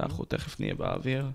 [0.00, 1.26] ואנחנו תכף נהיה באוויר.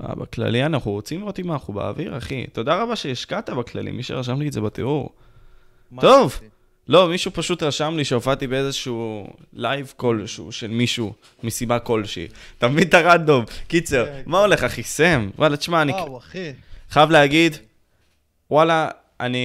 [0.00, 2.46] אה, בכללי אנחנו רוצים לראות אם אנחנו באוויר, אחי.
[2.46, 5.14] תודה רבה שהשקעת בכללי, מי שרשם לי את זה בתיאור.
[6.00, 6.30] טוב.
[6.30, 6.46] עשיתי?
[6.88, 12.26] לא, מישהו פשוט רשם לי שהופעתי באיזשהו לייב כלשהו של מישהו, מסיבה כלשהי.
[12.58, 13.44] אתה מבין את ה random?
[13.68, 14.82] קיצר, כן, מה הולך, אחי?
[14.82, 15.30] סם.
[15.38, 16.52] וואלה, תשמע, אני וואו, אחי.
[16.90, 17.56] חייב להגיד,
[18.50, 18.88] וואלה,
[19.20, 19.38] אני...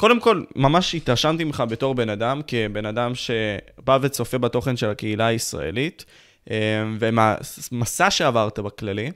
[0.00, 5.26] קודם כל, ממש התרשמתי ממך בתור בן אדם, כבן אדם שבא וצופה בתוכן של הקהילה
[5.26, 6.04] הישראלית,
[6.50, 9.10] אה, ומסע שעברת בכללי.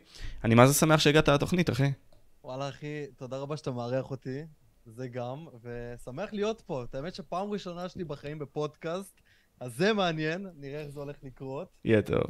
[0.45, 1.91] אני מה זה שמח שהגעת לתוכנית, אחי.
[2.45, 4.43] וואלה, אחי, תודה רבה שאתה מארח אותי.
[4.87, 6.85] זה גם, ושמח להיות פה.
[6.85, 9.21] את האמת שפעם ראשונה שלי בחיים בפודקאסט,
[9.61, 11.69] אז זה מעניין, נראה איך זה הולך לקרות.
[11.85, 12.25] יהיה טוב.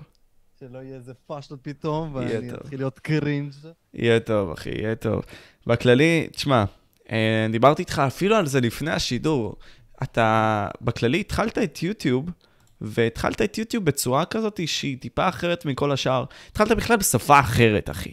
[0.60, 2.54] שלא יהיה איזה פאשלות פתאום, ואני.
[2.54, 3.52] אתחיל להיות קרינג'.
[3.94, 5.22] יהיה טוב, אחי, יהיה טוב.
[5.66, 6.64] בכללי, תשמע,
[7.50, 9.56] דיברתי איתך אפילו על זה לפני השידור.
[10.02, 12.30] אתה, בכללי, התחלת את יוטיוב,
[12.80, 16.24] והתחלת את יוטיוב בצורה כזאת שהיא טיפה אחרת מכל השאר.
[16.48, 18.12] התחלת בכלל בשפה אחרת, אחי.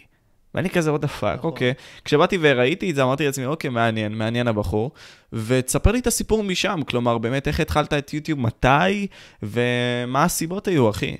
[0.54, 1.40] ואני כזה, what the fuck, נכון.
[1.44, 1.74] אוקיי.
[2.06, 4.92] כשבאתי וראיתי את זה, אמרתי לעצמי, אוקיי, מעניין, מעניין הבחור.
[5.34, 9.08] ותספר לי את הסיפור משם, כלומר, באמת, איך התחלת את יוטיוב, מתי,
[9.44, 11.18] ומה הסיבות היו, אחי.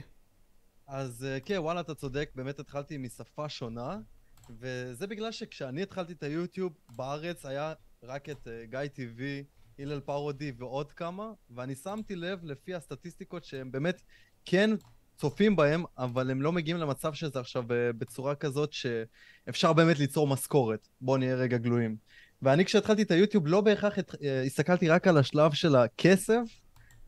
[0.88, 3.98] אז אה, כן, וואלה, אתה צודק, באמת התחלתי משפה שונה,
[4.50, 9.44] וזה בגלל שכשאני התחלתי את היוטיוב, בארץ היה רק את אה, גיא טיווי,
[9.80, 14.02] הלל פרודי ועוד כמה, ואני שמתי לב לפי הסטטיסטיקות שהם באמת
[14.46, 14.70] כן
[15.18, 20.28] צופים בהם, אבל הם לא מגיעים למצב שזה עכשיו אה, בצורה כזאת שאפשר באמת ליצור
[20.28, 20.88] משכורת.
[21.02, 21.96] בואו נהיה רגע גלויים.
[22.42, 26.42] ואני כשהתחלתי את היוטיוב לא בהכרח אה, הסתכלתי רק על השלב של הכסף,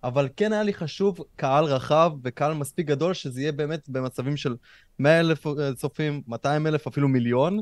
[0.04, 4.56] אבל כן היה לי חשוב קהל רחב וקהל מספיק גדול, שזה יהיה באמת במצבים של
[5.00, 7.60] 100 אלף אה, צופים, 200 אלף, אפילו מיליון.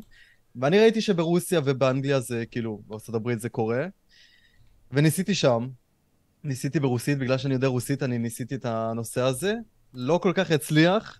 [0.56, 3.86] ואני ראיתי שברוסיה ובאנגליה זה כאילו, בארצות הברית זה קורה.
[4.92, 5.68] וניסיתי שם,
[6.44, 9.54] ניסיתי ברוסית, בגלל שאני יודע רוסית, אני ניסיתי את הנושא הזה.
[9.94, 11.20] לא כל כך הצליח,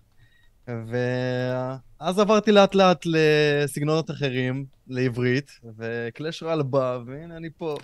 [2.00, 7.76] ואז עברתי לאט לאט לסגנונות אחרים, לעברית, וקלאש רואל בא, והנה אני פה.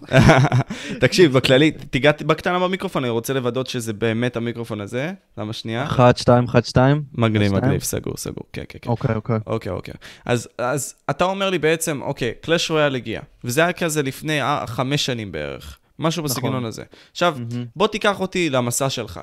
[1.00, 5.12] תקשיב, בכללי, תיגע בקטנה במיקרופון, אני רוצה לוודא שזה באמת המיקרופון הזה.
[5.38, 5.84] למה שנייה?
[5.84, 7.03] אחת, שתיים, אחת, שתיים.
[7.12, 7.65] מגניב, שתיים?
[7.65, 8.44] מגניב, סגור, סגור.
[8.53, 8.91] כן, כן, כן.
[8.91, 9.38] אוקיי, אוקיי.
[9.47, 9.94] אוקיי, אוקיי.
[10.25, 14.65] אז, אז אתה אומר לי בעצם, אוקיי, קלאש רויאל הגיע, וזה היה כזה לפני אה,
[14.66, 16.37] חמש שנים בערך, משהו נכון.
[16.37, 16.82] בסגנון הזה.
[17.11, 17.38] עכשיו.
[17.77, 19.21] בוא תיקח אותי למסע שלך.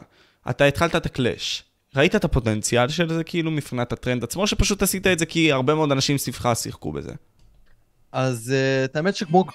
[0.49, 1.63] אתה התחלת את הקלאש.
[1.95, 5.75] ראית את הפוטנציאל של זה כאילו מבחינת הטרנד עצמו, שפשוט עשית את זה כי הרבה
[5.75, 7.11] מאוד אנשים סביבך שיחקו בזה?
[8.11, 9.45] אז uh, את האמת שכמו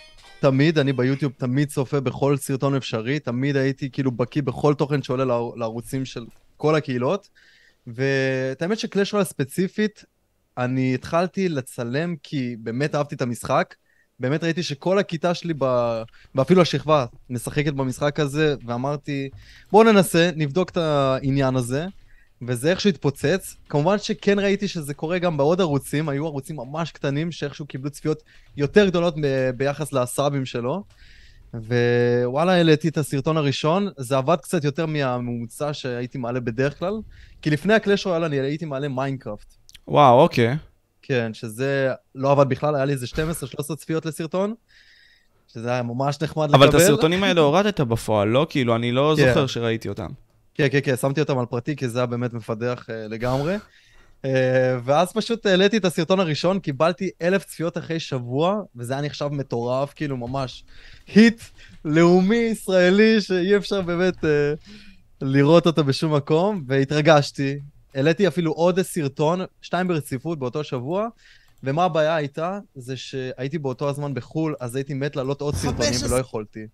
[0.41, 5.25] תמיד, אני ביוטיוב תמיד צופה בכל סרטון אפשרי, תמיד הייתי כאילו בקיא בכל תוכן שעולה
[5.25, 7.28] לער- לערוצים של כל הקהילות,
[7.87, 10.04] ואת האמת שקלאש רואל ספציפית,
[10.59, 13.75] אני התחלתי לצלם כי באמת אהבתי את המשחק,
[14.21, 15.65] באמת ראיתי שכל הכיתה שלי, ב...
[16.34, 19.28] ואפילו השכבה, משחקת במשחק הזה, ואמרתי,
[19.72, 21.87] בואו ננסה, נבדוק את העניין הזה.
[22.43, 23.56] וזה איכשהו התפוצץ.
[23.69, 28.22] כמובן שכן ראיתי שזה קורה גם בעוד ערוצים, היו ערוצים ממש קטנים שאיכשהו קיבלו צפיות
[28.56, 30.84] יותר גדולות ב- ביחס לסאבים שלו.
[31.54, 36.94] ווואלה, העליתי את הסרטון הראשון, זה עבד קצת יותר מהממוצע שהייתי מעלה בדרך כלל,
[37.43, 39.54] כי לפני הקלאש רויאל אני הייתי מעלה מיינקראפט.
[39.88, 40.56] וואו, אוקיי.
[41.03, 43.06] כן, שזה לא עבד בכלל, היה לי איזה
[43.72, 44.54] 12-13 צפיות לסרטון,
[45.53, 46.82] שזה היה ממש נחמד אבל את לקבל.
[46.82, 48.47] הסרטונים האלה הורדת בפועל, לא?
[48.50, 49.28] כאילו, אני לא כן.
[49.28, 50.09] זוכר שראיתי אותם.
[50.59, 53.57] כן, כן, כן, שמתי אותם על פרטי, כי זה היה באמת מפדח אה, לגמרי.
[53.56, 54.28] אה,
[54.85, 59.93] ואז פשוט העליתי את הסרטון הראשון, קיבלתי אלף צפיות אחרי שבוע, וזה היה נחשב מטורף,
[59.95, 60.65] כאילו ממש
[61.07, 61.43] היט
[61.85, 64.27] לאומי ישראלי, שאי אפשר באמת uh,
[65.21, 67.59] לראות אותו בשום מקום, והתרגשתי.
[67.95, 71.09] העליתי אפילו עוד סרטון, שתיים ברציפות באותו שבוע,
[71.63, 72.59] ומה הבעיה הייתה?
[72.75, 76.67] זה שהייתי באותו הזמן בחו"ל, אז הייתי מת לעלות עוד סרטונים ולא יכולתי.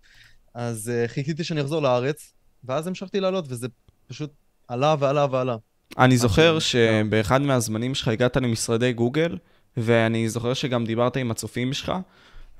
[0.53, 2.35] אז uh, חיכיתי שאני אחזור לארץ,
[2.67, 3.67] ואז המשכתי לעלות, וזה
[4.07, 4.29] פשוט
[4.67, 5.55] עלה ועלה ועלה.
[5.97, 9.37] אני זוכר שבאחד מהזמנים שלך הגעת למשרדי גוגל,
[9.77, 11.93] ואני זוכר שגם דיברת עם הצופים שלך,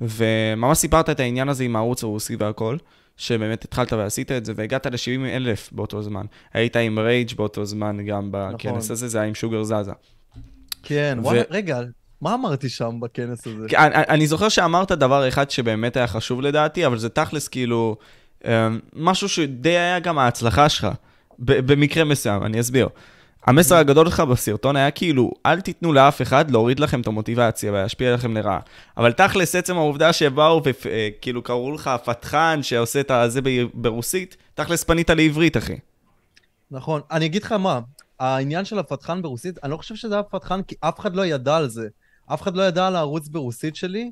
[0.01, 2.77] וממש סיפרת את העניין הזה עם הערוץ הרוסי והכל,
[3.17, 6.25] שבאמת התחלת ועשית את זה, והגעת ל-70 אלף באותו זמן.
[6.53, 8.91] היית עם רייג' באותו זמן גם בכנס נכון.
[8.91, 9.91] הזה, זה היה עם שוגר זזה.
[10.83, 11.81] כן, ו- וואלה, רגע,
[12.21, 13.65] מה אמרתי שם בכנס הזה?
[13.69, 17.97] כי אני, אני זוכר שאמרת דבר אחד שבאמת היה חשוב לדעתי, אבל זה תכלס כאילו
[18.93, 20.87] משהו שדי היה גם ההצלחה שלך,
[21.39, 22.89] במקרה מסוים, אני אסביר.
[23.45, 28.13] המסר הגדול שלך בסרטון היה כאילו, אל תיתנו לאף אחד להוריד לכם את המוטיבציה וישפיע
[28.13, 28.59] לכם לרעה.
[28.97, 33.39] אבל תכלס, עצם העובדה שבאו וכאילו קראו לך פתחן שעושה את הזה
[33.73, 35.77] ברוסית, תכלס פנית לעברית, אחי.
[36.71, 37.79] נכון, אני אגיד לך מה,
[38.19, 41.57] העניין של הפתחן ברוסית, אני לא חושב שזה היה פתחן כי אף אחד לא ידע
[41.57, 41.87] על זה.
[42.33, 44.11] אף אחד לא ידע על הערוץ ברוסית שלי,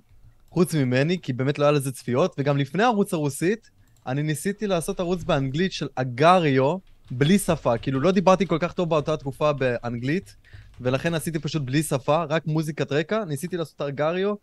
[0.49, 3.69] חוץ ממני, כי באמת לא היה לזה צפיות, וגם לפני הערוץ הרוסית,
[4.07, 6.77] אני ניסיתי לעשות ערוץ באנגלית של אגריו,
[7.11, 7.77] בלי שפה.
[7.77, 10.35] כאילו, לא דיברתי כל כך טוב באותה תקופה באנגלית,
[10.81, 13.25] ולכן עשיתי פשוט בלי שפה, רק מוזיקת רקע.
[13.25, 14.35] ניסיתי לעשות אגריו,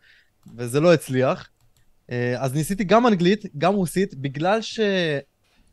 [0.57, 1.49] וזה לא הצליח.
[2.11, 4.81] אה, אז ניסיתי גם אנגלית, גם רוסית, בגלל ש...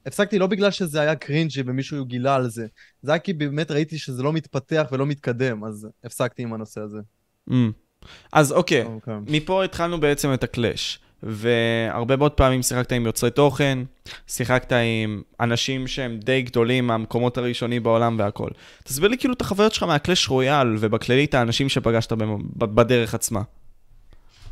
[0.05, 2.67] הפסקתי לא בגלל שזה היה קרינג'י ומישהו גילה על זה,
[3.01, 6.97] זה היה כי באמת ראיתי שזה לא מתפתח ולא מתקדם, אז הפסקתי עם הנושא הזה.
[7.49, 7.53] Mm.
[8.33, 8.87] אז אוקיי, okay.
[8.87, 9.11] okay.
[9.27, 10.99] מפה התחלנו בעצם את הקלאש.
[11.23, 13.79] והרבה מאוד פעמים שיחקת עם יוצרי תוכן,
[14.27, 18.49] שיחקת עם אנשים שהם די גדולים מהמקומות הראשונים בעולם והכל.
[18.83, 22.11] תסביר לי כאילו את החוויות שלך מהקלאש רויאל, ובכללי את האנשים שפגשת
[22.57, 23.41] בדרך עצמה.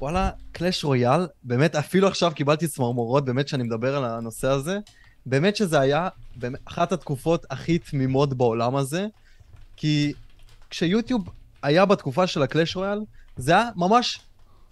[0.02, 4.80] וואלה, קלאש רויאל, באמת, אפילו עכשיו קיבלתי צמרמורות, באמת, שאני מדבר על הנושא הזה.
[5.26, 9.08] באמת שזה היה באמת, אחת התקופות הכי תמימות בעולם הזה,
[9.78, 10.14] כי
[10.70, 11.30] כשיוטיוב
[11.64, 13.00] היה בתקופה של הקלאש רויאל,
[13.38, 14.20] זה היה ממש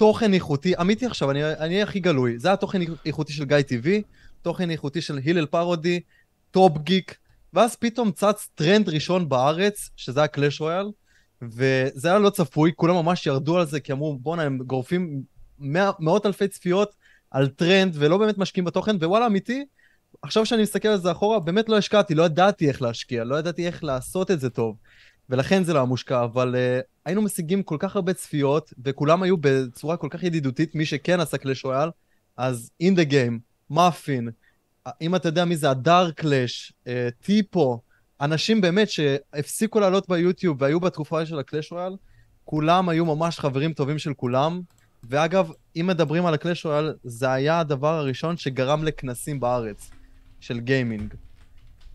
[0.04, 4.02] תוכן איכותי, אמיתי עכשיו, אני אהיה הכי גלוי, זה היה תוכן איכותי של גיא טיווי,
[4.42, 6.00] תוכן איכותי של הלל פרודי,
[6.52, 7.18] טופ גיק,
[7.54, 10.86] ואז פתאום צץ טרנד ראשון בארץ, שזה היה קלאש רויאל,
[11.42, 15.22] וזה היה לא צפוי, כולם ממש ירדו על זה, כי אמרו, בואנה, הם גורפים
[15.60, 16.96] מא, מאות אלפי צפיות
[17.32, 19.66] על טרנד, ולא באמת משקיעים בתוכן, ווואלה, אמיתי,
[20.22, 23.68] עכשיו שאני מסתכל על זה אחורה, באמת לא השקעתי, לא ידעתי איך להשקיע, לא ידעתי
[23.68, 24.76] איך לעשות את זה טוב.
[25.30, 29.36] ולכן זה לא היה מושקע, אבל uh, היינו משיגים כל כך הרבה צפיות, וכולם היו
[29.38, 31.90] בצורה כל כך ידידותית, מי שכן עשה קלאש רויאל,
[32.38, 33.40] אז in the game,
[33.70, 34.30] מאפין,
[35.02, 36.90] אם אתה יודע מי זה הדארק קלאש, uh,
[37.22, 37.82] טיפו,
[38.22, 41.96] אנשים באמת שהפסיקו לעלות ביוטיוב והיו בתקופה של הקלאש רויאל,
[42.46, 44.62] כולם היו ממש חברים טובים של כולם.
[45.10, 49.90] ואגב, אם מדברים על הקלאש רויאל, זה היה הדבר הראשון שגרם לכנסים בארץ.
[50.44, 51.14] של גיימינג.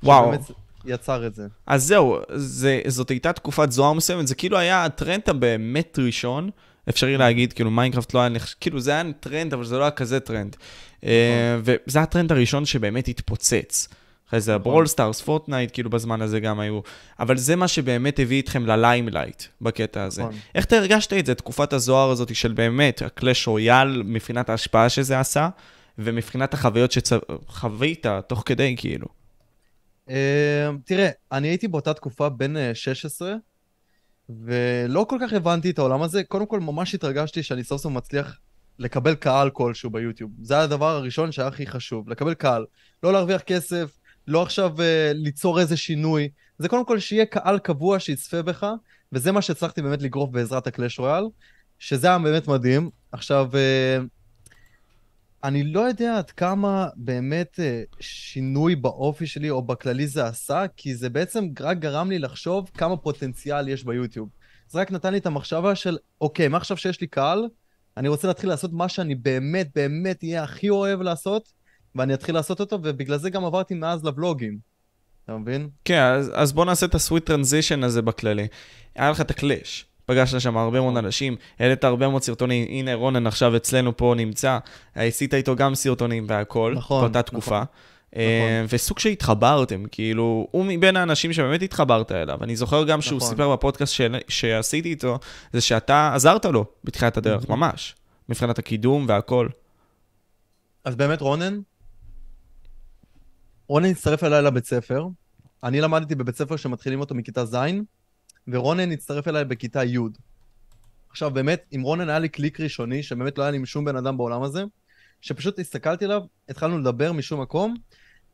[0.03, 0.25] וואו.
[0.25, 0.41] שבאמת
[0.85, 1.47] יצר את זה.
[1.67, 6.51] אז זהו, זה, זאת הייתה תקופת זוהר מסוימת, זה כאילו היה הטרנד הבאמת ראשון,
[6.89, 8.55] אפשרי להגיד, כאילו מיינקראפט לא היה נחש...
[8.61, 10.57] כאילו זה היה טרנד, אבל זה לא היה כזה טרנד.
[11.05, 11.75] אה, נכון.
[11.87, 13.89] וזה הטרנד הראשון שבאמת התפוצץ.
[14.29, 16.81] אחרי זה הברול סטארס, פורטנייט, כאילו בזמן הזה גם היו.
[17.21, 20.23] אבל זה מה שבאמת הביא אתכם ל limelight בקטע הזה.
[20.23, 20.35] נכון.
[20.55, 25.21] איך אתה הרגשת את זה, תקופת הזוהר הזאת של באמת, הקלאש רויאל, מבחינת ההשפעה שזה
[25.21, 25.49] עשה?
[25.99, 29.07] ומבחינת החוויות שחווית תוך כדי, כאילו.
[30.09, 30.11] Uh,
[30.85, 33.35] תראה, אני הייתי באותה תקופה בן uh, 16,
[34.29, 36.25] ולא כל כך הבנתי את העולם הזה.
[36.25, 38.39] קודם כל, ממש התרגשתי שאני סוף סוף מצליח
[38.79, 40.31] לקבל קהל כלשהו ביוטיוב.
[40.43, 42.67] זה היה הדבר הראשון שהיה הכי חשוב, לקבל קהל.
[43.03, 44.81] לא להרוויח כסף, לא עכשיו uh,
[45.15, 46.29] ליצור איזה שינוי.
[46.59, 48.67] זה קודם כל שיהיה קהל קבוע שיצפה בך,
[49.13, 51.25] וזה מה שהצלחתי באמת לגרוף בעזרת הקלאש רויאל,
[51.79, 52.91] שזה היה באמת מדהים.
[53.13, 54.18] עכשיו, uh,
[55.45, 60.95] אני לא יודע עד כמה באמת אה, שינוי באופי שלי או בכללי זה עשה, כי
[60.95, 64.29] זה בעצם רק גרם לי לחשוב כמה פוטנציאל יש ביוטיוב.
[64.69, 67.49] זה רק נתן לי את המחשבה של, אוקיי, מעכשיו שיש לי קהל,
[67.97, 71.53] אני רוצה להתחיל לעשות מה שאני באמת באמת אהיה הכי אוהב לעשות,
[71.95, 74.59] ואני אתחיל לעשות אותו, ובגלל זה גם עברתי מאז לבלוגים.
[75.25, 75.69] אתה מבין?
[75.85, 78.47] כן, אז, אז בוא נעשה את הסוויט טרנזישן הזה בכללי.
[78.95, 79.87] היה לך את הקלאש.
[80.09, 84.59] פגשת שם הרבה מאוד אנשים, העלית הרבה מאוד סרטונים, הנה רונן עכשיו אצלנו פה נמצא,
[84.95, 87.57] עשית איתו גם סרטונים והכל, נכון, באותה תקופה.
[87.57, 87.67] נכון.
[88.17, 88.77] אה, נכון.
[88.77, 92.39] וסוג שהתחברתם, כאילו, הוא מבין האנשים שבאמת התחברת אליו.
[92.43, 93.29] אני זוכר גם שהוא נכון.
[93.29, 94.01] סיפר בפודקאסט ש...
[94.29, 95.19] שעשיתי איתו,
[95.53, 97.95] זה שאתה עזרת לו בתחילת הדרך, ממש,
[98.29, 99.49] מבחינת הקידום והכל.
[100.85, 101.61] אז באמת רונן,
[103.69, 105.07] רונן הצטרף אליי לבית ספר.
[105.65, 107.57] אני למדתי בבית ספר שמתחילים אותו מכיתה ז',
[108.49, 109.99] ורונן הצטרף אליי בכיתה י'.
[111.11, 114.17] עכשיו, באמת, עם רונן היה לי קליק ראשוני, שבאמת לא היה לי שום בן אדם
[114.17, 114.65] בעולם הזה,
[115.21, 117.75] שפשוט הסתכלתי עליו, התחלנו לדבר משום מקום,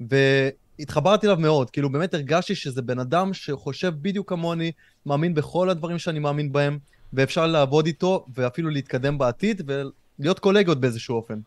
[0.00, 1.70] והתחברתי אליו מאוד.
[1.70, 4.72] כאילו, באמת הרגשתי שזה בן אדם שחושב בדיוק כמוני,
[5.06, 6.78] מאמין בכל הדברים שאני מאמין בהם,
[7.12, 11.40] ואפשר לעבוד איתו, ואפילו להתקדם בעתיד, ולהיות קולגות באיזשהו אופן.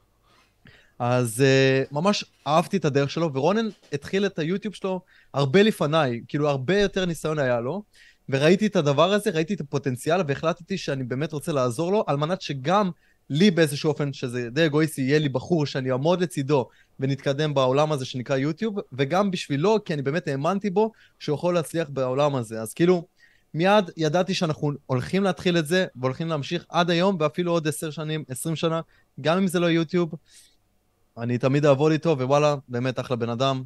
[1.00, 5.02] אז uh, ממש אהבתי את הדרך שלו, ורונן התחיל את היוטיוב שלו
[5.34, 7.84] הרבה לפניי, כאילו הרבה יותר ניסיון היה לו,
[8.30, 12.42] וראיתי את הדבר הזה, ראיתי את הפוטנציאל, והחלטתי שאני באמת רוצה לעזור לו, על מנת
[12.42, 12.92] שגם
[13.30, 16.68] לי באיזשהו אופן, שזה די אגואיסטי, יהיה לי בחור שאני אעמוד לצידו
[17.00, 21.90] ונתקדם בעולם הזה שנקרא יוטיוב, וגם בשבילו, כי אני באמת האמנתי בו, שהוא יכול להצליח
[21.90, 22.62] בעולם הזה.
[22.62, 23.08] אז כאילו,
[23.54, 28.24] מיד ידעתי שאנחנו הולכים להתחיל את זה, והולכים להמשיך עד היום, ואפילו עוד עשר שנים,
[28.30, 28.82] עשרים שנה,
[29.22, 30.14] גם אם זה לא יוטיוב,
[31.18, 33.64] אני תמיד אעבוד איתו, ווואלה, באמת אחלה בן אדם.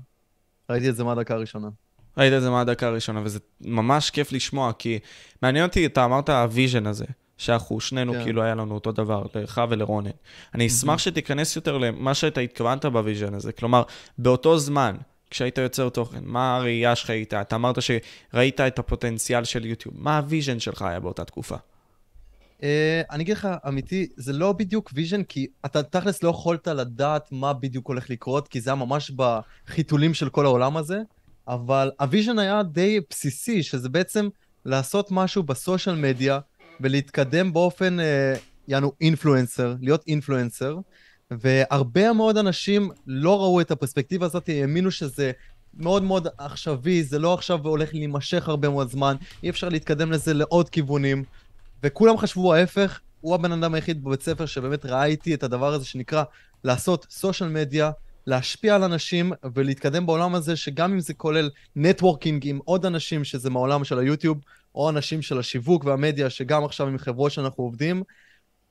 [0.70, 1.70] ראיתי את זה מהדקה הראשונה.
[2.18, 5.00] ראית את זה מהדקה הראשונה, וזה ממש כיף לשמוע, כי
[5.42, 7.06] מעניין אותי, אתה אמרת ה vision הזה,
[7.38, 8.24] שאנחנו שנינו, כן.
[8.24, 10.10] כאילו היה לנו אותו דבר, לך ולרונן.
[10.56, 13.84] אני אשמח שתיכנס יותר למה שאתה התכוונת ב vision הזה, כלומר,
[14.18, 14.96] באותו זמן,
[15.30, 17.42] כשהיית יוצר תוכן, מה הראייה שלך הייתה?
[17.42, 21.56] אתה אמרת שראית את הפוטנציאל של יוטיוב, מה ה vision שלך היה באותה תקופה?
[22.64, 27.32] אה, אני אגיד לך, אמיתי, זה לא בדיוק vision, כי אתה תכלס לא יכולת לדעת
[27.32, 31.00] מה בדיוק הולך לקרות, כי זה היה ממש בחיתולים של כל העולם הזה,
[31.48, 34.30] אבל ה vision היה די בסיסי, שזה בעצם
[34.66, 36.40] לעשות משהו ב social media
[36.80, 38.34] ולהתקדם באופן, אה,
[38.68, 40.78] יענו אינפלואנסר, להיות אינפלואנסר,
[41.32, 45.32] והרבה מאוד אנשים לא ראו את הפרספקטיבה הזאת, האמינו שזה
[45.74, 50.34] מאוד מאוד עכשווי, זה לא עכשיו הולך להימשך הרבה מאוד זמן, אי אפשר להתקדם לזה
[50.34, 51.24] לעוד כיוונים,
[51.84, 55.86] וכולם חשבו ההפך, הוא הבן אדם היחיד בבית ספר שבאמת ראה איתי את הדבר הזה
[55.86, 56.24] שנקרא
[56.64, 57.92] לעשות סושיאל מדיה,
[58.28, 63.50] להשפיע על אנשים ולהתקדם בעולם הזה, שגם אם זה כולל נטוורקינג עם עוד אנשים שזה
[63.50, 64.38] מהעולם של היוטיוב,
[64.76, 68.04] או אנשים של השיווק והמדיה, שגם עכשיו עם חברות שאנחנו עובדים,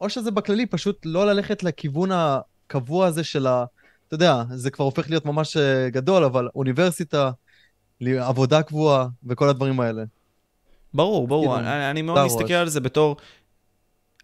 [0.00, 3.64] או שזה בכללי פשוט לא ללכת לכיוון הקבוע הזה של ה...
[4.07, 7.30] אתה יודע, זה כבר הופך להיות ממש אה, גדול, אבל אוניברסיטה,
[8.02, 10.02] עבודה קבועה וכל הדברים האלה.
[10.95, 11.57] ברור, ברור.
[11.57, 13.16] כאילו, אני, אני מאוד מסתכל על זה בתור...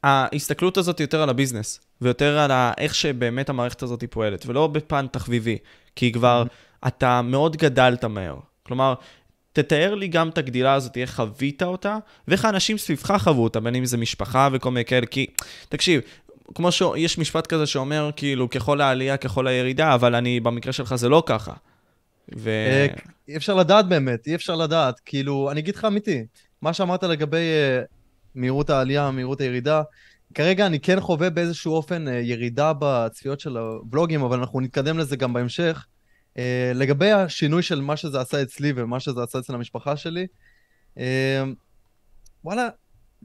[0.06, 5.58] ההסתכלות הזאת יותר על הביזנס, ויותר על איך שבאמת המערכת הזאת פועלת, ולא בפן תחביבי,
[5.96, 6.88] כי כבר mm-hmm.
[6.88, 8.36] אתה מאוד גדלת מהר.
[8.62, 8.94] כלומר,
[9.52, 11.98] תתאר לי גם את הגדילה הזאת, איך חווית אותה,
[12.28, 15.26] ואיך האנשים סביבך חוו אותה, בין אם זה משפחה וכל מיני כאלה, כי,
[15.68, 16.00] תקשיב,
[16.54, 21.08] כמו שיש משפט כזה שאומר, כאילו, ככל העלייה, ככל הירידה, אבל אני, במקרה שלך זה
[21.08, 21.52] לא ככה.
[22.36, 22.50] ו...
[22.50, 22.86] אה,
[23.28, 25.00] אי אפשר לדעת באמת, אי אפשר לדעת.
[25.04, 26.24] כאילו, אני אגיד לך אמיתי,
[26.62, 27.36] מה שאמרת לגבי
[27.82, 27.95] uh,
[28.36, 29.82] מהירות העלייה, מהירות הירידה,
[30.34, 35.16] כרגע אני כן חווה באיזשהו אופן uh, ירידה בצפיות של הוולוגים, אבל אנחנו נתקדם לזה
[35.16, 35.86] גם בהמשך.
[36.34, 36.38] Uh,
[36.74, 40.26] לגבי השינוי של מה שזה עשה אצלי ומה שזה עשה אצל המשפחה שלי,
[40.94, 41.00] uh,
[42.44, 42.68] וואלה,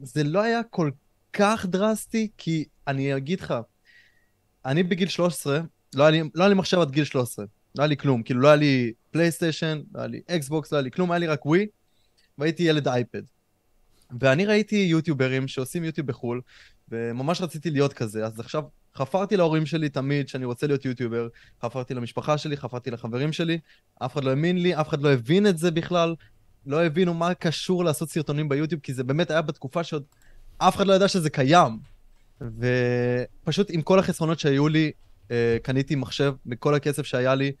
[0.02, 0.90] זה לא היה כל
[1.32, 3.54] כך דרסטי, כי אני אגיד לך,
[4.66, 5.60] אני בגיל 13,
[5.94, 8.40] לא היה לי, לא היה לי מחשב עד גיל 13, לא היה לי כלום, כאילו
[8.40, 11.46] לא היה לי פלייסטיישן, לא היה לי אקסבוקס, לא היה לי כלום, היה לי רק
[11.46, 11.66] ווי,
[12.38, 13.22] והייתי ילד אייפד.
[14.20, 16.40] ואני ראיתי יוטיוברים שעושים יוטיוב בחו"ל,
[16.88, 18.62] וממש רציתי להיות כזה, אז עכשיו
[18.96, 21.28] חפרתי להורים שלי תמיד שאני רוצה להיות יוטיובר,
[21.62, 23.58] חפרתי למשפחה שלי, חפרתי לחברים שלי,
[24.04, 26.14] אף אחד לא האמין לי, אף אחד לא הבין את זה בכלל,
[26.66, 30.02] לא הבינו מה קשור לעשות סרטונים ביוטיוב, כי זה באמת היה בתקופה שעוד
[30.58, 31.78] אף אחד לא ידע שזה קיים.
[32.40, 34.92] ופשוט עם כל החסרונות שהיו לי,
[35.30, 37.52] אה, קניתי מחשב, בכל הכסף שהיה לי,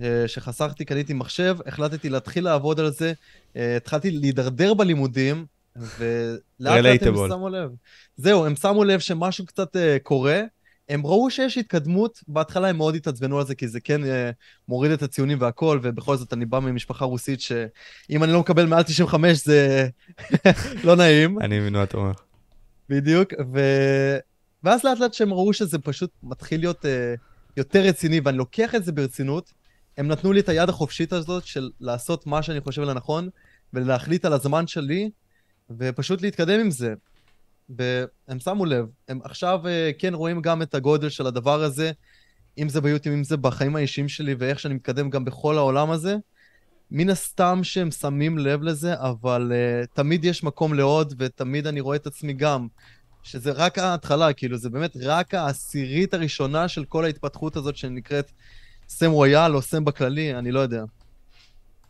[0.00, 3.12] אה, שחסכתי, קניתי מחשב, החלטתי להתחיל לעבוד על זה,
[3.56, 7.70] אה, התחלתי להידרדר בלימודים, ולאט לאט הם שמו לב.
[8.16, 10.42] זהו, הם שמו לב שמשהו קצת קורה,
[10.88, 14.06] הם ראו שיש התקדמות, בהתחלה הם מאוד התעצבנו על זה, כי זה כן uh,
[14.68, 18.82] מוריד את הציונים והכל, ובכל זאת אני בא ממשפחה רוסית שאם אני לא מקבל מעל
[18.82, 19.88] 95 זה
[20.84, 21.40] לא נעים.
[21.40, 22.12] אני מבין מה אתה אומר.
[22.88, 23.60] בדיוק, ו...
[24.62, 26.88] ואז לאט לאט שהם ראו שזה פשוט מתחיל להיות uh,
[27.56, 29.52] יותר רציני, ואני לוקח את זה ברצינות,
[29.98, 33.28] הם נתנו לי את היד החופשית הזאת של לעשות מה שאני חושב לנכון,
[33.72, 35.10] ולהחליט על הזמן שלי,
[35.78, 36.94] ופשוט להתקדם עם זה.
[37.68, 41.92] והם שמו לב, הם עכשיו uh, כן רואים גם את הגודל של הדבר הזה,
[42.58, 46.16] אם זה ביוטיוב, אם זה בחיים האישיים שלי, ואיך שאני מתקדם גם בכל העולם הזה.
[46.90, 51.96] מן הסתם שהם שמים לב לזה, אבל uh, תמיד יש מקום לעוד, ותמיד אני רואה
[51.96, 52.66] את עצמי גם,
[53.22, 58.30] שזה רק ההתחלה, כאילו, זה באמת רק העשירית הראשונה של כל ההתפתחות הזאת שנקראת
[58.88, 60.84] סם רויאל או סם בכללי, אני לא יודע.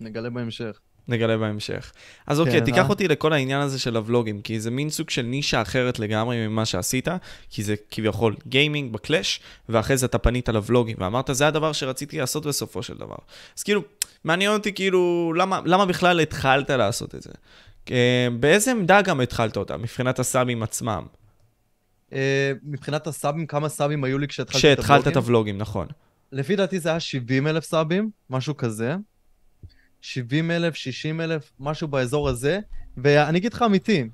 [0.01, 0.79] נגלה בהמשך.
[1.09, 1.93] נגלה בהמשך.
[2.27, 2.89] אז אוקיי, כן, תיקח אה?
[2.89, 6.65] אותי לכל העניין הזה של הוולוגים, כי זה מין סוג של נישה אחרת לגמרי ממה
[6.65, 7.09] שעשית,
[7.51, 12.47] כי זה כביכול גיימינג בקלאש, ואחרי זה אתה פנית לוולוגים, ואמרת, זה הדבר שרציתי לעשות
[12.47, 13.17] בסופו של דבר.
[13.57, 13.83] אז כאילו,
[14.25, 17.31] מעניין אותי כאילו, למה, למה בכלל התחלת לעשות את זה?
[17.91, 21.03] אה, באיזה עמדה גם התחלת אותה, מבחינת הסאבים עצמם?
[22.13, 24.85] אה, מבחינת הסאבים, כמה סאבים היו לי כשהתחלתי את הוולוגים?
[24.85, 25.87] כשהתחלת את הוולוגים, נכון.
[26.33, 28.97] לפי דעתי זה היה 70 אלף סאבים, משהו כזה.
[30.03, 32.59] 70 אלף, 60 אלף, משהו באזור הזה.
[32.97, 34.05] ואני אגיד לך אמיתי,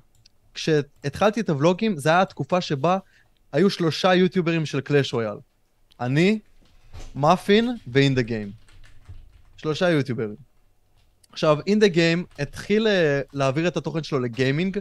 [0.53, 2.97] כשהתחלתי את הוולוגים, זו הייתה התקופה שבה
[3.51, 5.37] היו שלושה יוטיוברים של קלאש רויאל.
[5.99, 6.39] אני,
[7.15, 8.51] מאפין ו In The Game.
[9.57, 10.35] שלושה יוטיוברים.
[11.31, 12.89] עכשיו, In The Game התחיל אה,
[13.33, 14.79] להעביר את התוכן שלו לגיימינג,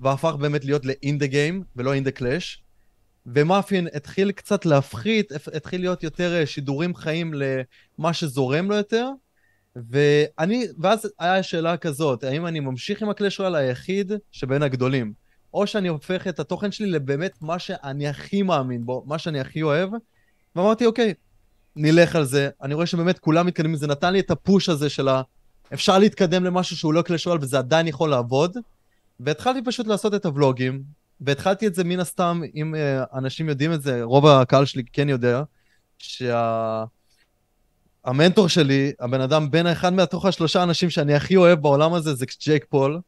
[0.00, 2.62] והפך באמת להיות ל In The Game, ולא In The Clash.
[3.26, 9.08] ומאפין התחיל קצת להפחית, התחיל להיות יותר אה, שידורים חיים למה שזורם לו יותר.
[9.90, 15.12] ואני, ואז היה שאלה כזאת, האם אני ממשיך עם הקלאש רויאל היחיד שבין הגדולים,
[15.54, 19.62] או שאני הופך את התוכן שלי לבאמת מה שאני הכי מאמין בו, מה שאני הכי
[19.62, 19.90] אוהב,
[20.56, 21.14] ואמרתי, אוקיי,
[21.76, 22.48] נלך על זה.
[22.62, 25.22] אני רואה שבאמת כולם מתקדמים, זה נתן לי את הפוש הזה של ה...
[25.74, 28.56] אפשר להתקדם למשהו שהוא לא קלאש רויאל וזה עדיין יכול לעבוד.
[29.20, 30.82] והתחלתי פשוט לעשות את הוולוגים,
[31.20, 35.08] והתחלתי את זה מן הסתם, אם uh, אנשים יודעים את זה, רוב הקהל שלי כן
[35.08, 35.42] יודע,
[35.98, 36.84] שה...
[38.06, 42.26] המנטור שלי, הבן אדם בין אחד מתוך השלושה אנשים שאני הכי אוהב בעולם הזה, זה
[42.40, 43.00] ג'ייק פול.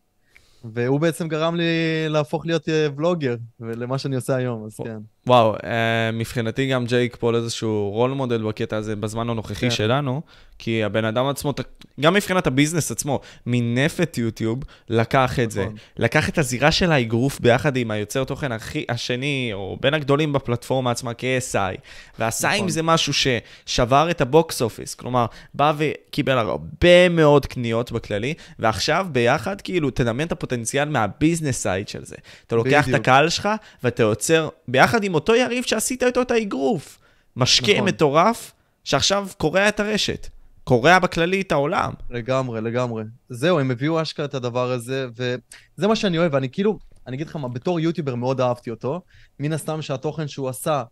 [0.64, 1.64] והוא בעצם גרם לי
[2.08, 4.98] להפוך להיות אה, ולוגר, ולמה שאני עושה היום, אז כן.
[5.28, 9.70] וואו, אה, מבחינתי גם ג'ייק פול איזשהו role model בקטע הזה בזמן הנוכחי כן.
[9.70, 10.22] שלנו,
[10.58, 11.54] כי הבן אדם עצמו,
[12.00, 14.58] גם מבחינת ה business עצמו, מינף את יוטיוב,
[14.88, 15.74] לקח את זה, נכון.
[15.96, 20.90] לקח את הזירה של האגרוף ביחד עם היוצר תוכן הכי, השני, או בין הגדולים בפלטפורמה
[20.90, 21.78] עצמה, KSI,
[22.18, 22.60] ועשה נכון.
[22.60, 28.34] עם זה משהו ששבר את ה box office, כלומר, בא וקיבל הרבה מאוד קניות בכללי,
[28.58, 32.16] ועכשיו ביחד, כאילו, תדמיין את הפוטנציאל מה business side של זה.
[32.46, 33.00] אתה לוקח את בדיוק.
[33.00, 33.48] הקהל שלך,
[33.84, 36.98] ואתה יוצר, ביחד עם אותו יריב שעשית איתו את האגרוף,
[37.36, 37.88] משקה נכון.
[37.88, 38.52] מטורף,
[38.84, 40.28] שעכשיו קורע את הרשת.
[40.64, 41.92] קורע בכללי את העולם.
[42.10, 43.04] לגמרי, לגמרי.
[43.28, 47.26] זהו, הם הביאו אשכרה את הדבר הזה, וזה מה שאני אוהב, ואני כאילו, אני אגיד
[47.26, 49.00] לך מה, בתור יוטיובר מאוד אהבתי אותו.
[49.40, 50.82] מן הסתם שהתוכן שהוא עשה,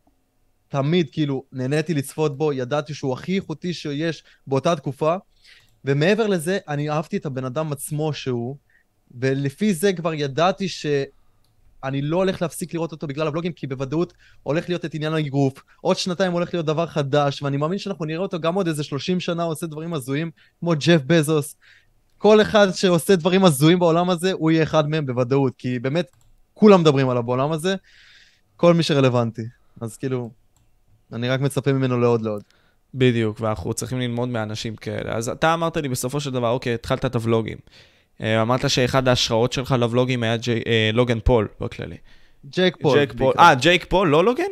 [0.69, 5.17] תמיד כאילו נהניתי לצפות בו, ידעתי שהוא הכי איכותי שיש באותה תקופה,
[5.85, 8.57] ומעבר לזה, אני אהבתי את הבן אדם עצמו שהוא,
[9.21, 10.87] ולפי זה כבר ידעתי ש...
[11.89, 14.13] אני לא הולך להפסיק לראות אותו בגלל הבלוגים, כי בוודאות
[14.43, 15.63] הולך להיות את עניין האגרוף.
[15.81, 19.21] עוד שנתיים הולך להיות דבר חדש, ואני מאמין שאנחנו נראה אותו גם עוד איזה 30
[19.21, 21.57] שנה עושה דברים הזויים, כמו ג'ף בזוס.
[22.19, 26.11] כל אחד שעושה דברים הזויים בעולם הזה, הוא יהיה אחד מהם בוודאות, כי באמת,
[26.55, 27.75] כולם מדברים עליו בעולם הזה,
[28.57, 29.43] כל מי שרלוונטי.
[29.81, 30.31] אז כאילו,
[31.13, 32.43] אני רק מצפה ממנו לעוד לעוד.
[32.95, 35.17] בדיוק, ואנחנו צריכים ללמוד מאנשים כאלה.
[35.17, 37.59] אז אתה אמרת לי בסופו של דבר, אוקיי, התחלת את הוולוגים.
[38.23, 41.97] אה, אמרת שאחד ההשראות שלך לוולוגים היה ג'י, אה, לוגן פול בכללי.
[42.51, 42.99] ג'ייק פול.
[42.99, 43.35] ג'ייק פול.
[43.39, 44.45] אה, ג'ייק פול, לא לוגן?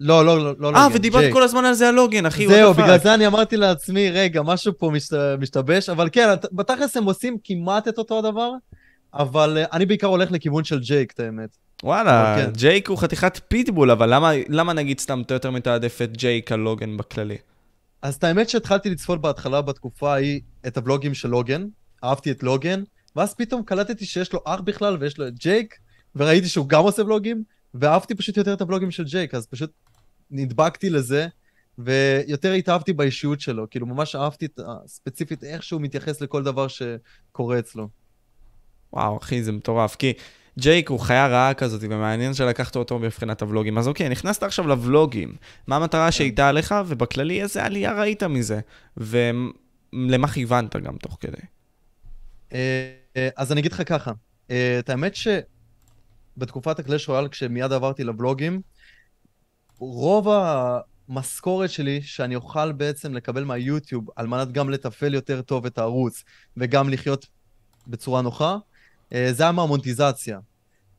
[0.00, 0.76] לא, לא, לא, לא.
[0.76, 1.32] אה, ודיברת.
[1.32, 2.48] כל הזמן על זה על לוגן, אחי.
[2.48, 2.74] זהו.
[2.74, 7.36] בגלל זה אני אמרתי לעצמי, רגע, משהו פה משת, משתבש, אבל כן, בתכלס הם עושים
[7.44, 8.50] כמעט את אותו הדבר,
[9.14, 11.56] אבל אה, אני בעיקר הולך לכיוון של ג'ייק, את האמת.
[11.82, 12.50] וואלה, כן.
[12.52, 16.60] ג'ייק הוא חתיכת פיטבול, אבל למה, למה נגיד סתם אתה יותר מתעדף את ג'ייק על
[16.60, 17.36] לוגן בכללי?
[18.02, 21.66] אז את האמת שהתחלתי לצפות בהתחלה בתקופה ההיא את הוולוגים של לוגן,
[22.04, 22.82] אהבתי את לוגן,
[23.16, 25.78] ואז פתאום קלטתי שיש לו אח בכלל ויש לו את ג'ייק,
[26.16, 27.42] וראיתי שהוא גם עושה ולוגים,
[27.74, 29.70] ואהבתי פשוט יותר את הוולוגים של ג'ייק, אז פשוט
[30.30, 31.26] נדבקתי לזה,
[31.78, 36.66] ויותר התאהבתי באישיות שלו, כאילו ממש אהבתי את, ה- ספציפית איך שהוא מתייחס לכל דבר
[36.68, 37.88] שקורה אצלו.
[38.92, 40.12] וואו, אחי, זה מטורף, כי
[40.58, 43.78] ג'ייק הוא חיה רעה כזאת, ומעניין שלקחת אותו מבחינת הוולוגים.
[43.78, 45.36] אז אוקיי, נכנסת עכשיו לוולוגים.
[45.66, 48.60] מה המטרה שהייתה עליך, ובכללי איזה עלייה ראית מזה?
[48.96, 51.42] ולמה כיוונת גם תוך כדי?
[53.16, 54.12] אה, אז אני אגיד לך ככה,
[54.50, 58.60] אה, את האמת שבתקופת הקלאש רויאל, כשמיד עברתי לבלוגים,
[59.78, 60.28] רוב
[61.08, 66.24] המשכורת שלי שאני אוכל בעצם לקבל מהיוטיוב, על מנת גם לתפעל יותר טוב את הערוץ
[66.56, 67.26] וגם לחיות
[67.86, 68.56] בצורה נוחה,
[69.12, 70.38] אה, זה היה מהמונטיזציה.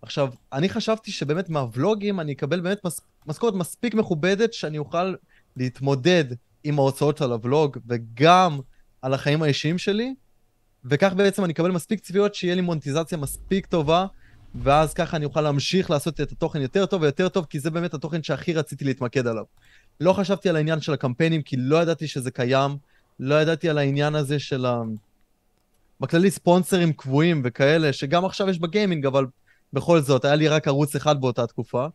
[0.02, 3.02] עכשיו, אני חשבתי שבאמת מהוולוגים אני אקבל באמת מס...
[3.28, 5.14] משכורת מספיק מכובדת שאני אוכל
[5.58, 6.26] להתמודד
[6.64, 8.60] עם ההוצאות על הוולוג וגם
[9.02, 10.14] על החיים האישיים שלי,
[10.86, 14.06] וכך בעצם אני אקבל מספיק צפיות שיהיה לי מונטיזציה מספיק טובה,
[14.56, 17.94] ואז ככה אני אוכל להמשיך לעשות את התוכן יותר טוב ויותר טוב, כי זה באמת
[17.94, 19.44] התוכן שהכי רציתי להתמקד עליו.
[20.00, 22.78] לא חשבתי על העניין של הקמפיינים, כי לא ידעתי שזה קיים,
[23.20, 24.82] לא ידעתי על העניין הזה של ה...
[26.00, 29.26] בכללי ספונסרים קבועים וכאלה, שגם עכשיו יש בגיימינג, אבל
[29.74, 31.88] בכל זאת, היה לי רק ערוץ אחד באותה תקופה,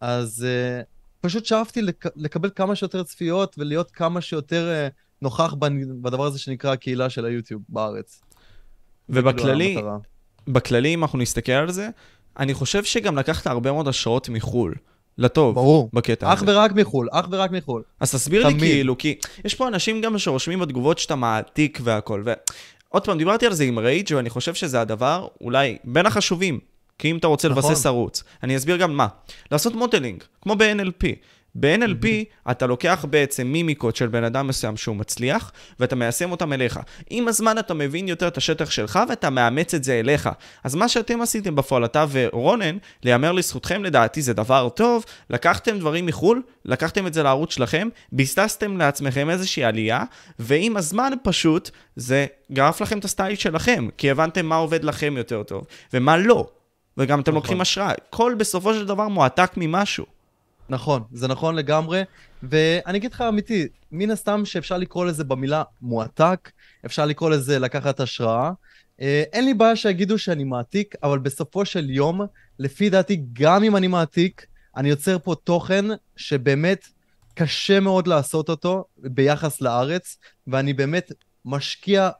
[0.00, 0.84] אז uh,
[1.20, 2.04] פשוט שאפתי לק...
[2.16, 7.24] לקבל כמה שיותר צפיות ולהיות כמה שיותר uh, נוכח בנ- בדבר הזה שנקרא הקהילה של
[7.24, 8.20] היוטיוב בארץ.
[9.10, 9.98] ובכללי, כאילו המטרה.
[10.48, 11.88] בכללי, אם אנחנו נסתכל על זה,
[12.38, 14.74] אני חושב שגם לקחת הרבה מאוד השראות מחו"ל.
[15.18, 15.90] לטוב, ברור.
[15.92, 16.56] בקטע אך הזה.
[16.58, 17.82] ורק מחו"ל, אך ורק מחו"ל.
[18.00, 18.64] אז תסביר לי תמיד.
[18.64, 22.22] כאילו, כי יש פה אנשים גם שרושמים בתגובות שאתה מעתיק והכל.
[22.24, 26.58] ועוד פעם, דיברתי על זה עם רייג' ואני חושב שזה הדבר אולי בין החשובים.
[26.98, 27.70] כי אם אתה רוצה נכון.
[27.70, 29.06] לבסס ערוץ, אני אסביר גם מה.
[29.52, 31.06] לעשות modeling, כמו ב-NLP.
[31.54, 32.06] ב-NLP
[32.50, 36.80] אתה לוקח בעצם מימיקות של בן אדם מסוים שהוא מצליח, ואתה מיישם אותם אליך.
[37.10, 40.28] עם הזמן אתה מבין יותר את השטח שלך ואתה מאמץ את זה אליך.
[40.64, 46.06] אז מה שאתם עשיתם בפועל, אתה ורונן, להיאמר לזכותכם לדעתי זה דבר טוב, לקחתם דברים
[46.06, 50.04] מחו"ל, לקחתם את זה לערוץ שלכם, ביססתם לעצמכם איזושהי עלייה,
[50.38, 55.42] ועם הזמן פשוט זה גרף לכם את הסטייל שלכם, כי הבנתם מה עובד לכם יותר
[55.42, 56.46] טוב, ומה לא.
[56.96, 57.34] וגם אתם נכון.
[57.34, 57.92] לוקחים השראה.
[58.10, 60.19] כל בסופו של דבר מועתק ממשהו.
[60.70, 62.02] נכון, זה נכון לגמרי,
[62.42, 66.50] ואני אגיד לך אמיתי, מן הסתם שאפשר לקרוא לזה במילה מועתק,
[66.86, 68.50] אפשר לקרוא לזה לקחת השראה.
[69.00, 72.20] אה, אין לי בעיה שיגידו שאני מעתיק, אבל בסופו של יום,
[72.58, 75.84] לפי דעתי, גם אם אני מעתיק, אני יוצר פה תוכן
[76.16, 76.86] שבאמת
[77.34, 81.12] קשה מאוד לעשות אותו ביחס לארץ, ואני באמת
[81.44, 82.10] משקיע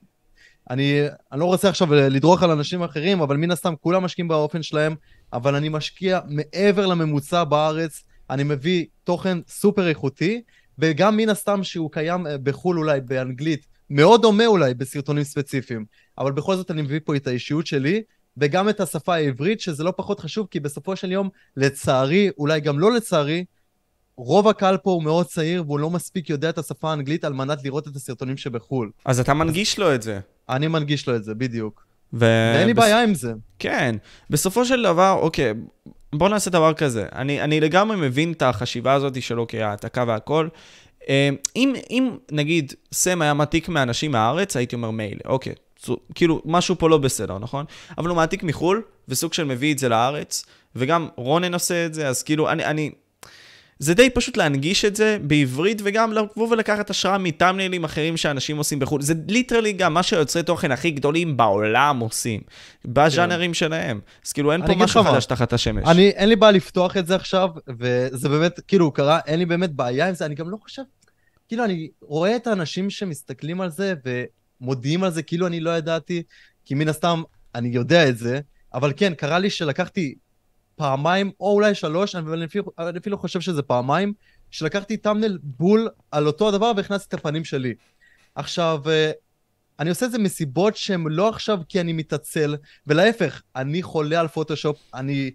[0.70, 1.00] אני,
[1.32, 4.94] אני לא רוצה עכשיו לדרוך על אנשים אחרים, אבל מן הסתם כולם משקיעים באופן שלהם,
[5.32, 10.42] אבל אני משקיע מעבר לממוצע בארץ, אני מביא תוכן סופר איכותי,
[10.78, 15.84] וגם מן הסתם שהוא קיים אה, בחו"ל אולי, באנגלית, מאוד דומה אולי בסרטונים ספציפיים,
[16.18, 18.02] אבל בכל זאת אני מביא פה את האישיות שלי,
[18.36, 22.78] וגם את השפה העברית, שזה לא פחות חשוב, כי בסופו של יום, לצערי, אולי גם
[22.78, 23.44] לא לצערי,
[24.16, 27.64] רוב הקהל פה הוא מאוד צעיר, והוא לא מספיק יודע את השפה האנגלית על מנת
[27.64, 28.90] לראות את הסרטונים שבחו"ל.
[29.04, 30.20] אז אתה מנגיש לו את זה.
[30.48, 31.86] אני מנגיש לו את זה, בדיוק.
[32.12, 32.18] ו...
[32.54, 33.32] ואין לי בס- בעיה עם זה.
[33.58, 33.96] כן,
[34.30, 35.54] בסופו של דבר, אוקיי,
[36.14, 37.06] בוא נעשה דבר כזה.
[37.14, 40.48] אני, אני לגמרי מבין את החשיבה הזאת של אוקיי, העתקה והכל.
[41.08, 45.54] אה, אם, אם נגיד סם היה מעתיק מאנשים מהארץ, הייתי אומר מילא, אוקיי.
[45.76, 47.64] צו- כאילו, משהו פה לא בסדר, נכון?
[47.98, 50.44] אבל הוא מעתיק מחו"ל, וסוג של מביא את זה לארץ,
[50.76, 52.64] וגם רונן עושה את זה, אז כאילו, אני...
[52.64, 52.90] אני
[53.80, 58.78] זה די פשוט להנגיש את זה בעברית, וגם לבוא ולקחת השראה מטאמניילים אחרים שאנשים עושים
[58.78, 59.02] בחו"ל.
[59.02, 62.40] זה ליטרלי גם מה שיוצרי תוכן הכי גדולים בעולם עושים,
[62.84, 64.00] בז'אנרים שלהם.
[64.26, 65.88] אז כאילו, אין פה משהו חדש תחת השמש.
[65.88, 69.72] אני, אין לי בעיה לפתוח את זה עכשיו, וזה באמת, כאילו, קרה, אין לי באמת
[69.72, 70.82] בעיה עם זה, אני גם לא חושב,
[71.48, 73.94] כאילו, אני רואה את האנשים שמסתכלים על זה
[74.60, 76.22] ומודיעים על זה כאילו אני לא ידעתי,
[76.64, 77.22] כי מן הסתם,
[77.54, 78.40] אני יודע את זה,
[78.74, 80.14] אבל כן, קרה לי שלקחתי
[80.80, 84.12] פעמיים, או אולי שלוש, אני אפילו, אני אפילו חושב שזה פעמיים,
[84.50, 87.74] שלקחתי טאמנל בול על אותו הדבר והכנסתי את הפנים שלי.
[88.34, 89.10] עכשיו, אה,
[89.78, 94.28] אני עושה את זה מסיבות שהן לא עכשיו כי אני מתעצל, ולהפך, אני חולה על
[94.28, 95.30] פוטושופ, אני...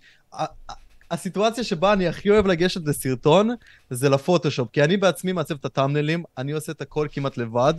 [1.12, 3.50] הסיטואציה שבה אני הכי אוהב לגשת לסרטון
[3.90, 7.74] זה לפוטושופ, כי אני בעצמי מעצב את הטאמנלים, אני עושה את הכל כמעט לבד.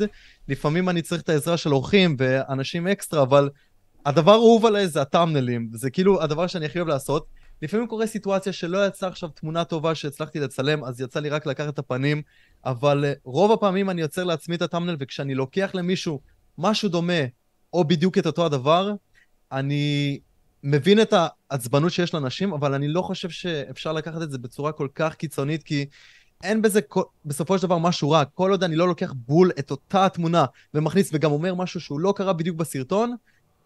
[0.49, 3.51] לפעמים אני צריך את העזרה של אורחים ואנשים אקסטרה, אבל
[4.07, 7.27] הדבר האהוב עליי זה הטאמנלים, וזה כאילו הדבר שאני הכי אוהב לעשות.
[7.63, 11.69] לפעמים קורה סיטואציה שלא יצאה עכשיו תמונה טובה שהצלחתי לצלם, אז יצא לי רק לקחת
[11.69, 12.23] את הפנים,
[12.65, 16.21] אבל אה, רוב הפעמים אני יוצר לעצמי את הטאמנל, וכשאני לוקח למישהו
[16.59, 17.23] משהו דומה,
[17.73, 18.93] או בדיוק את אותו הדבר,
[19.53, 20.19] אני
[20.63, 21.15] מבין את
[21.51, 25.63] העצבנות שיש לאנשים, אבל אני לא חושב שאפשר לקחת את זה בצורה כל כך קיצונית,
[25.63, 25.87] כי
[26.45, 28.25] אין בזה כל, בסופו של דבר משהו רע.
[28.25, 32.15] כל עוד אני לא לוקח בול את אותה התמונה ומכניס וגם אומר משהו שהוא לא
[32.17, 33.17] קרה בדיוק בסרטון,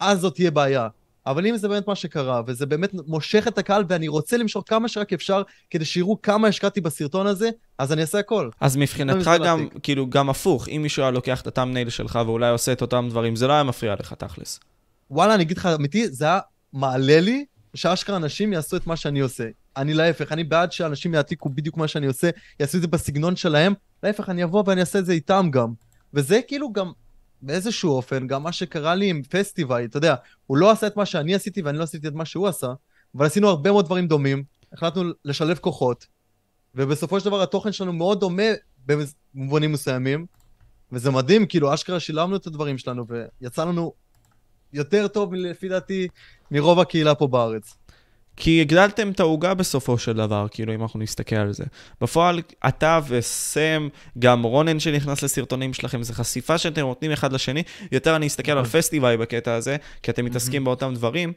[0.00, 0.88] אז זאת תהיה בעיה.
[1.30, 4.88] אבל אם זה באמת מה שקרה, וזה באמת מושך את הקהל, ואני רוצה למשוך כמה
[4.88, 8.50] שרק אפשר, כדי שיראו כמה השקעתי בסרטון הזה, אז אני אעשה הכל.
[8.60, 9.78] אז מבחינתך לא גם, להעתיק.
[9.82, 13.36] כאילו, גם הפוך, אם מישהו היה לוקח את הטאמנייל שלך ואולי עושה את אותם דברים,
[13.36, 14.60] זה לא היה מפריע לך תכלס.
[15.10, 16.38] וואלה, אני אגיד לך אמיתי, זה היה
[16.72, 19.44] מעלה לי שאשכרה אנשים יעשו את מה שאני עושה.
[19.76, 23.74] אני להפך, אני בעד שאנשים יעתיקו בדיוק מה שאני עושה, יעשו את זה בסגנון שלהם,
[24.02, 25.72] להפך, אני אבוא ואני אעשה את זה איתם גם.
[26.14, 26.92] וזה כאילו גם,
[27.42, 30.14] באיזשהו אופן, גם מה שקרה לי עם פסטיבל, אתה יודע,
[30.46, 32.72] הוא לא עשה את מה שאני עשיתי ואני לא עשיתי את מה שהוא עשה,
[33.14, 36.06] אבל עשינו הרבה מאוד דברים דומים, החלטנו לשלב כוחות,
[36.74, 38.42] ובסופו של דבר התוכן שלנו מאוד דומה
[38.86, 40.26] במובנים מסוימים,
[40.92, 43.04] וזה מדהים, כאילו, אשכרה שילמנו את הדברים שלנו,
[43.40, 43.92] ויצא לנו
[44.72, 46.08] יותר טוב, לפי דעתי,
[46.50, 47.76] מרוב הקהילה פה בארץ.
[48.40, 51.64] כי הגדלתם את העוגה בסופו של דבר, כאילו, אם אנחנו נסתכל על זה.
[52.00, 57.62] בפועל, אתה וסם, גם רונן שנכנס לסרטונים שלכם, זו חשיפה שאתם נותנים אחד לשני.
[57.92, 61.32] יותר אני אסתכל על פסטיבל בקטע הזה, כי אתם מתעסקים באותם דברים.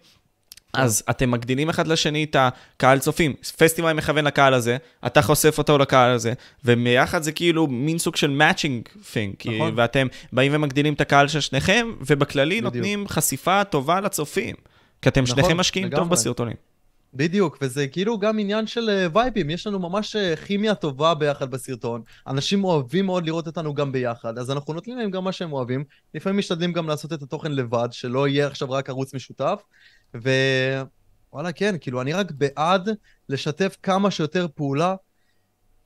[0.74, 3.34] אז אתם מגדילים אחד לשני את הקהל צופים.
[3.58, 6.34] פסטיבל מכוון לקהל הזה, אתה חושף אותו לקהל הזה,
[6.66, 9.34] וביחד זה כאילו מין סוג של מאצ'ינג פינג.
[9.46, 9.74] נכון.
[9.76, 12.76] ואתם באים ומגדילים את הקהל של שניכם, ובכללי בדיוק.
[12.76, 14.56] נותנים חשיפה טובה לצופים.
[15.02, 16.12] כי אתם נכון, שניכם משקיעים טוב לגמרי.
[16.12, 16.72] בסרטונים.
[17.15, 21.52] בדיוק, וזה כאילו גם עניין של אה, וייבים, יש לנו ממש אה, כימיה טובה ביחד
[21.52, 22.02] בסרטון.
[22.28, 25.84] אנשים אוהבים מאוד לראות אותנו גם ביחד, אז אנחנו נותנים להם גם מה שהם אוהבים.
[26.13, 29.63] לפעמים משתדלים גם לעשות את התוכן לבד, שלא יהיה עכשיו רק ערוץ משותף.
[30.13, 32.89] ווואלה, כן, כאילו, אני רק בעד
[33.30, 34.95] לשתף כמה שיותר פעולה,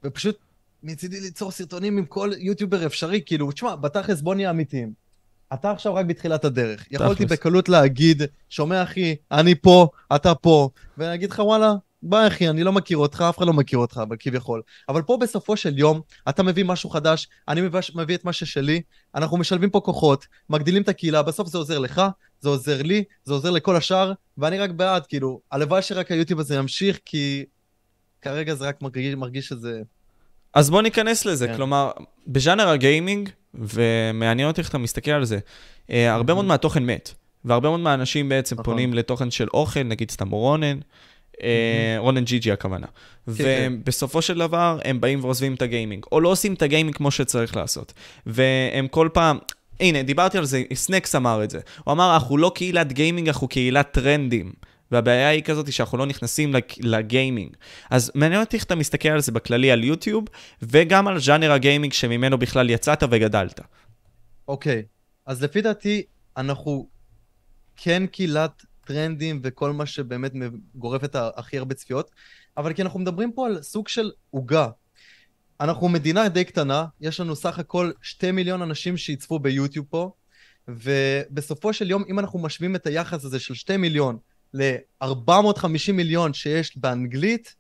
[0.04, 0.38] ופשוט
[0.84, 5.07] מצידי ליצור סרטונים עם כל יוטיובר אפשרי, כאילו, תשמע, בתכלס בוא נהיה אמיתיים.
[5.54, 6.86] אתה עכשיו רק בתחילת הדרך.
[6.92, 7.26] יכולתי.
[7.26, 12.64] בקלות להגיד, שומע אחי, אני פה, אתה פה, ואני אגיד לך, וואלה, ביי אחי, אני
[12.64, 14.62] לא מכיר אותך, אף אחד לא מכיר אותך, אבל כביכול.
[14.90, 18.82] אבל פה בסופו של יום, אתה מביא משהו חדש, אני מביא, מביא את מה ששלי,
[19.16, 22.02] אנחנו משלבים פה כוחות, מגדילים את הקהילה, בסוף זה עוזר לך,
[22.40, 26.56] זה עוזר לי, זה עוזר לכל השאר, ואני רק בעד, כאילו, הלוואי שרק היוטיוב הזה
[26.56, 27.46] ימשיך, כי
[28.22, 29.82] כרגע זה רק מרגיש, מרגיש שזה...
[30.54, 31.56] אז בוא ניכנס לזה, כן.
[31.56, 31.92] כלומר,
[32.28, 35.40] בז'אנר הגיימינג, ומעניין אותי איך אתה מסתכל על זה,
[35.92, 37.14] אה, הרבה מאוד מהתוכן מת,
[37.46, 38.66] והרבה מאוד מהאנשים בעצם נכון.
[38.66, 40.80] פונים לתוכן של אוכל, נגיד סתם רונן,
[41.44, 42.88] אה, רונן GG הכוונה.
[43.38, 43.74] כן.
[43.82, 47.56] ובסופו של דבר, הם באים ועוזבים את הגיימינג, או לא עושים את הגיימינג כמו שצריך
[47.56, 47.94] לעשות.
[48.26, 49.38] והם כל פעם...
[49.80, 51.60] הנה, דיברתי על זה, סנקס אמר את זה.
[51.84, 54.54] הוא אמר, אנחנו לא קהילת גיימינג, אנחנו קהילת טרנדים.
[54.92, 57.56] והבעיה היא כזאת שאנחנו לא נכנסים לג- לגיימינג.
[57.90, 60.26] אז מעניין אותי איך אתה מסתכל על זה בכללי על יוטיוב,
[60.62, 63.60] וגם על ז'אנר הגיימינג שממנו בכלל יצאת וגדלת.
[64.48, 64.84] אוקיי,
[65.26, 66.04] אז לפי דעתי,
[66.38, 66.88] אנחנו
[67.76, 70.32] כן קהילת טרנדים וכל מה שבאמת
[70.76, 72.12] גורף את הכי הרבה צפיות,
[72.58, 74.68] אבל כי אנחנו מדברים פה על סוג של עוגה.
[75.60, 80.12] אנחנו מדינה די קטנה, יש לנו סך הכל שתי מיליון אנשים שיצפו ביוטיוב פה,
[80.68, 84.18] ובסופו של יום, אם אנחנו משווים את היחס הזה של 2 מיליון
[84.54, 87.56] ל-450 מיליון שיש באנגלית,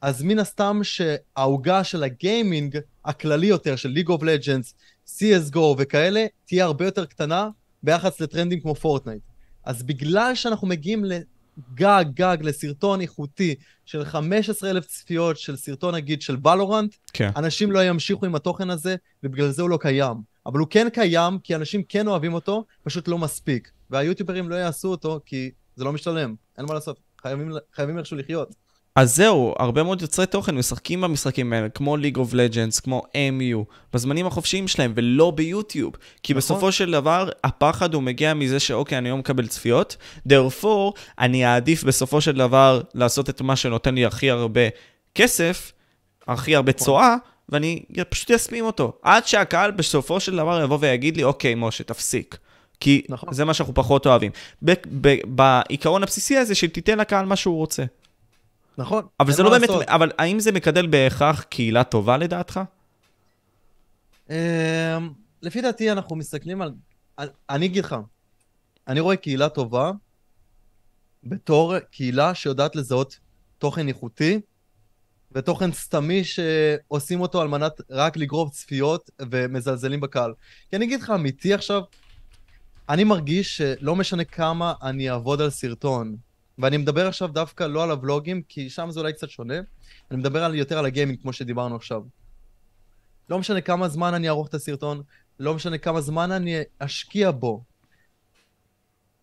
[0.00, 4.72] אז מן הסתם שהעוגה של הגיימינג הכללי יותר, של League of Legends,
[5.06, 7.48] CSGO וכאלה, תהיה הרבה יותר קטנה
[7.82, 9.22] ביחס לטרנדים כמו פורטנייט.
[9.64, 16.36] אז בגלל שאנחנו מגיעים לגג גג לסרטון איכותי של 15,000 צפיות של סרטון נגיד של
[16.36, 17.30] בלורנט, כן.
[17.36, 20.16] אנשים לא ימשיכו עם התוכן הזה, ובגלל זה הוא לא קיים.
[20.46, 23.70] אבל הוא כן קיים, כי אנשים כן אוהבים אותו, פשוט לא מספיק.
[23.90, 26.34] והיוטיוברים לא יעשו אותו, כי זה לא משתלם.
[26.58, 28.54] אין מה לעשות, חייבים, חייבים איכשהו לחיות.
[28.96, 33.64] אז זהו, הרבה מאוד יוצרי תוכן משחקים במשחקים האלה, כמו League of Legends, כמו MU,
[33.92, 35.92] בזמנים החופשיים שלהם, ולא ביוטיוב.
[36.22, 36.38] כי נכון.
[36.38, 39.96] בסופו של דבר, הפחד הוא מגיע מזה שאוקיי, אני לא מקבל צפיות,
[40.28, 44.60] therefore, אני אעדיף בסופו של דבר לעשות את מה שנותן לי הכי הרבה
[45.14, 45.72] כסף,
[46.28, 46.84] הכי הרבה נכון.
[46.84, 47.16] צואה,
[47.48, 48.92] ואני פשוט אסמים אותו.
[49.02, 52.38] עד שהקהל בסופו של דבר יבוא ויגיד לי, אוקיי, משה, תפסיק.
[52.82, 53.32] כי נכון.
[53.32, 54.32] זה מה שאנחנו פחות אוהבים.
[54.64, 57.84] ב- ב- בעיקרון הבסיסי הזה, שתיתן לקהל מה שהוא רוצה.
[58.78, 59.06] נכון.
[59.20, 59.82] אבל זה לא באמת, לעשות.
[59.88, 62.60] אבל האם זה מקדל בהכרח קהילה טובה לדעתך?
[64.30, 64.34] אמ,
[65.42, 66.72] לפי דעתי אנחנו מסתכלים על...
[67.16, 67.96] על- אני אגיד לך,
[68.88, 69.90] אני רואה קהילה טובה
[71.24, 73.18] בתור קהילה שיודעת לזהות
[73.58, 74.40] תוכן איכותי
[75.32, 80.32] ותוכן סתמי שעושים אותו על מנת רק לגרוב צפיות ומזלזלים בקהל.
[80.70, 81.82] כי אני אגיד לך אמיתי עכשיו,
[82.88, 86.16] אני מרגיש שלא משנה כמה אני אעבוד על סרטון,
[86.58, 89.54] ואני מדבר עכשיו דווקא לא על הוולוגים, כי שם זה אולי קצת שונה,
[90.10, 92.02] אני מדבר על, יותר על הגיימינג כמו שדיברנו עכשיו.
[93.30, 95.02] לא משנה כמה זמן אני אערוך את הסרטון,
[95.40, 97.64] לא משנה כמה זמן אני אשקיע בו.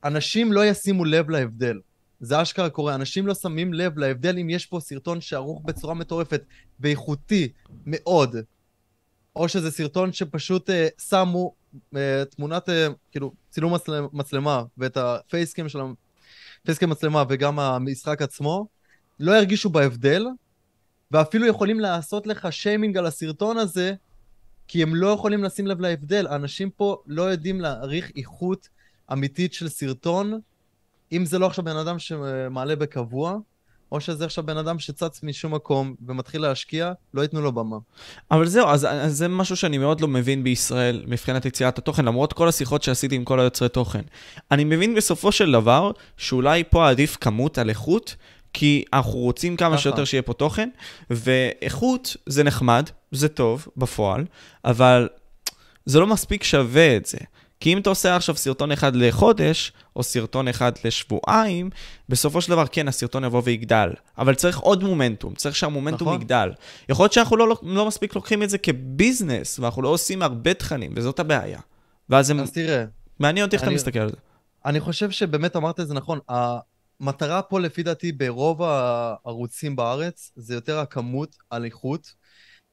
[0.04, 1.80] אנשים לא ישימו לב להבדל.
[2.20, 6.42] זה אשכרה קורה, אנשים לא שמים לב להבדל אם יש פה סרטון שערוך בצורה מטורפת
[6.80, 7.52] ואיכותי
[7.86, 8.36] מאוד,
[9.36, 11.54] או שזה סרטון שפשוט אה, שמו
[12.30, 13.74] תמונת, אה, כאילו, צילום
[14.14, 15.80] מצלמה, ואת הפייסקאם של
[16.64, 18.68] הפייסקאם מצלמה וגם המשחק עצמו,
[19.20, 20.26] לא ירגישו בהבדל,
[21.12, 23.94] ואפילו יכולים לעשות לך שיימינג על הסרטון הזה,
[24.68, 26.28] כי הם לא יכולים לשים לב להבדל.
[26.28, 28.70] האנשים פה לא יודעים להעריך איכות
[29.14, 30.40] אמיתית של סרטון,
[31.12, 33.38] אם זה לא עכשיו בן אדם שמעלה בקבוע,
[33.92, 37.78] או שזה עכשיו בן אדם שצץ משום מקום ומתחיל להשקיע, לא ייתנו לו במה.
[38.32, 42.34] אבל זהו, אז, אז זה משהו שאני מאוד לא מבין בישראל מבחינת יצירת התוכן, למרות
[42.34, 44.02] כל השיחות שעשיתי עם כל היוצרי תוכן.
[44.52, 48.16] אני מבין בסופו של דבר שאולי פה עדיף כמות על איכות,
[48.54, 49.82] כי אנחנו רוצים כמה ככה.
[49.82, 50.70] שיותר שיהיה פה תוכן,
[51.10, 54.26] ואיכות זה נחמד, זה טוב בפועל,
[54.66, 55.10] אבל
[55.86, 57.18] זה לא מספיק שווה את זה.
[57.60, 61.70] כי אם אתה עושה עכשיו סרטון אחד לחודש, או סרטון אחד לשבועיים,
[62.10, 63.90] בסופו של דבר, כן, הסרטון יבוא ויגדל.
[64.18, 66.22] אבל צריך עוד מומנטום, צריך שהמומנטום נכון.
[66.22, 66.52] יגדל.
[66.90, 70.94] יכול להיות שאנחנו לא, לא מספיק לוקחים את זה כביזנס, ואנחנו לא עושים הרבה תכנים,
[70.96, 71.60] וזאת הבעיה.
[72.10, 72.86] ואז זה אז תראה,
[73.20, 74.16] מעניין אותי איך אתה מסתכל על זה.
[74.66, 76.20] אני חושב שבאמת אמרת את זה נכון.
[76.30, 82.14] המטרה פה, לפי דעתי, ברוב הערוצים בארץ, זה יותר הכמות על איכות,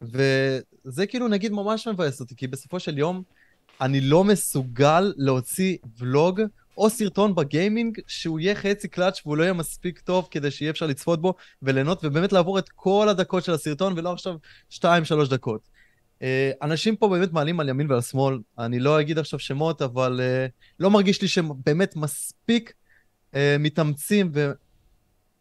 [0.02, 3.22] וזה כאילו, נגיד, ממש מבאס אותי, כי בסופו של יום,
[3.80, 6.40] אני לא מסוגל להוציא ולוג
[6.78, 10.86] או סרטון בגיימינג שהוא יהיה חצי קלאץ' והוא לא יהיה מספיק טוב כדי שיהיה אפשר
[10.86, 14.36] לצפות בו וליהנות ובאמת לעבור את כל הדקות של הסרטון ולא עכשיו
[14.70, 14.84] 2-3
[15.30, 15.68] דקות.
[16.22, 20.20] אה, אנשים פה באמת מעלים על ימין ועל שמאל, אני לא אגיד עכשיו שמות, אבל
[20.20, 20.46] אה,
[20.80, 22.72] לא מרגיש לי שהם באמת מספיק
[23.34, 24.32] אה, מתאמצים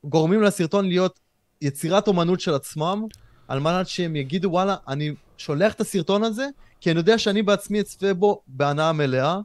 [0.04, 1.20] וגורמים לסרטון להיות
[1.62, 3.04] יצירת אומנות של עצמם,
[3.48, 6.48] על מנת שהם יגידו, וואלה, אני שולח את הסרטון הזה,
[6.86, 9.40] כי אני יודע שאני בעצמי אצפה בו בהנאה מלאה,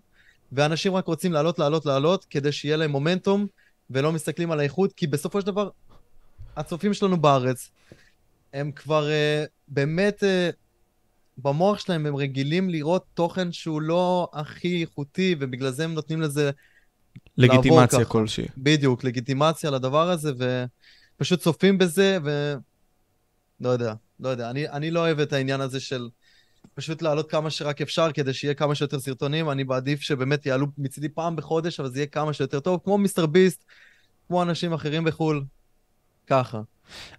[0.53, 3.46] ואנשים רק רוצים לעלות, לעלות, לעלות, כדי שיהיה להם מומנטום,
[3.90, 5.70] ולא מסתכלים על האיכות, כי בסופו של דבר,
[6.57, 7.70] הצופים שלנו בארץ,
[8.53, 10.55] הם כבר uh, באמת, uh,
[11.38, 16.50] במוח שלהם הם רגילים לראות תוכן שהוא לא הכי איכותי, ובגלל זה הם נותנים לזה
[17.37, 18.05] לגיטימציה.
[18.05, 18.46] כלשהי.
[18.59, 20.33] בדיוק, לגיטימציה לדבר הזה,
[21.16, 22.55] ופשוט צופים בזה, ו...
[23.61, 24.50] לא יודע, לא יודע.
[24.50, 26.09] אני, אני לא אוהב את העניין הזה של
[26.75, 29.51] פשוט לעלות כמה שרק אפשר כדי שיהיה כמה שיותר סרטונים.
[29.51, 33.27] אני מעדיף שבאמת יעלו מצידי פעם בחודש, אבל זה יהיה כמה שיותר טוב, כמו מיסטר
[33.27, 33.65] ביסט,
[34.29, 35.45] כמו אנשים אחרים בחו"ל.
[36.27, 36.61] ככה.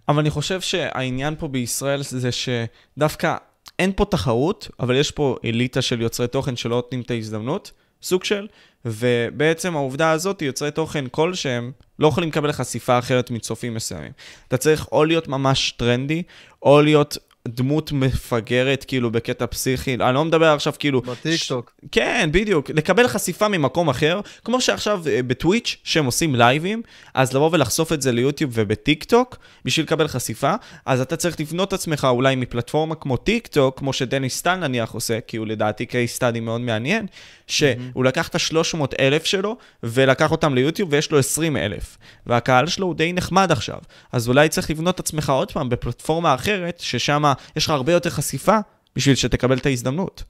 [0.08, 3.36] אבל אני חושב שהעניין פה בישראל זה שדווקא
[3.78, 8.24] אין פה תחרות, אבל יש פה אליטה של יוצרי תוכן שלא נותנים את ההזדמנות, סוג
[8.24, 8.46] של,
[8.84, 14.12] ובעצם העובדה הזאת, יוצרי תוכן כלשהם לא יכולים לקבל חשיפה אחרת מצופים מסוימים.
[14.48, 16.22] אתה צריך או להיות ממש טרנדי,
[16.62, 19.94] או להיות דמות מפגרת, כאילו, בקטע פסיכי.
[19.94, 21.00] אני לא מדבר עכשיו, כאילו...
[21.00, 21.72] בטיקטוק.
[21.84, 21.88] ש...
[21.92, 22.70] כן, בדיוק.
[22.70, 26.82] לקבל חשיפה ממקום אחר, כמו שעכשיו אה, בטוויץ', שהם עושים לייבים,
[27.14, 30.54] אז לבוא ולחשוף את זה ליוטיוב ובטיקטוק, בשביל לקבל חשיפה,
[30.86, 35.20] אז אתה צריך לבנות את עצמך אולי מפלטפורמה כמו טיקטוק, כמו שדניס סטן נניח עושה,
[35.20, 37.06] כי הוא לדעתי case study מאוד מעניין,
[37.46, 41.98] שהוא לקח את ה-300 אלף שלו, ולקח אותם ליוטיוב, ויש לו 20 אלף.
[42.26, 43.78] והקהל שלו הוא די נחמד עכשיו.
[44.12, 47.22] אז אולי צריך לבנות את עצמך עוד פעם בפלטפורמה אחרת, ששם
[47.56, 48.58] יש לך הרבה יותר חשיפה,
[48.96, 50.22] בשביל שתקבל את ההזדמנות.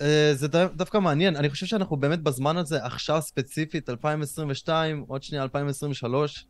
[0.00, 5.22] אה, זה דו- דווקא מעניין, אני חושב שאנחנו באמת בזמן הזה, עכשיו ספציפית, 2022, עוד
[5.22, 6.44] שנייה 2023.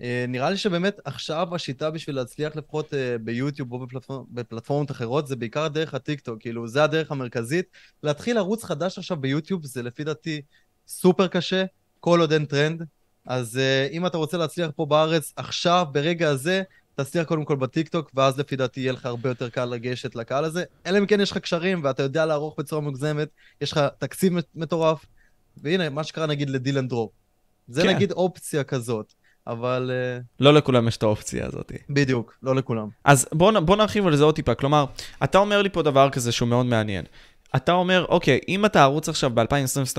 [0.00, 5.26] אה, נראה לי שבאמת עכשיו השיטה בשביל להצליח לפחות אה, ביוטיוב או בפלטפורמ- בפלטפורמות אחרות,
[5.26, 7.66] זה בעיקר דרך הטיקטוק, כאילו, זה הדרך המרכזית.
[8.02, 10.42] להתחיל ערוץ חדש עכשיו ביוטיוב, זה לפי דעתי
[10.88, 11.64] סופר קשה,
[12.00, 12.82] כל עוד אין טרנד.
[13.26, 16.62] אז אה, אם אתה רוצה להצליח פה בארץ, עכשיו, ברגע הזה,
[16.94, 20.64] תצליח קודם כל בטיקטוק, ואז לפי דעתי יהיה לך הרבה יותר קל לגשת לקהל הזה.
[20.86, 23.28] אלא אם כן יש לך קשרים, ואתה יודע לערוך בצורה מוגזמת,
[23.60, 25.06] יש לך תקציב מטורף,
[25.56, 27.12] והנה, מה שקרה נגיד לדילן דרור.
[27.68, 27.88] זה כן.
[27.88, 29.12] נגיד אופציה כזאת,
[29.46, 31.72] אבל uh, לא לכולם יש את האופציה הזאת.
[31.90, 32.88] בדיוק, לא לכולם.
[33.04, 34.54] אז בוא, בוא נרחיב על זה עוד טיפה.
[34.54, 34.84] כלומר,
[35.24, 37.04] אתה אומר לי פה דבר כזה שהוא מאוד מעניין.
[37.56, 39.96] אתה אומר, אוקיי, אם אתה ערוץ עכשיו ב-2022,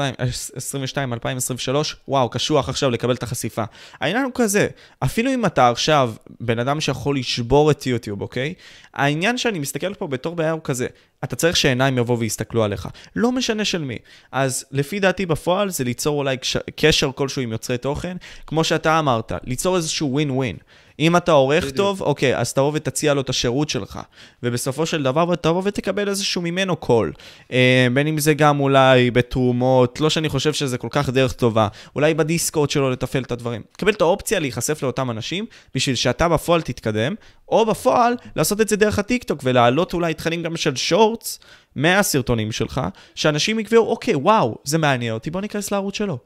[1.13, 3.63] 2023, וואו, קשוח עכשיו לקבל את החשיפה.
[3.99, 4.67] העניין הוא כזה,
[4.99, 8.53] אפילו אם אתה עכשיו בן אדם שיכול לשבור את יוטיוב, אוקיי?
[8.93, 10.87] העניין שאני מסתכל פה בתור בעיה הוא כזה,
[11.23, 12.87] אתה צריך שעיניים יבואו ויסתכלו עליך.
[13.15, 13.97] לא משנה של מי.
[14.31, 16.57] אז לפי דעתי בפועל זה ליצור אולי קש...
[16.75, 20.57] קשר כלשהו עם יוצרי תוכן, כמו שאתה אמרת, ליצור איזשהו ווין ווין.
[20.99, 21.77] אם אתה עורך בדיוק.
[21.77, 23.99] טוב, אוקיי, אז תבוא ותציע לו את השירות שלך.
[24.43, 27.13] ובסופו של דבר תבוא ותקבל איזשהו ממנו קול.
[27.51, 31.67] אה, בין אם זה גם אולי בתרומות, לא שאני חושב שזה כל כך דרך טובה,
[31.95, 33.61] אולי בדיסקורד שלו לתפעל את הדברים.
[33.71, 37.15] תקבל את האופציה להיחשף לאותם אנשים, בשביל שאתה בפועל תתקדם,
[37.49, 41.39] או בפועל לעשות את זה דרך הטיקטוק ולהעלות אולי תכנים גם של שורטס
[41.75, 42.81] מהסרטונים שלך,
[43.15, 46.17] שאנשים יקבעו, אוקיי, וואו, זה מעניין אותי, בוא ניכנס לערוץ שלו.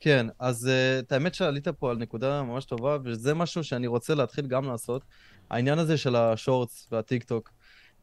[0.00, 4.14] כן, אז uh, את האמת שעלית פה על נקודה ממש טובה, וזה משהו שאני רוצה
[4.14, 5.02] להתחיל גם לעשות.
[5.50, 7.50] העניין הזה של השורטס והטיקטוק.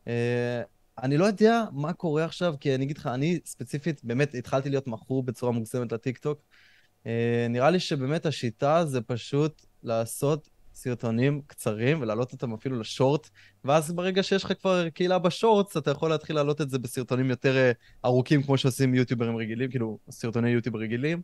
[0.06, 0.08] Uh,
[1.03, 4.88] אני לא יודע מה קורה עכשיו, כי אני אגיד לך, אני ספציפית באמת התחלתי להיות
[4.88, 6.41] מכור בצורה מוגזמת לטיקטוק.
[7.03, 7.08] Uh,
[7.49, 13.29] נראה לי שבאמת השיטה זה פשוט לעשות סרטונים קצרים ולהעלות אותם אפילו לשורט,
[13.65, 17.71] ואז ברגע שיש לך כבר קהילה בשורטס, אתה יכול להתחיל להעלות את זה בסרטונים יותר
[18.06, 21.21] ארוכים, כמו שעושים יוטיוברים רגילים, כאילו סרטוני יוטיוב רגילים.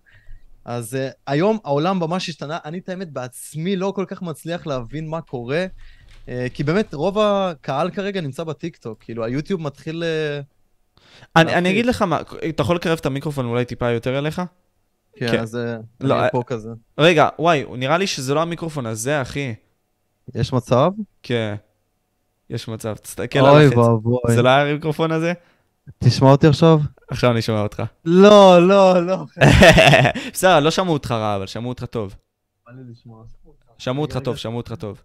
[0.65, 5.07] אז uh, היום העולם ממש השתנה, אני את האמת בעצמי לא כל כך מצליח להבין
[5.07, 5.65] מה קורה,
[6.25, 10.03] uh, כי באמת רוב הקהל כרגע נמצא בטיקטוק, כאילו היוטיוב מתחיל...
[10.03, 10.43] Uh,
[11.35, 11.53] אני.
[11.55, 14.41] אני אגיד לך מה, אתה יכול לקרב את המיקרופון אולי טיפה יותר אליך?
[15.15, 15.39] כן, כן.
[15.39, 15.57] אז
[15.99, 16.69] לא, אני פה כזה.
[16.97, 19.53] רגע, וואי, נראה לי שזה לא המיקרופון הזה, אחי.
[20.35, 20.91] יש מצב?
[21.23, 21.55] כן.
[22.49, 23.77] יש מצב, תסתכל אוי על החץ.
[23.77, 24.19] ואבוי.
[24.27, 25.33] זה לא היה המיקרופון הזה?
[25.97, 26.79] תשמע אותי עכשיו?
[27.11, 27.83] עכשיו אני שומע אותך.
[28.05, 29.17] לא, לא, לא.
[30.33, 32.15] בסדר, לא שמעו אותך רע, אבל שמעו אותך טוב.
[33.77, 34.17] שמעו אותך.
[34.17, 35.01] טוב, שמעו אותך טוב.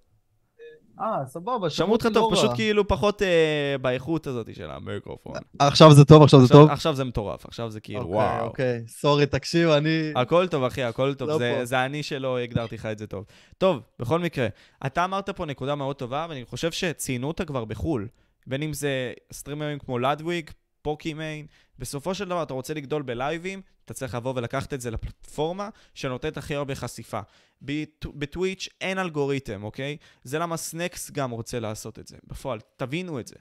[1.00, 2.50] אה, סבבה, שמעו אותך טוב, לא פשוט.
[2.54, 5.32] כאילו פחות אה, באיכות הזאת של המיקרופון.
[5.58, 6.70] עכשיו זה טוב, עכשיו זה טוב?
[6.70, 8.46] עכשיו זה מטורף, עכשיו זה כאילו, אוקיי, וואו.
[8.46, 10.12] אוקיי, סורי, תקשיב, אני...
[10.16, 11.28] הכל טוב, אחי, הכל טוב.
[11.28, 11.64] לא.
[11.64, 13.24] זה אני שלא הגדרתי לך את זה טוב.
[13.58, 14.46] טוב, בכל מקרה,
[14.86, 18.08] אתה אמרת פה נקודה מאוד טובה, ואני חושב שציינו אותה כבר בחו"ל.
[18.46, 20.50] בין אם זה סטרימרים כמו לדוויג,
[20.84, 21.46] פוקימיין,
[21.78, 26.36] בסופו של דבר אתה רוצה לגדול בלייבים, אתה צריך לבוא ולקחת את זה לפלטפורמה שנותנת
[26.36, 27.20] הכי הרבה חשיפה.
[27.62, 29.96] בט- בטוויץ' אין אלגוריתם, אוקיי?
[30.24, 32.16] זה למה סנקס גם רוצה לעשות את זה.
[32.26, 33.36] בפועל, תבינו את זה.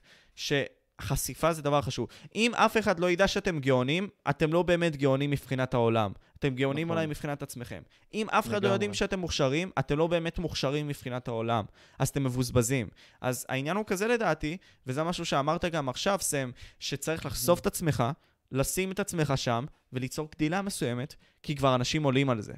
[1.02, 2.08] שחשיפה זה דבר חשוב.
[2.36, 6.12] אם אף אחד לא ידע שאתם גאונים, אתם לא באמת גאונים מבחינת העולם.
[6.40, 6.98] אתם גאונים נכון.
[6.98, 7.82] אולי מבחינת עצמכם.
[8.14, 8.70] אם אף אחד לא.
[8.70, 11.66] יודעים שאתם מוכשרים, אתם לא באמת מוכשרים מבחינת העולם.
[12.00, 12.88] אז אתם מבוזבזים.
[13.22, 18.04] אז העניין הוא כזה לדעתי, וזה משהו שאמרת גם עכשיו, סם, שצריך לחשוף את עצמך,
[18.52, 22.54] לשים את עצמך שם, וליצור גדילה מסוימת, כי כבר אנשים עולים על זה.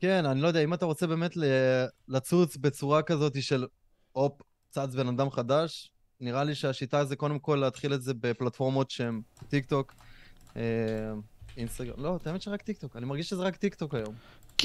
[0.00, 1.32] כן, אני לא יודע, אם אתה רוצה באמת
[2.08, 3.66] לצוץ בצורה כזאת של
[4.12, 8.90] הופ, צץ בן אדם חדש, נראה לי שהשיטה זה קודם כל להתחיל את זה בפלטפורמות
[8.90, 9.94] שהן טיק טוק,
[10.56, 10.62] אה,
[11.56, 14.14] אינסטגרם, לא, את האמת שרק טיק טוק, אני מרגיש שזה רק טיק טוק היום.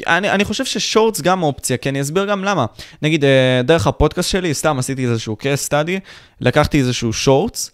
[0.08, 2.66] אני, אני חושב ש shorts גם אופציה, כי אני אסביר גם למה.
[3.02, 6.00] נגיד, אה, דרך הפודקאסט שלי, סתם עשיתי איזשהו case study,
[6.42, 7.72] לקחתי איזשהו shorts,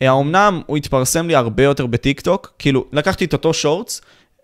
[0.00, 4.00] האומנם הוא התפרסם לי הרבה יותר בטיקטוק, כאילו, לקחתי את אותו shorts,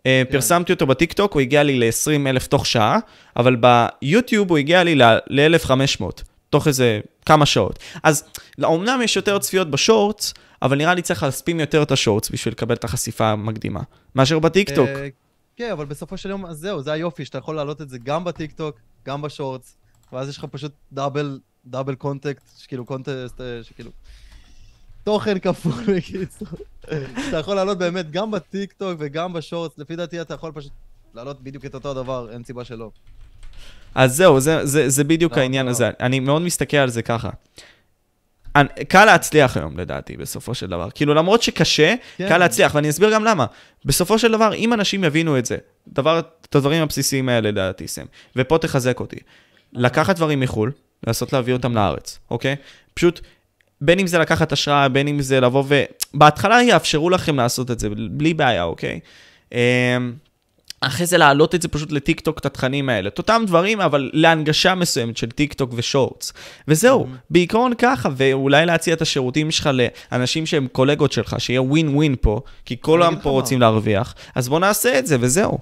[0.07, 0.33] אה, כן.
[0.33, 2.98] פרסמתי אותו בטיקטוק, הוא הגיע לי ל-20 אלף תוך שעה,
[3.37, 6.05] אבל ביוטיוב הוא הגיע לי ל-1500,
[6.51, 7.79] תוך איזה כמה שעות.
[8.03, 8.24] אז
[8.62, 12.30] אומנם יש יותר צפיות ב shorts, אבל נראה לי צריך להספים יותר את ה shorts
[12.31, 13.81] בשביל לקבל את החשיפה המקדימה,
[14.14, 14.89] מאשר בטיקטוק.
[14.89, 15.09] אה,
[15.57, 18.24] כן, אבל בסופו של יום, אז זהו, זה היופי, שאתה יכול להעלות את זה גם
[18.24, 18.76] בטיק טוק,
[19.07, 19.76] גם ב shorts,
[20.12, 23.91] ואז יש לך פשוט double double contact, שכאילו content, אה, שכאילו...
[25.05, 26.49] תוכן כפול בקיצור.
[27.29, 30.72] אתה יכול לעלות באמת גם בטיק טוק וגם ב shorts, לפי דעתי אתה יכול פשוט
[31.14, 32.91] לעלות בדיוק את אותו הדבר, אין סיבה שלא.
[33.94, 35.70] אז זהו, זה, זה, זה בדיוק לא, העניין לא.
[35.70, 35.90] הזה.
[36.00, 37.30] אני מאוד מסתכל על זה ככה.
[38.56, 40.88] אני- קל להצליח היום, לדעתי, בסופו של דבר.
[40.90, 42.28] כאילו, למרות שקשה, כן.
[42.28, 43.46] קל להצליח, ואני אסביר גם למה.
[43.84, 45.56] בסופו של דבר, אם אנשים יבינו את זה,
[45.88, 48.04] דבר, את הדברים הבסיסיים האלה, לדעתי, סם,
[48.36, 49.16] ופה תחזק אותי.
[49.72, 50.72] לקחת דברים מחו"ל,
[51.06, 52.56] לנסות להביא אותם לארץ, אוקיי?
[52.94, 53.20] פשוט,
[53.80, 55.82] בין אם זה לקחת השראה, בין אם זה לבוא ו...
[56.14, 59.00] בהתחלה יאפשרו לכם לעשות את זה, בלי בעיה, אוקיי?
[60.81, 63.09] אחרי זה להעלות את זה פשוט לטיק טוק, את התכנים האלה.
[63.09, 66.32] את אותם דברים, אבל להנגשה מסוימת של טיק טוק ו shorts.
[66.68, 67.16] וזהו, Mhm.
[67.31, 69.70] בעיקרון ככה, ואולי להציע את השירותים שלך
[70.12, 73.31] לאנשים שהם קולגות שלך, שיהיה ווין ווין פה, כי כל העם פה.
[73.31, 75.59] רוצים להרוויח, אז בוא נעשה את זה, וזהו.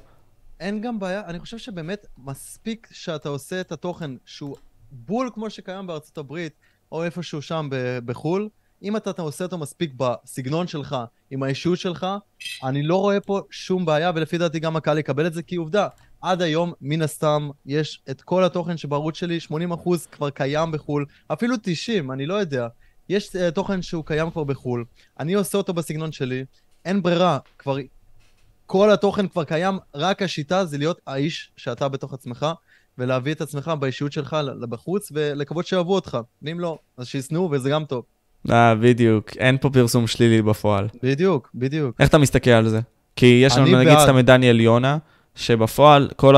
[0.61, 4.57] אין גם בעיה, אני חושב שבאמת מספיק שאתה עושה את התוכן שהוא
[4.91, 6.53] בול כמו שקיים בארצות הברית,
[6.93, 7.69] או איפשהו שם
[8.05, 8.49] בחו"ל,
[8.83, 10.97] אם אתה, אתה עושה אותו מספיק בסגנון שלך,
[11.31, 12.07] עם האישיות שלך,
[12.65, 15.89] אני לא רואה פה שום בעיה, ולפי דעתי גם הקהל יקבל את זה, כי עובדה,
[16.21, 19.55] עד היום, מן הסתם, יש את כל התוכן שבערוץ שלי, 80%
[20.13, 22.69] כבר קיים בחו"ל, אפילו 90, אני לא יודע.
[23.09, 24.85] יש uh, תוכן שהוא קיים כבר בחו"ל,
[25.21, 26.45] אני עושה אותו בסגנון שלי,
[26.85, 27.77] אין ברירה, כבר
[28.67, 32.47] כל התוכן כבר קיים, רק השיטה זה להיות האיש שאתה בתוך עצמך,
[32.99, 36.19] ולהביא את עצמך באישיות שלך בחוץ, ולקוות שאוהבו אותך.
[36.43, 38.05] ואם לא, אז שישנאו, וזה גם טוב.
[38.51, 40.89] אה, בדיוק, אין פה פרסום שלילי בפועל.
[41.03, 41.97] בדיוק, בדיוק.
[42.01, 42.81] איך אתה מסתכל על זה?
[43.17, 43.99] כי יש לנו נגיד.
[43.99, 44.99] סתם את דניאל יונה,
[45.35, 46.35] שבפועל, כל.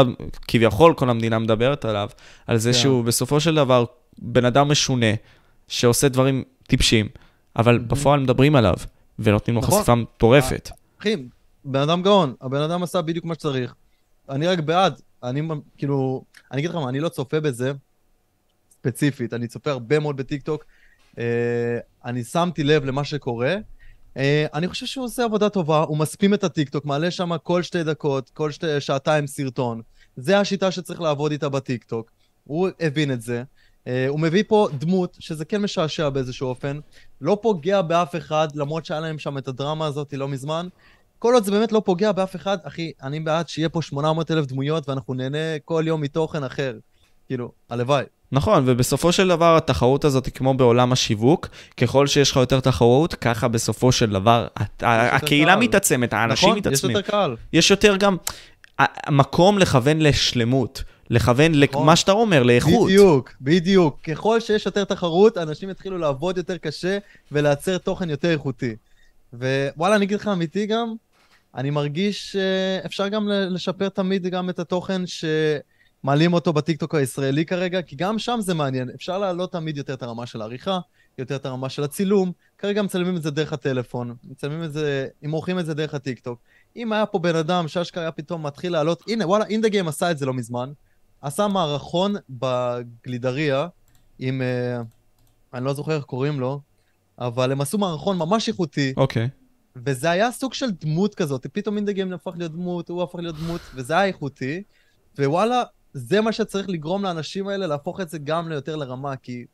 [0.48, 2.08] כביכול כל המדינה מדברת עליו,
[2.46, 2.78] על זה כן.
[2.78, 3.84] שהוא בסופו של דבר
[4.18, 5.06] בן אדם משונה,
[5.68, 7.08] שעושה דברים טיפשים,
[7.56, 8.74] אבל בפועל מדברים עליו,
[9.18, 9.78] ונותנים לו נכון.
[9.78, 10.70] חשיפה מטורפת.
[11.00, 11.16] אחי,
[11.64, 13.74] בן אדם גאון, הבן אדם עשה בדיוק מה שצריך.
[14.28, 15.42] אני רק בעד, אני
[15.78, 17.72] כאילו, אני אגיד לך מה, אני לא צופה בזה
[18.72, 20.64] ספציפית, אני צופה הרבה מאוד בטיקטוק.
[21.18, 23.56] אה, אני שמתי לב למה שקורה.
[24.16, 27.84] אה, אני חושב שהוא עושה עבודה טובה, הוא מספים את הטיקטוק, מעלה שם כל שתי
[27.84, 29.82] דקות, כל שתי, שעתיים סרטון.
[30.16, 32.10] זה השיטה שצריך לעבוד איתה בטיקטוק.
[32.44, 33.42] הוא הבין את זה.
[33.86, 36.78] אה, הוא מביא פה דמות, שזה כן משעשע באיזשהו אופן,
[37.20, 40.68] לא פוגע באף אחד, למרות שהיה להם שם את הדרמה הזאת לא מזמן.
[41.18, 44.46] כל עוד זה באמת לא פוגע באף אחד, אחי, אני בעד שיהיה פה 800 אלף
[44.46, 46.78] דמויות ואנחנו נהנה כל יום מתוכן אחר.
[47.26, 48.04] כאילו, הלוואי.
[48.32, 53.14] נכון, ובסופו של דבר התחרות הזאת היא כמו בעולם השיווק, ככל שיש לך יותר תחרות,
[53.14, 54.46] ככה בסופו של דבר
[54.80, 55.58] הקהילה קהל.
[55.64, 56.58] מתעצמת, האנשים נכון?
[56.58, 56.96] יש מתעצמים.
[56.96, 57.36] יותר קהל.
[57.52, 58.16] יש יותר גם
[59.10, 61.82] מקום לכוון לשלמות, לכוון נכון.
[61.82, 62.86] למה שאתה אומר, לאיכות.
[62.86, 64.00] בדיוק, בדיוק.
[64.00, 66.98] ככל שיש יותר תחרות, אנשים יתחילו לעבוד יותר קשה
[67.32, 68.76] ולייצר תוכן יותר איכותי.
[69.32, 70.94] ווואלה, אני אגיד לך אמיתי גם,
[71.54, 75.02] אני מרגיש שאפשר גם ל- לשפר תמיד גם את התוכן
[76.02, 78.90] שמעלים אותו בטיקטוק הישראלי כרגע, כי גם שם זה מעניין.
[78.94, 80.78] אפשר להעלות תמיד יותר את הרמה של העריכה,
[81.18, 82.32] יותר את הרמה של הצילום.
[82.58, 86.38] כרגע מצלמים את זה דרך הטלפון, מצלמים את זה, אם עורכים את זה דרך הטיקטוק.
[86.76, 90.18] אם היה פה בן אדם שאשכרה היה פתאום מתחיל לעלות, הנה, וואלה, אינדגיים עשה את
[90.18, 90.72] זה לא מזמן.
[91.22, 93.66] עשה מערכון בגלידריה
[94.18, 94.82] עם, אה,
[95.54, 96.60] אני לא זוכר איך קוראים לו,
[97.18, 99.28] אבל הם עשו מערכון ממש איכותי, אוקיי.
[99.76, 103.60] וזה היה סוג של דמות כזאת, פתאום אינדגיים הפך להיות דמות, הוא הפך להיות דמות,
[103.74, 104.62] וזה היה איכותי,
[105.18, 105.62] ווואלה,
[105.92, 109.44] זה מה שצריך לגרום לאנשים האלה להפוך את זה גם ליותר לרמה, כי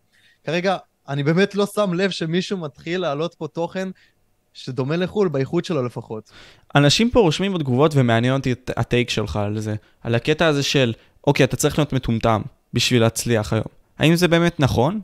[0.44, 0.76] כרגע
[1.08, 3.88] אני באמת לא שם לב שמישהו מתחיל להעלות פה תוכן
[4.52, 6.30] שדומה לחו"ל, באיכות שלו לפחות.
[6.74, 10.62] אנשים פה רושמים בתגובות ומעניין אותי את ה take שלך על זה, על הקטע הזה
[10.62, 10.92] של,
[11.26, 13.66] אוקיי, אתה צריך להיות מטומטם בשביל להצליח היום.
[13.98, 15.00] האם זה באמת נכון?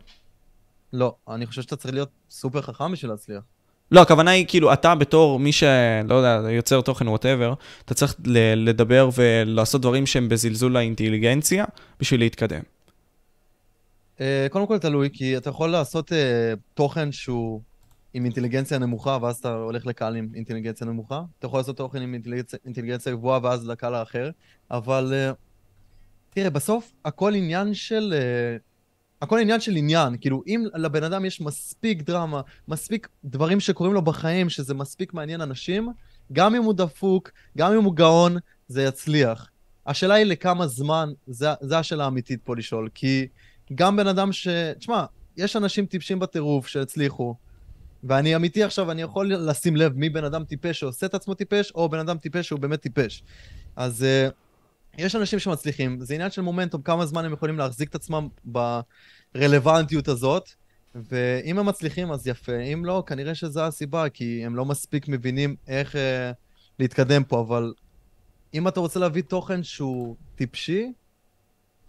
[0.92, 3.42] לא, אני חושב שאתה צריך להיות סופר חכם בשביל להצליח.
[3.90, 8.16] לא, הכוונה היא כאילו, אתה בתור מי שלא יודע, יוצר תוכן whatever, אתה צריך
[8.56, 11.64] לדבר ולעשות דברים שהם בזלזול לאינטליגנציה
[12.00, 12.60] בשביל להתקדם.
[14.20, 17.60] אה, קודם כל תלוי, כי אתה יכול לעשות אה, תוכן שהוא
[18.14, 21.22] עם אינטליגנציה נמוכה, ואז אתה הולך לקהל עם אינטליגנציה נמוכה.
[21.38, 24.30] אתה יכול לעשות תוכן עם אינטליגנציה, אינטליגנציה גבוהה, ואז לקהל האחר.
[24.70, 25.32] אבל אה,
[26.30, 28.14] תראה, בסוף הכל עניין של...
[29.22, 34.02] הכל עניין של עניין, כאילו אם לבן אדם יש מספיק דרמה, מספיק דברים שקורים לו
[34.02, 35.88] בחיים, שזה מספיק מעניין אנשים,
[36.32, 38.36] גם אם הוא דפוק, גם אם הוא גאון,
[38.68, 39.50] זה יצליח.
[39.86, 41.12] השאלה היא לכמה זמן,
[41.60, 43.26] זה השאלה האמיתית פה לשאול, כי
[43.74, 44.48] גם בן אדם ש...
[44.78, 45.04] תשמע,
[45.36, 47.34] יש אנשים טיפשים בטירוף שהצליחו,
[48.04, 51.72] ואני אמיתי עכשיו, אני יכול לשים לב מי בן אדם טיפש שעושה את עצמו טיפש,
[51.74, 53.22] או בן אדם טיפש שהוא באמת טיפש.
[53.76, 54.32] אז uh,
[54.98, 58.28] יש אנשים שמצליחים, זה עניין של מומנטום, כמה זמן הם יכולים להחזיק את עצמם
[59.34, 60.50] ברלוונטיות הזאת,
[60.94, 65.56] ואם הם מצליחים אז יפה, אם לא, כנראה שזו הסיבה, כי הם לא מספיק מבינים
[65.68, 65.98] איך uh,
[66.78, 67.72] להתקדם פה, אבל
[68.54, 70.92] אם אתה רוצה להביא תוכן שהוא טיפשי,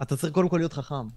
[0.01, 1.07] אתה צריך קודם כל להיות חכם.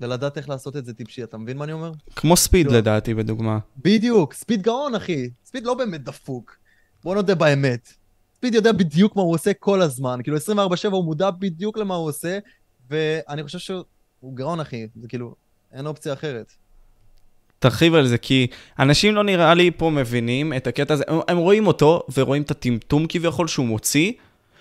[0.00, 1.92] ולדעת איך לעשות את זה טיפשי, אתה מבין מה אני אומר?
[2.16, 2.78] כמו ספיד לא.
[2.78, 3.58] לדעתי, בדוגמה.
[3.76, 5.30] בדיוק, ספיד גאון, אחי.
[5.44, 6.56] ספיד לא באמת דפוק.
[7.04, 7.92] בוא נודה באמת.
[8.36, 10.20] ספיד יודע בדיוק מה הוא עושה כל הזמן.
[10.22, 10.40] כאילו, 24/7
[10.90, 12.38] הוא מודע בדיוק למה הוא עושה,
[12.90, 13.84] ואני חושב שהוא
[14.34, 14.86] גאון, אחי.
[15.02, 15.34] זה כאילו,
[15.72, 16.52] אין אופציה אחרת.
[17.58, 18.46] תרחיב על זה, כי
[18.78, 22.50] אנשים לא נראה לי פה מבינים את הקטע הזה, הם- הם רואים אותו ורואים את
[22.50, 24.12] הטמטום כביכול שהוא מוציא,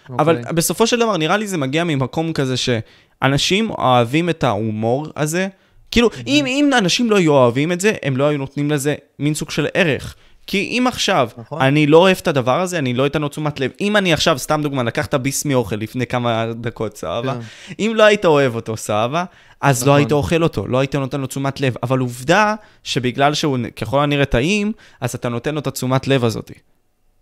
[0.09, 0.53] אבל אוקיי.
[0.53, 5.47] בסופו של דבר נראה לי זה מגיע ממקום כזה שאנשים אוהבים את ההומור הזה.
[5.91, 9.33] כאילו, אם, אם אנשים לא היו אוהבים את זה, הם לא היו נותנים לזה מין
[9.33, 10.15] סוג של ערך.
[10.47, 11.61] כי אם עכשיו נכון.
[11.61, 13.71] אני לא אוהב את הדבר הזה, אני לא אתן לו תשומת לב.
[13.81, 17.33] אם אני עכשיו, סתם דוגמה, לקחת ביס מאוכל לפני כמה דקות, סבבה?
[17.33, 17.73] כן.
[17.79, 19.25] אם לא היית אוהב אותו, סבבה?
[19.61, 19.97] אז לא נכון.
[19.97, 21.75] היית אוכל אותו, לא היית נותן לו תשומת לב.
[21.83, 24.71] אבל עובדה שבגלל שהוא ככל הנראה טעים,
[25.01, 26.51] אז אתה נותן לו את התשומת לב הזאת.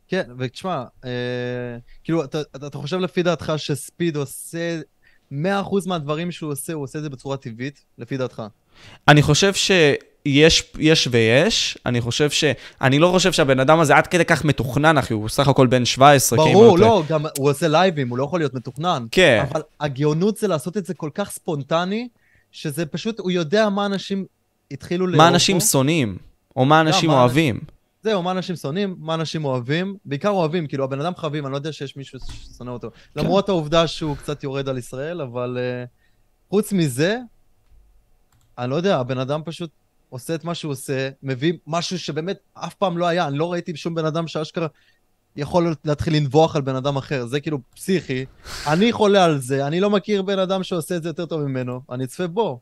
[0.07, 1.09] כן, ותשמע, אה,
[2.03, 4.79] כאילו, אתה, אתה, אתה חושב לפי דעתך שספיד עושה
[5.31, 5.35] 100%
[5.85, 8.43] מהדברים שהוא עושה, הוא עושה את זה בצורה טבעית, לפי דעתך.
[9.07, 9.95] אני חושב שיש
[10.25, 12.43] יש ויש, אני חושב ש...
[12.81, 15.85] אני לא חושב שהבן אדם הזה עד כדי כך מתוכנן, אחי, הוא סך הכל בן
[15.85, 16.37] 17.
[16.37, 19.05] ברור, כאילו, לא, גם הוא עושה לייבים, הוא לא יכול להיות מתוכנן.
[19.11, 19.45] כן.
[19.51, 22.07] אבל הגאונות זה לעשות את זה כל כך ספונטני,
[22.51, 24.25] שזה פשוט, הוא יודע מה אנשים
[24.71, 25.59] התחילו לאהוב מה אנשים.
[25.59, 26.17] שונאים,
[26.55, 27.59] או מה אנשים מה אוהבים.
[28.03, 29.95] זהו, מה אנשים שונאים, מה אנשים אוהבים.
[30.05, 32.89] בעיקר אוהבים, כאילו, הבן אדם חביב, אני לא יודע שיש מישהו ששונא אותו.
[32.91, 33.21] כן.
[33.21, 35.87] למרות העובדה שהוא קצת יורד על ישראל, אבל uh,
[36.49, 37.17] חוץ מזה,
[38.57, 39.69] אני לא יודע, הבן אדם פשוט
[40.13, 43.27] עושה את מה שהוא עושה, מביא משהו שבאמת אף פעם לא היה.
[43.27, 44.67] אני לא ראיתי שום בן אדם שאשכרה
[45.35, 47.25] יכול להתחיל לנבוח על בן אדם אחר.
[47.25, 48.25] זה כאילו פסיכי.
[48.67, 51.81] אני חולה על זה, אני לא מכיר בן אדם שעושה את זה יותר טוב ממנו.
[51.91, 52.59] אני אצפה בו.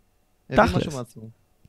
[0.52, 0.88] תכלס.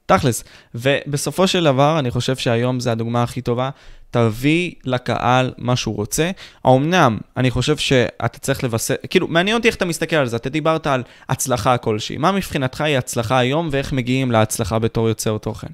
[0.07, 0.45] תכלס.
[0.75, 3.71] ובסופו של דבר, אני חושב שהיום זה הדוגמה הכי טובה.
[4.13, 6.31] תביא לקהל מה שהוא רוצה.
[6.65, 10.37] האמנם, אני חושב שאתה צריך לבסס, כאילו, מעניין אותי איך אתה מסתכל על זה.
[10.37, 12.17] אתה דיברת על הצלחה כלשהי.
[12.17, 15.69] מה מבחינתך היא הצלחה היום, ואיך מגיעים להצלחה בתור יוצר תוכן?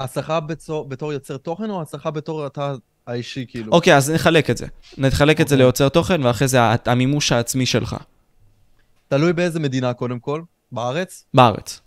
[0.00, 2.74] הצלחה בצור, בתור יוצר תוכן, או הצלחה בתור אתה
[3.06, 3.72] האישי, כאילו?
[3.72, 4.66] אוקיי, אז נחלק את זה.
[4.98, 5.64] נחלק את זה אוקיי.
[5.64, 7.96] ליוצר תוכן, ואחרי זה המימוש העצמי שלך.
[9.08, 10.42] תלוי באיזה מדינה, קודם כל.
[10.72, 11.24] בארץ?
[11.34, 11.80] בארץ.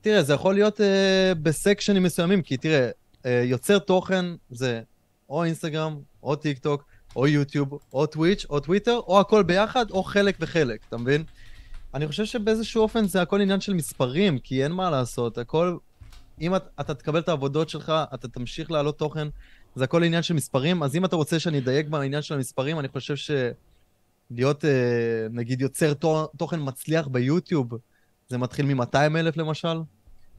[0.00, 2.90] תראה, זה יכול להיות אה, בסקשנים מסוימים, כי תראה, אה,
[3.24, 4.80] יוצר תוכן זה
[5.28, 6.84] או אינסטגרם, או טיק טוק,
[7.16, 11.24] או יוטיוב, או טוויץ', או טוויטר, או הכל ביחד, או חלק וחלק, אתה מבין?
[11.94, 15.76] אני חושב שבאיזשהו אופן זה הכל עניין של מספרים, כי אין מה לעשות, הכל...
[16.40, 19.28] אם אתה, אתה תקבל את העבודות שלך, אתה תמשיך להעלות תוכן,
[19.74, 22.88] זה הכל עניין של מספרים, אז אם אתה רוצה שאני אדייק בעניין של המספרים, אני
[22.88, 24.70] חושב שלהיות, אה,
[25.30, 27.70] נגיד, יוצר תו- תוכן מצליח ביוטיוב,
[28.28, 29.80] זה מתחיל מ-200 אלף למשל,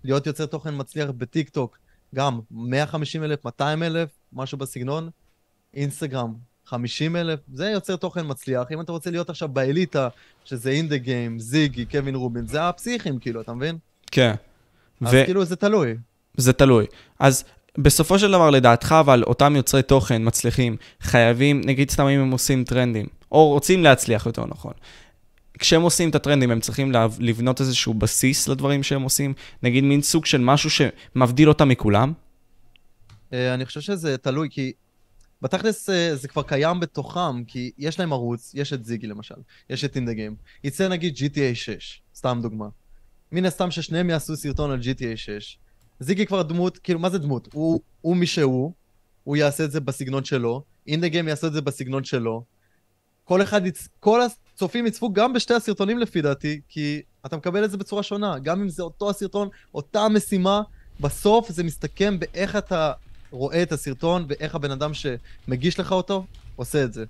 [0.03, 1.77] להיות יוצר תוכן מצליח בטיק טוק,
[2.13, 5.09] גם 150 אלף, 200 אלף, משהו בסגנון,
[5.73, 6.33] אינסטגרם,
[6.65, 8.71] 50 אלף, זה יוצר תוכן מצליח.
[8.71, 10.07] אם אתה רוצה להיות עכשיו באליטה,
[10.45, 13.77] שזה אינדה גיים, זיגי, קווין רובין, זה הפסיכים, כאילו, אתה מבין?
[14.11, 14.33] כן.
[15.01, 15.95] אז וזה כאילו, זה תלוי.
[16.53, 16.85] תלוי.
[17.19, 17.43] אז
[17.77, 22.63] בסופו של דבר, לדעתך, אבל אותם יוצרי תוכן מצליחים, חייבים, נגיד סתם אם הם עושים
[22.63, 24.73] טרנדים, או רוצים להצליח יותר נכון.
[25.63, 29.33] כשהם עושים את הטרנדים, הם צריכים לבנות איזשהו בסיס לדברים שהם עושים,
[29.63, 32.13] נגיד מין סוג של משהו שמבדיל אותם מכולם.
[33.33, 34.73] אה, אני חושב שזה תלוי, כי
[35.41, 39.35] בתכלס אה, זה כבר קיים בתוכם, כי יש להם ערוץ, יש את זיגי למשל,
[39.69, 40.35] יש את אינדה גיים.
[40.63, 42.67] יצא נגיד GTA 6, סתם דוגמה.
[43.31, 45.57] מן הסתם ששניהם יעשו סרטון על GTA 6.
[45.99, 47.47] זיגי כבר דמות, כאילו, מה זה דמות?
[47.53, 48.71] הוא, הוא מי שהוא,
[49.23, 52.43] הוא יעשה את זה בסגנון שלו, אינדה גיים יעשה את זה בסגנון שלו.
[53.23, 53.87] כל אחד, יצ...
[53.99, 54.21] כל
[54.53, 58.39] הצופים יצפו גם בשתי הסרטונים לפי דעתי, כי אתה מקבל את זה בצורה שונה.
[58.39, 60.61] גם אם זה אותו הסרטון, אותה המשימה,
[60.99, 62.91] בסוף זה מסתכם באיך אתה
[63.31, 66.25] רואה את הסרטון ואיך הבן אדם שמגיש לך אותו
[66.55, 67.05] עושה את זה.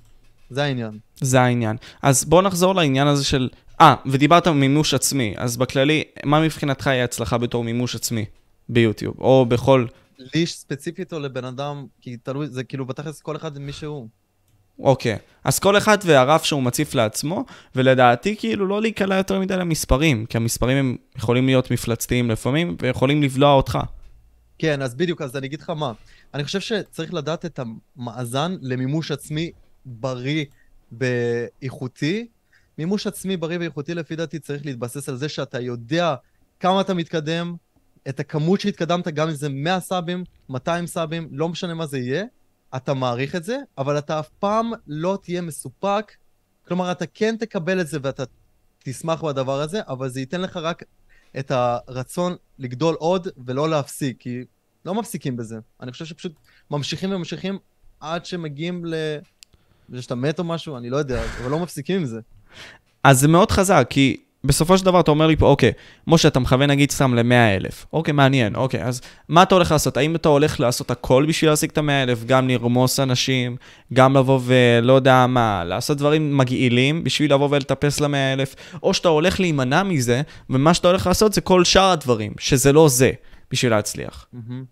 [0.49, 0.99] זה העניין.
[1.21, 1.77] זה העניין.
[2.01, 3.49] אז בוא נחזור לעניין הזה של...
[3.81, 8.25] אה, ודיברת על מימוש עצמי, אז בכללי, מה מבחינתך היא הצלחה בתור מימוש עצמי
[8.69, 9.85] ביוטיוב, או בכל...
[10.35, 14.07] לי ספציפית או לבן אדם, כי תלוי, זה כאילו בתכלס כל אחד מי שהוא.
[14.80, 15.17] אוקיי.
[15.43, 17.45] אז כל אחד והרף שהוא מציף לעצמו,
[17.76, 23.24] ולדעתי כאילו לא להיקלע יותר מדי למספרים, כי המספרים הם יכולים להיות מפלצתיים לפעמים, ויכולים
[23.24, 23.80] לבלוע אותך.
[24.57, 25.91] כן, אז בדיוק, אז אני אגיד לך מה.
[26.34, 29.51] אני חושב שצריך לדעת את המאזן למימוש עצמי
[29.86, 30.45] בריא
[30.91, 32.28] ואיכותי.
[32.78, 36.15] מימוש עצמי בריא ואיכותי לפי דעתי צריך להתבסס על זה שאתה יודע
[36.59, 37.55] כמה אתה מתקדם,
[38.09, 42.24] את הכמות שהתקדמת, גם אם זה 100 סאבים, 200 סאבים, לא משנה מה זה יהיה,
[42.76, 46.11] אתה מעריך את זה, אבל אתה אף פעם לא תהיה מסופק.
[46.67, 48.24] כלומר, אתה כן תקבל את זה ואתה
[48.80, 50.84] תשמח בדבר הזה, אבל זה ייתן לך רק
[51.39, 54.43] את הרצון לגדול עוד ולא להפסיק, כי
[54.86, 55.59] לא מפסיקים בזה.
[55.82, 56.34] אני חושב שפשוט
[56.71, 57.57] ממשיכים וממשיכים
[57.99, 58.95] עד שמגיעים ל...
[59.99, 62.19] שאתה מת או משהו, אני לא יודע, אבל לא מפסיקים עם זה.
[63.03, 65.71] אז זה מאוד חזק, כי בסופו של דבר אתה אומר לי פה, אוקיי,
[66.07, 67.85] משה, אתה מכוון נגיד סתם ל-100 אלף.
[67.93, 69.97] אוקיי, מעניין, אוקיי, אז מה אתה הולך לעשות?
[69.97, 72.23] האם אתה הולך לעשות הכל בשביל להשיג את ה-100 אלף?
[72.23, 73.55] גם לרמוס אנשים,
[73.93, 79.07] גם לבוא ולא יודע מה, לעשות דברים מגעילים בשביל לבוא ולטפס ל-100 אלף, או שאתה
[79.07, 83.11] הולך להימנע מזה, ומה שאתה הולך לעשות זה כל שאר הדברים, שזה לא זה.
[83.51, 84.27] בשביל להצליח.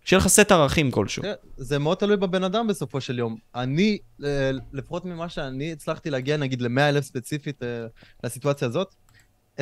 [0.06, 1.24] שיהיה לך סט ערכים כלשהו.
[1.58, 3.36] זה מאוד תלוי בבן אדם בסופו של יום.
[3.56, 7.68] אני, אה, לפחות ממה שאני הצלחתי להגיע, נגיד, ל-100 אלף ספציפית אה,
[8.24, 8.96] לסיטואציה הזאת,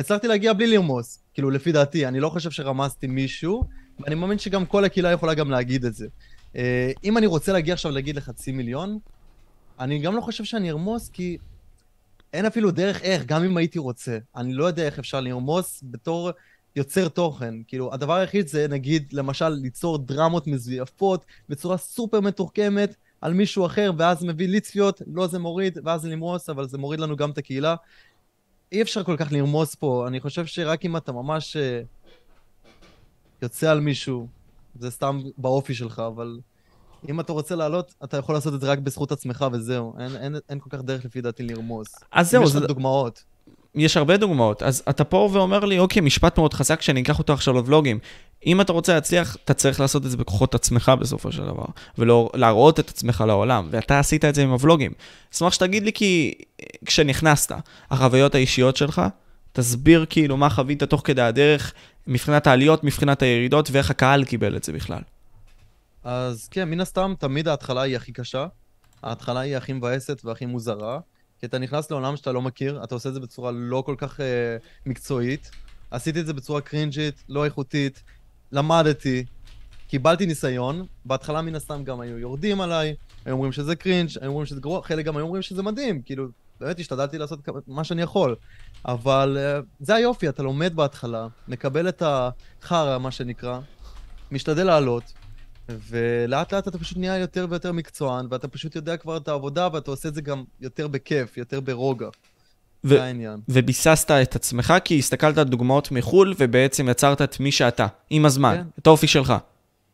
[0.00, 1.18] הצלחתי להגיע בלי לרמוס.
[1.34, 3.64] כאילו, לפי דעתי, אני לא חושב שרמזתי מישהו,
[4.00, 6.06] ואני מאמין שגם כל הקהילה יכולה גם להגיד את זה.
[6.56, 8.98] אה, אם אני רוצה להגיע עכשיו להגיד לחצי מיליון,
[9.80, 11.38] אני גם לא חושב שאני ארמוס, כי
[12.32, 14.18] אין אפילו דרך איך, גם אם הייתי רוצה.
[14.36, 16.30] אני לא יודע איך אפשר לרמוס בתור
[16.76, 17.54] יוצר תוכן.
[17.66, 23.90] כאילו, הדבר היחיד זה, נגיד, למשל, ליצור דרמות מזויפות בצורה סופר מתוחכמת על מישהו אחר,
[23.98, 27.38] ואז מביא לי צפיות, לא זה מוריד, ואז לרמוס, אבל זה מוריד לנו גם את
[27.38, 27.74] הקהילה.
[28.72, 30.04] אי אפשר כל כך לרמוס פה.
[30.08, 31.60] אני חושב שרק אם אתה ממש uh,
[33.42, 34.26] יוצא על מישהו,
[34.78, 36.38] זה סתם באופי שלך, אבל
[37.08, 39.94] אם אתה רוצה לעלות, אתה יכול לעשות את זה רק בזכות עצמך וזהו.
[39.98, 41.86] אין, אין, אין כל כך דרך לפי דעתי לרמוס.
[42.12, 42.58] אז זהו, זה...
[42.58, 43.24] יש לך דוגמאות.
[43.74, 44.62] יש הרבה דוגמאות.
[44.62, 47.98] אז אתה פה ואומר לי, אוקיי, משפט מאוד חזק שאני אקח אותו עכשיו לבלוגים.
[48.46, 51.64] אם אתה רוצה להצליח, אתה צריך לעשות את זה בכוחות עצמך בסופו של דבר,
[51.98, 54.92] ולהראות את עצמך לעולם, ואתה עשית את זה עם הוולוגים.
[55.34, 56.34] אשמח שתגיד לי כי
[56.86, 57.52] כשנכנסת,
[57.90, 59.02] החוויות האישיות שלך,
[59.52, 61.72] תסביר כאילו מה חווית תוך כדי הדרך,
[62.06, 65.02] מבחינת העליות, מבחינת הירידות, ואיך הקהל קיבל את זה בכלל.
[66.04, 68.46] אז כן, מן הסתם, תמיד ההתחלה היא הכי קשה.
[69.02, 70.98] ההתחלה היא הכי מבאסת והכי מוזרה.
[71.40, 74.20] כי אתה נכנס לעולם שאתה לא מכיר, אתה עושה את זה בצורה לא כל כך
[74.20, 74.22] uh,
[74.86, 75.50] מקצועית.
[75.90, 78.02] עשיתי את זה בצורה קרינג'ית, לא איכותית,
[78.52, 79.24] למדתי,
[79.88, 84.46] קיבלתי ניסיון, בהתחלה מן הסתם גם היו יורדים עליי, היו אומרים שזה קרינג', היו אומרים
[84.46, 86.26] שזה גרוע, חלק גם היו אומרים שזה מדהים, כאילו,
[86.60, 88.36] באמת השתדלתי לעשות מה שאני יכול.
[88.84, 93.60] אבל uh, זה היופי, אתה לומד בהתחלה, מקבל את החרא, מה שנקרא,
[94.32, 95.12] משתדל לעלות,
[95.88, 99.90] ולאט לאט אתה פשוט נהיה יותר ויותר מקצוען, ואתה פשוט יודע כבר את העבודה, ואתה
[99.90, 102.08] עושה את זה גם יותר בכיף, יותר ברוגע.
[102.84, 103.40] ו- זה העניין.
[103.48, 108.56] וביססת את עצמך, כי הסתכלת על דוגמאות מחו"ל, ובעצם יצרת את מי שאתה, עם הזמן,
[108.56, 108.66] כן.
[108.78, 109.34] את האופי שלך.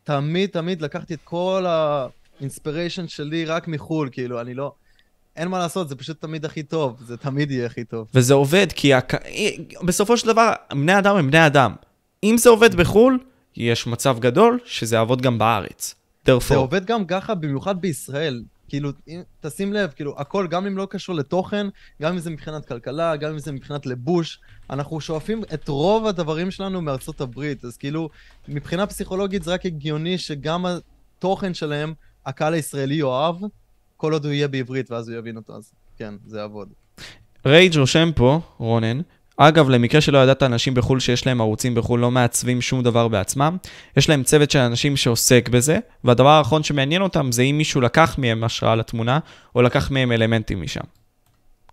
[0.03, 1.65] תמיד, תמיד לקחתי את כל
[2.39, 4.71] האינספיריישן שלי רק מחו"ל, כאילו, אני לא...
[5.35, 8.07] אין מה לעשות, זה פשוט תמיד הכי טוב, זה תמיד יהיה הכי טוב.
[8.13, 9.13] וזה עובד, כי הק...
[9.83, 11.75] בסופו של דבר, בני אדם הם בני אדם.
[12.23, 13.19] אם זה עובד בחו"ל,
[13.57, 15.95] יש מצב גדול שזה יעבוד גם בארץ.
[16.25, 18.43] זה עובד גם ככה, במיוחד בישראל.
[18.67, 18.91] כאילו,
[19.41, 21.67] תשים לב, כאילו, הכל, גם אם לא קשור לתוכן,
[22.01, 24.39] גם אם זה מבחינת כלכלה, גם אם זה מבחינת לבוש,
[24.69, 27.65] אנחנו שואפים את רוב הדברים שלנו מארצות הברית.
[27.65, 28.09] אז כאילו,
[28.47, 31.93] מבחינה פסיכולוגית זה רק הגיוני שגם התוכן שלהם,
[32.25, 33.35] הקהל הישראלי יאהב,
[33.97, 36.69] כל עוד הוא יהיה בעברית ואז הוא יבין אותו, אז כן, זה יעבוד.
[37.45, 39.01] רייג' רושם פה, רונן,
[39.37, 43.57] אגב, למקרה שלא ידעת, אנשים בחו"ל שיש להם ערוצים בחו"ל לא מעצבים שום דבר בעצמם.
[43.97, 48.15] יש להם צוות של אנשים שעוסק בזה, והדבר האחרון שמעניין אותם זה אם מישהו לקח
[48.17, 49.19] מהם השראה לתמונה,
[49.55, 50.83] או לקח מהם אלמנטים משם.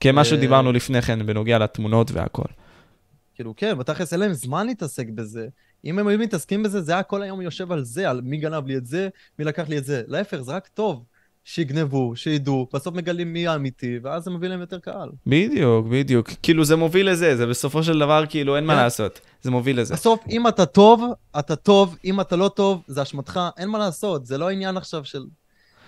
[0.00, 2.48] כמה אה, שדיברנו לפני כן בנוגע לתמונות והכל.
[3.34, 5.46] כאילו, כן, בתכלס אין להם זמן להתעסק בזה.
[5.84, 8.66] אם הם היו מתעסקים בזה, זה היה כל היום יושב על זה, על מי גנב
[8.66, 9.08] לי את זה,
[9.38, 10.02] מי לקח לי את זה.
[10.06, 11.04] להפך, זה רק טוב.
[11.44, 15.08] שיגנבו, שידעו, בסוף מגלים מי האמיתי, ואז זה מביא להם יותר קהל.
[15.26, 16.30] בדיוק, בדיוק.
[16.42, 18.78] כאילו זה מוביל לזה, זה בסופו של דבר כאילו אין מה כן.
[18.78, 19.94] לעשות, זה מוביל לזה.
[19.94, 21.04] בסוף, אם אתה טוב,
[21.38, 25.04] אתה טוב, אם אתה לא טוב, זה אשמתך, אין מה לעשות, זה לא עניין עכשיו
[25.04, 25.24] של...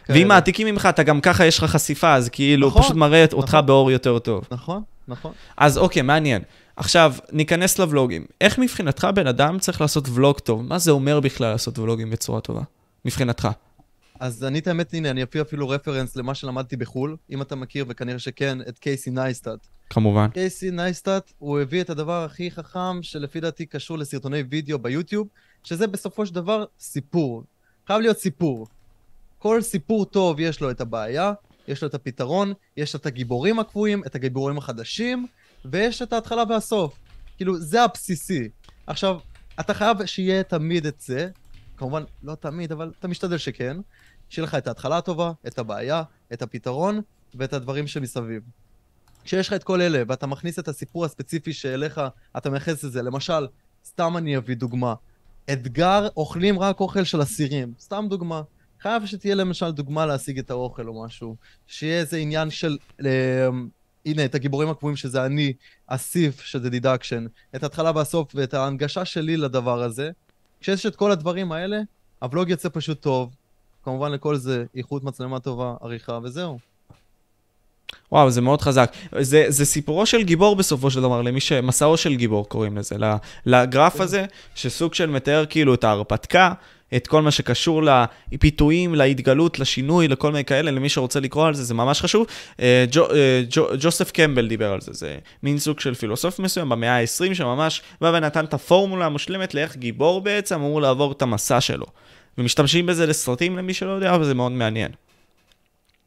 [0.09, 3.39] ואם מעתיקים ממך, אתה גם ככה יש לך חשיפה, אז כאילו נכון, פשוט מראה נכון.
[3.39, 4.45] אותך באור יותר טוב.
[4.51, 5.33] נכון, נכון.
[5.57, 6.43] אז אוקיי, מעניין.
[6.77, 8.25] עכשיו, ניכנס לוולוגים.
[8.41, 10.63] איך מבחינתך בן אדם צריך לעשות ולוג טוב?
[10.63, 12.63] מה זה אומר בכלל לעשות ולוגים בצורה טובה?
[13.05, 13.49] מבחינתך.
[14.21, 17.85] אז אני את האמת, הנה, אני אפילו אפילו reference למה שלמדתי בחו"ל, אם אתה מכיר,
[17.89, 19.67] וכנראה שכן, את קייסי נייסטאט.
[19.91, 20.29] כמובן.
[20.29, 25.29] קייסי נייסטאט, הוא הביא את הדבר הכי חכם, שלפי דעתי קשור לסרטוני וידאו ביוטיוב,
[25.65, 27.43] שזה בסופו של דבר סיפור.
[27.87, 28.67] חייב להיות סיפור.
[29.39, 31.33] כל סיפור טוב יש לו את הבעיה,
[31.69, 35.27] יש לו את הפתרון, יש את הגיבורים הקבועים, את הגיבורים החדשים,
[35.65, 36.99] ויש את ההתחלה והסוף.
[37.37, 38.49] כאילו, זה הבסיסי.
[38.87, 39.19] עכשיו,
[39.61, 41.29] אתה חייב שיהיה תמיד את זה,
[41.77, 43.77] כמובן, לא תמיד, אבל אתה משתדל שכן.
[44.29, 46.03] שיהיה לך את ההתחלה הטובה, את הבעיה,
[46.33, 47.01] את הפתרון
[47.35, 48.43] ואת הדברים שמסביב.
[49.25, 52.01] כשיש לך את כל אלה, ואתה מכניס את הסיפור הספציפי שאליך,
[52.37, 53.47] אתה מייחס לזה, למשל,
[53.85, 54.95] סתם אני אביא דוגמה,
[55.53, 58.43] אתגר אוכלים רק אוכל של אסירים, סתם דוגמה.
[58.81, 61.37] חייב שתהיה למשל דוגמה להשיג את האוכל או משהו.
[61.67, 62.79] שיהיה איזה עניין של...
[63.05, 63.49] אה,
[64.07, 65.53] הנה, את הגיבורים הקבועים שזה אני,
[65.87, 70.11] אסיף, שזה דידקשן, את ההתחלה והסוף ואת ההנגשה שלי לדבר הזה.
[70.61, 71.81] כשיש את כל הדברים האלה,
[72.19, 73.35] הוולוג יוצא פשוט טוב,
[73.87, 76.59] כמובן לכל זה איכות מצלמה טובה, עריכה וזהו.
[78.13, 78.93] וואו, זה מאוד חזק.
[79.21, 81.53] זה, זה סיפורו של גיבור בסופו של דבר, למי ש...
[81.53, 82.97] מסעו של גיבור קוראים לזה,
[83.47, 84.25] לגרף הזה,
[84.55, 86.53] שסוג של מתאר כאילו את ההרפתקה,
[86.97, 87.83] את כל מה שקשור
[88.33, 92.27] לפיתויים, להתגלות, לשינוי, לכל מיני כאלה, למי שרוצה לקרוא על זה, זה ממש חשוב.
[92.61, 96.69] אה, ג'ו, אה, ג'ו, ג'וסף קמבל דיבר על זה, זה מין סוג של פילוסוף מסוים
[96.69, 101.61] במאה ה-20, שממש בא ונתן את הפורמולה המושלמת לאיך גיבור בעצם אמור לעבור את המסע
[101.61, 101.87] שלו.
[102.39, 104.93] ומשתמשים בזה לסרטים למי שלא יודע, וזה מאוד מעניין.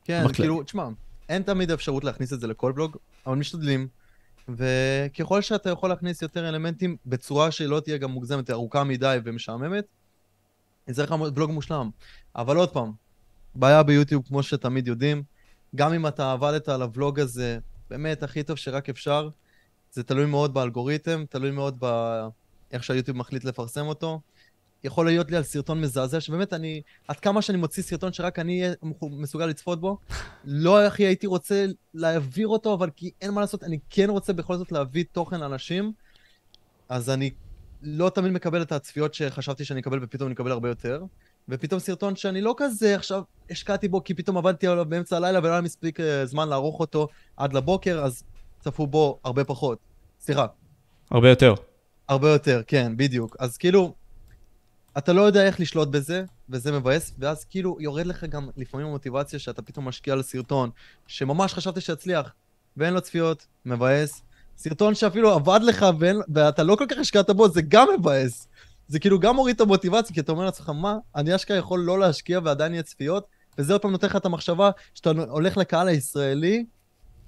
[0.03, 0.33] כן, בכלל.
[0.33, 0.87] כאילו, תשמע,
[1.29, 3.87] אין תמיד אפשרות להכניס את זה לכל בלוג, אבל משתדלים.
[4.55, 9.85] וככל שאתה יכול להכניס יותר אלמנטים בצורה שלא תהיה גם מוגזמת, ארוכה מדי ומשעממת,
[10.87, 11.89] יצא לך בלוג מושלם.
[12.35, 12.91] אבל עוד פעם,
[13.55, 15.23] בעיה ביוטיוב, כמו שתמיד יודעים,
[15.75, 17.59] גם אם אתה עבדת על הוולוג הזה,
[17.89, 19.29] באמת הכי טוב שרק אפשר,
[19.91, 24.19] זה תלוי מאוד באלגוריתם, תלוי מאוד באיך שהיוטיוב מחליט לפרסם אותו.
[24.83, 28.61] יכול להיות לי על סרטון מזעזע, שבאמת אני, עד כמה שאני מוציא סרטון שרק אני
[28.61, 29.97] אהיה מסוגל לצפות בו,
[30.45, 34.57] לא הכי הייתי רוצה להעביר אותו, אבל כי אין מה לעשות, אני כן רוצה בכל
[34.57, 35.91] זאת להביא תוכן לאנשים,
[36.89, 37.29] אז אני
[37.81, 41.03] לא תמיד מקבל את הצפיות שחשבתי שאני אקבל, ופתאום אני אקבל הרבה יותר.
[41.49, 45.51] ופתאום סרטון שאני לא כזה עכשיו השקעתי בו, כי פתאום עבדתי עליו באמצע הלילה ולא
[45.51, 47.07] היה מספיק אה, זמן לערוך אותו
[47.37, 48.23] עד לבוקר, אז
[48.59, 49.79] צפו בו הרבה פחות.
[50.19, 50.45] סליחה.
[51.11, 51.53] הרבה יותר.
[52.07, 53.35] הרבה יותר, כן, בדיוק.
[53.39, 53.93] אז כאילו,
[54.97, 59.39] אתה לא יודע איך לשלוט בזה, וזה מבאס, ואז כאילו יורד לך גם לפעמים המוטיבציה
[59.39, 60.69] שאתה פתאום משקיע על סרטון,
[61.07, 62.33] שממש חשבת שיצליח,
[62.77, 64.21] ואין לו צפיות, מבאס.
[64.57, 68.47] סרטון שאפילו עבד לך ואין, ואתה לא כל כך השקעת בו, זה גם מבאס.
[68.87, 71.99] זה כאילו גם מוריד את המוטיבציה, כי אתה אומר לעצמך, מה, אני אשכרה יכול לא
[71.99, 73.27] להשקיע ועדיין יהיה צפיות,
[73.57, 76.65] וזה עוד פעם נותן לך את המחשבה שאתה הולך לקהל הישראלי,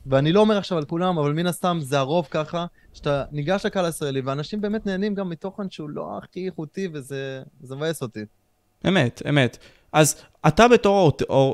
[0.06, 3.86] ואני לא אומר עכשיו על כולם, אבל מן הסתם זה הרוב ככה, שאתה ניגש לקהל
[3.86, 8.20] הישראלי, ואנשים באמת נהנים גם מתוכן שהוא לא הכי איכותי, וזה מבאס אותי.
[8.88, 9.58] אמת, אמת.
[9.94, 11.12] אז אתה בתור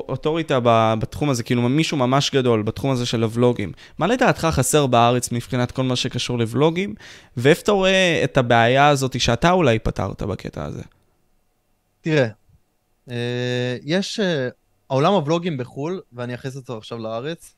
[0.08, 0.58] אוטוריטה
[0.98, 5.70] בתחום הזה, כאילו מישהו ממש גדול בתחום הזה של הוולוגים, מה לדעתך חסר בארץ מבחינת
[5.70, 6.94] כל מה שקשור לוולוגים,
[7.36, 10.82] ואיפה אתה רואה את הבעיה הזאת שאתה אולי פתרת בקטע הזה?
[12.00, 12.28] תראה,
[13.10, 14.48] אה, יש, אה,
[14.90, 17.54] העולם הוולוגים בחו"ל, ואני אכניס אותו עכשיו לארץ,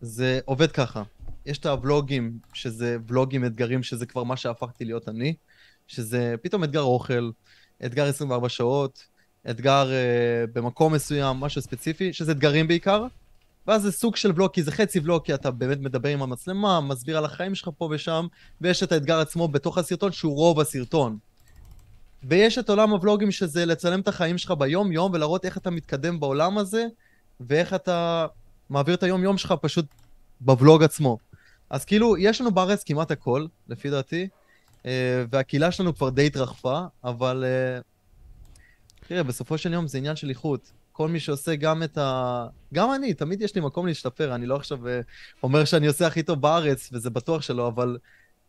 [0.00, 1.02] זה עובד ככה.
[1.46, 5.34] יש את הוולוגים, שזה ולוגים אתגרים, שזה כבר מה שהפכתי להיות אני,
[5.86, 7.30] שזה פתאום אתגר אוכל,
[7.84, 9.06] אתגר 24 שעות,
[9.50, 13.06] אתגר uh, במקום מסוים, משהו ספציפי, שזה אתגרים בעיקר,
[13.66, 16.80] ואז זה סוג של ולוג, כי זה חצי ולוג, כי אתה באמת מדבר עם המצלמה,
[16.80, 18.26] מסביר על החיים שלך פה ושם,
[18.60, 21.18] ויש את האתגר עצמו בתוך הסרטון, שהוא רוב הסרטון.
[22.22, 26.58] ויש את עולם הוולוגים, שזה לצלם את החיים שלך ביום-יום, ולהראות איך אתה מתקדם בעולם
[26.58, 26.86] הזה,
[27.40, 28.26] ואיך אתה
[28.70, 29.86] מעביר את היום-יום שלך פשוט
[30.40, 31.18] בוולוג עצמו.
[31.70, 34.28] אז כאילו, יש לנו בארץ כמעט הכל, לפי דעתי,
[34.86, 37.80] אה, והקהילה שלנו כבר די התרחבה, אבל אה,
[39.08, 40.72] תראה, בסופו של יום זה עניין של איכות.
[40.92, 42.46] כל מי שעושה גם את ה...
[42.74, 45.00] גם אני, תמיד יש לי מקום להשתפר, אני לא עכשיו אה,
[45.42, 47.98] אומר שאני עושה הכי טוב בארץ, וזה בטוח שלא, אבל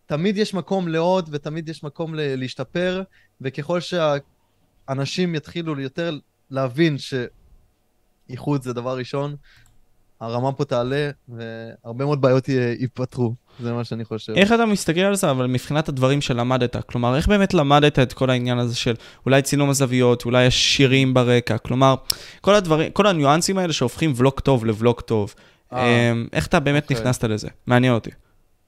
[0.06, 3.04] תמיד יש מקום לעוד, ותמיד יש מקום להשתפר,
[3.42, 9.36] וככל שהאנשים יתחילו יותר להבין שאיכות זה דבר ראשון,
[10.22, 12.50] הרמה פה תעלה, והרבה מאוד בעיות
[12.80, 13.36] ייפתרו.
[13.60, 14.34] זה מה שאני חושב.
[14.34, 16.76] איך אתה מסתכל על זה, אבל מבחינת הדברים שלמדת?
[16.86, 18.94] כלומר, איך באמת למדת את כל העניין הזה של
[19.26, 21.58] אולי צילום הזוויות, אולי השירים ברקע?
[21.58, 21.96] כלומר,
[22.42, 25.34] כל הדברים, כל הניואנסים האלה שהופכים ולוג טוב לוולוג טוב.
[25.74, 26.86] אה, אמ, איך אתה באמת okay.
[26.86, 26.98] אוקיי.
[27.02, 27.48] נכנסת לזה?
[27.68, 28.12] מעניין אותי.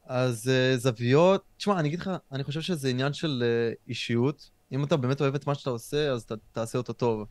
[0.07, 4.49] אז uh, זוויות, תשמע, אני אגיד לך, אני חושב שזה עניין של uh, אישיות.
[4.71, 7.25] אם אתה באמת אוהב את מה שאתה עושה, אז ת, תעשה אותו טוב.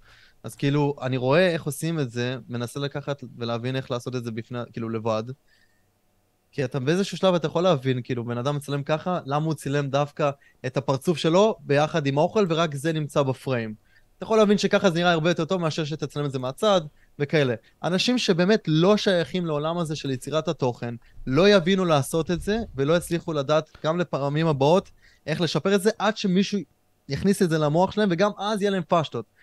[0.47, 4.31] אז כאילו, אני רואה איך עושים את זה, מנסה לקחת ולהבין איך לעשות את זה
[4.31, 5.25] בפני, כאילו, לבד.
[6.53, 9.89] כי אתה באיזשהו שלב אתה יכול להבין, כאילו, בן אדם מצלם ככה, למה הוא צילם
[9.89, 10.31] דווקא
[10.67, 13.75] את הפרצוף שלו ביחד עם האוכל, ורק זה נמצא בפריים.
[14.17, 16.81] אתה יכול להבין שככה זה נראה הרבה יותר טוב מאשר שתצלם את זה מהצד,
[17.19, 17.55] וכאלה.
[17.85, 20.95] אנשים שבאמת לא שייכים לעולם הזה של יצירת התוכן,
[21.27, 24.91] לא יבינו לעשות את זה, ולא יצליחו לדעת גם לפעמים הבאות
[25.27, 26.59] איך לשפר את זה, עד שמישהו
[27.09, 29.36] יכניס את זה למוח שלהם, וגם אז יהיה להם פשטות.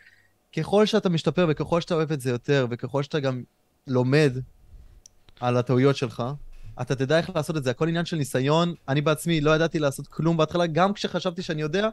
[0.57, 3.43] ככל שאתה משתפר וככל שאתה אוהב את זה יותר, וככל שאתה גם
[3.87, 4.37] לומד
[5.39, 6.23] על הטעויות שלך,
[6.81, 7.71] אתה תדע איך לעשות את זה.
[7.71, 8.73] הכל עניין של ניסיון.
[8.87, 11.89] אני בעצמי לא ידעתי לעשות כלום בהתחלה, גם כשחשבתי שאני יודע,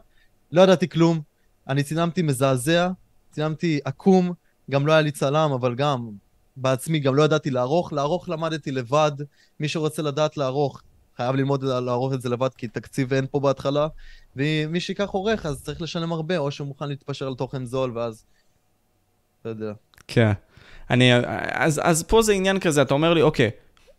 [0.51, 1.21] לא ידעתי כלום.
[1.67, 2.89] אני צילמתי מזעזע,
[3.31, 4.33] צילמתי עקום,
[4.71, 6.09] גם לא היה לי צלם, אבל גם
[6.57, 7.93] בעצמי גם לא ידעתי לערוך.
[7.93, 9.11] לערוך למדתי לבד.
[9.59, 10.81] מי שרוצה לדעת לערוך,
[11.17, 13.87] חייב ללמוד לערוך את זה לבד, כי תקציב אין פה בהתחלה.
[14.35, 18.25] ומי שיקח עורך, אז צריך לשלם הרבה, או שהוא מוכן להתפשר על תוכן זול, ואז...
[19.41, 19.71] אתה יודע.
[20.07, 20.31] כן.
[20.89, 21.11] אני,
[21.51, 23.49] אז, אז פה זה עניין כזה, אתה אומר לי, אוקיי,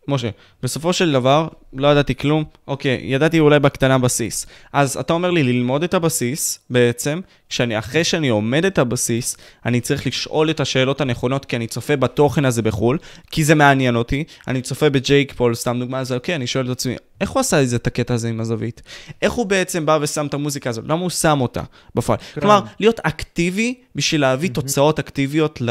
[0.07, 0.29] משה,
[0.63, 4.47] בסופו של דבר, לא ידעתי כלום, אוקיי, ידעתי אולי בקטנה בסיס.
[4.73, 9.81] אז אתה אומר לי ללמוד את הבסיס, בעצם, כשאני, אחרי שאני עומד את הבסיס, אני
[9.81, 12.97] צריך לשאול את השאלות הנכונות, כי אני צופה בתוכן הזה בחו"ל,
[13.31, 16.71] כי זה מעניין אותי, אני צופה בג'ייק פול, סתם דוגמה, אז אוקיי, אני שואל את
[16.71, 18.81] עצמי, איך הוא עשה את הקטע הזה עם הזווית?
[19.21, 20.85] איך הוא בעצם בא ושם את המוזיקה הזאת?
[20.87, 21.63] למה הוא שם אותה
[21.95, 22.19] בפועל?
[22.19, 22.41] כן.
[22.41, 25.61] כלומר, להיות אקטיבי בשביל להביא תוצאות אקטיביות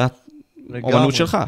[0.71, 1.39] לאומנות שלך.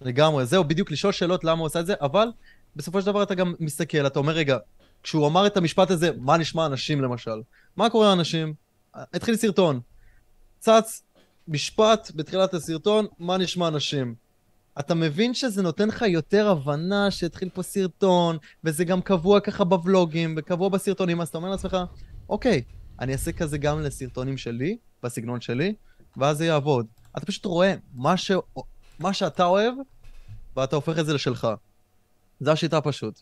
[0.00, 2.28] לגמרי, זהו, בדיוק לשאול שאלות למה הוא עושה את זה, אבל
[2.76, 4.58] בסופו של דבר אתה גם מסתכל, אתה אומר, רגע,
[5.02, 7.42] כשהוא אמר את המשפט הזה, מה נשמע אנשים למשל?
[7.76, 8.54] מה קורה לאנשים?
[8.94, 9.80] התחיל סרטון.
[10.60, 11.02] צץ
[11.48, 14.14] משפט בתחילת הסרטון, מה נשמע אנשים?
[14.80, 20.34] אתה מבין שזה נותן לך יותר הבנה שהתחיל פה סרטון, וזה גם קבוע ככה בוולוגים,
[20.38, 21.76] וקבוע בסרטונים, אז אתה אומר לעצמך,
[22.28, 22.62] אוקיי,
[23.00, 25.74] אני אעשה כזה גם לסרטונים שלי, בסגנון שלי,
[26.16, 26.86] ואז זה יעבוד.
[27.16, 28.32] אתה פשוט רואה מה, ש...
[28.98, 29.74] מה שאתה אוהב,
[30.56, 31.48] ואתה הופך את זה לשלך.
[32.40, 33.20] זה השיטה פשוט.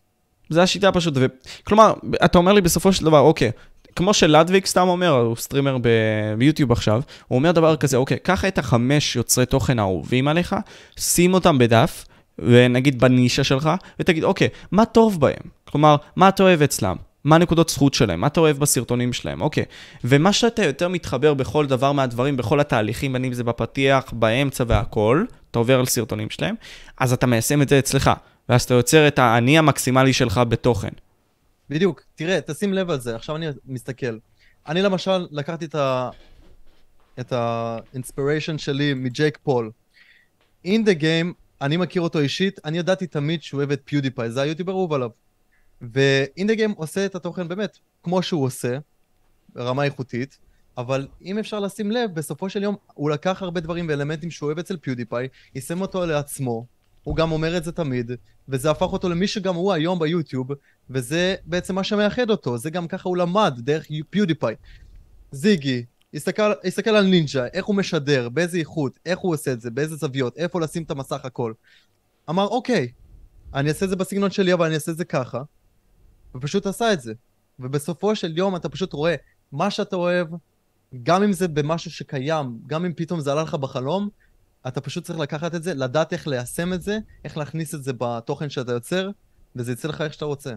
[0.51, 1.27] זה השיטה פשוט, ו...
[1.65, 1.95] כלומר,
[2.25, 3.51] אתה אומר לי בסופו של דבר, אוקיי,
[3.97, 5.77] כמו שלדוויג סתם אומר, הוא סטרימר
[6.39, 10.57] ביוטיוב עכשיו, הוא אומר דבר כזה, אוקיי, קח את החמש יוצרי תוכן האהובים עליך,
[10.97, 12.05] שים אותם בדף,
[12.39, 13.71] ונגיד בנישה שלך,
[14.01, 15.43] ותגיד, אוקיי, מה טוב בהם?
[15.65, 16.97] כלומר, מה אתה אוהב אצלם?
[17.25, 18.21] מה הנקודות זכות שלהם?
[18.21, 19.41] מה אתה אוהב בסרטונים שלהם?
[19.41, 19.65] אוקיי.
[20.05, 25.25] ומה שאתה יותר מתחבר בכל דבר מהדברים, בכל התהליכים, בין אם זה בפתיח, באמצע והכל,
[25.51, 26.55] אתה עובר על סרטונים שלהם,
[26.99, 28.11] אז אתה מיישם את זה אצלך,
[28.49, 30.89] ואז אתה יוצר את האני המקסימלי שלך בתוכן.
[31.73, 32.03] בדיוק.
[32.15, 34.19] תראה, תשים לב על זה, עכשיו אני מסתכל.
[34.67, 36.11] אני למשל לקחתי את ה...
[37.21, 39.71] את ה inspiration שלי מג'ייק פול.
[40.67, 44.43] In the game, אני מכיר אותו אישית, אני ידעתי תמיד שהוא אוהב את פיודיפיי, זה
[44.43, 45.11] היוטיובר אהוב עליו.
[45.83, 48.79] ו-In the game עושה את התוכן באמת כמו שהוא עושה,
[49.55, 50.39] ברמה איכותית,
[50.79, 54.59] אבל אם אפשר לשים לב, בסופו של יום הוא לקח הרבה דברים ואלמנטים שהוא אוהב
[54.59, 56.67] אצל פיודיפיי, יישם אותו לעצמו,
[57.03, 58.11] הוא גם אומר את זה תמיד,
[58.49, 60.49] וזה הפך אותו למי שגם הוא היום ביוטיוב,
[60.95, 64.55] וזה בעצם מה שמאחד אותו, זה גם ככה הוא למד דרך פיודיפיי.
[65.33, 65.85] זיגי,
[66.15, 69.97] הסתכל, הסתכל על נינג'ה, איך הוא משדר, באיזה איכות, איך הוא עושה את זה, באיזה
[69.97, 71.53] זוויות, איפה לשים את המסך הכל.
[72.31, 72.93] אמר, אוקיי,
[73.55, 75.43] אני אעשה את זה בסגנון שלי, אבל אני אעשה את זה ככה.
[76.35, 77.13] ופשוט עשה את זה.
[77.59, 79.15] ובסופו של יום אתה פשוט רואה
[79.53, 80.29] מה שאתה אוהב,
[81.03, 84.09] גם אם זה במשהו שקיים, גם אם פתאום זה עלה לך בחלום,
[84.69, 87.93] אתה פשוט צריך לקחת את זה, לדעת איך ליישם את זה, איך להכניס את זה
[87.99, 89.11] בתוכן שאתה יוצר,
[89.57, 90.55] וזה יצא לך איך שאתה רוצה.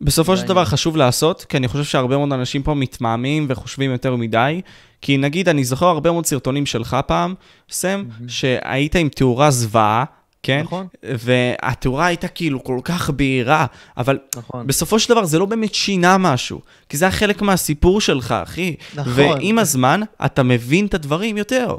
[0.00, 4.16] בסופו של דבר חשוב לעשות, כי אני חושב שהרבה מאוד אנשים פה מתמהמים וחושבים יותר
[4.16, 4.60] מדי.
[5.02, 7.34] כי נגיד, אני זוכר הרבה מאוד סרטונים שלך פעם,
[7.70, 8.24] סם, mm-hmm.
[8.28, 10.04] שהיית עם תאורה זוועה,
[10.42, 10.62] כן?
[10.64, 10.86] נכון.
[11.02, 13.66] והתאורה הייתה כאילו כל כך בהירה,
[13.96, 14.66] אבל נכון.
[14.66, 18.76] בסופו של דבר זה לא באמת שינה משהו, כי זה היה חלק מהסיפור שלך, אחי.
[18.94, 19.12] נכון.
[19.16, 21.76] ועם הזמן אתה מבין את הדברים יותר.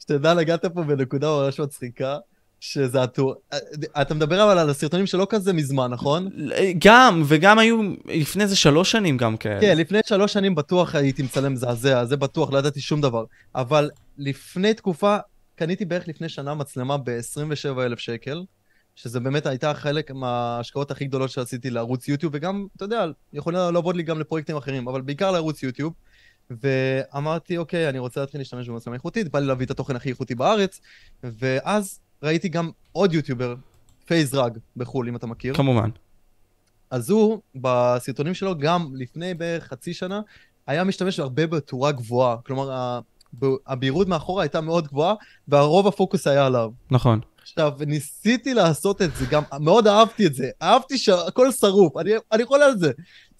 [0.00, 2.16] שתדע, נגעת פה בנקודה ממש מצחיקה.
[2.60, 3.34] שזה התאור...
[4.00, 6.28] אתה מדבר אבל על הסרטונים שלא כזה מזמן, נכון?
[6.78, 9.60] גם, וגם היו לפני איזה שלוש שנים גם כאלה.
[9.60, 13.24] כן, לפני שלוש שנים בטוח הייתי מצלם מזעזע, זה בטוח, לא ידעתי שום דבר.
[13.54, 15.16] אבל לפני תקופה,
[15.54, 18.42] קניתי בערך לפני שנה מצלמה ב-27,000 שקל,
[18.94, 23.96] שזה באמת הייתה חלק מההשקעות הכי גדולות שעשיתי לערוץ יוטיוב, וגם, אתה יודע, יכולה לעבוד
[23.96, 25.92] לי גם לפרויקטים אחרים, אבל בעיקר לערוץ יוטיוב.
[26.50, 30.34] ואמרתי, אוקיי, אני רוצה להתחיל להשתמש במצלמה איכותית, בא לי להביא את התוכן הכי איכותי
[30.34, 30.80] בארץ,
[31.22, 33.54] ואז ראיתי גם עוד יוטיובר,
[34.06, 35.54] פייז ראג בחו"ל, אם אתה מכיר.
[35.54, 35.90] כמובן.
[36.90, 40.20] אז הוא, בסרטונים שלו, גם לפני בערך חצי שנה,
[40.66, 42.36] היה משתמש הרבה בתאורה גבוהה.
[42.46, 42.98] כלומר,
[43.66, 45.14] הבהירות מאחורה הייתה מאוד גבוהה,
[45.48, 46.70] והרוב הפוקוס היה עליו.
[46.90, 47.20] נכון.
[47.42, 50.50] עכשיו, ניסיתי לעשות את זה, גם מאוד אהבתי את זה.
[50.62, 52.92] אהבתי שהכל שרוף, אני, אני יכול על זה.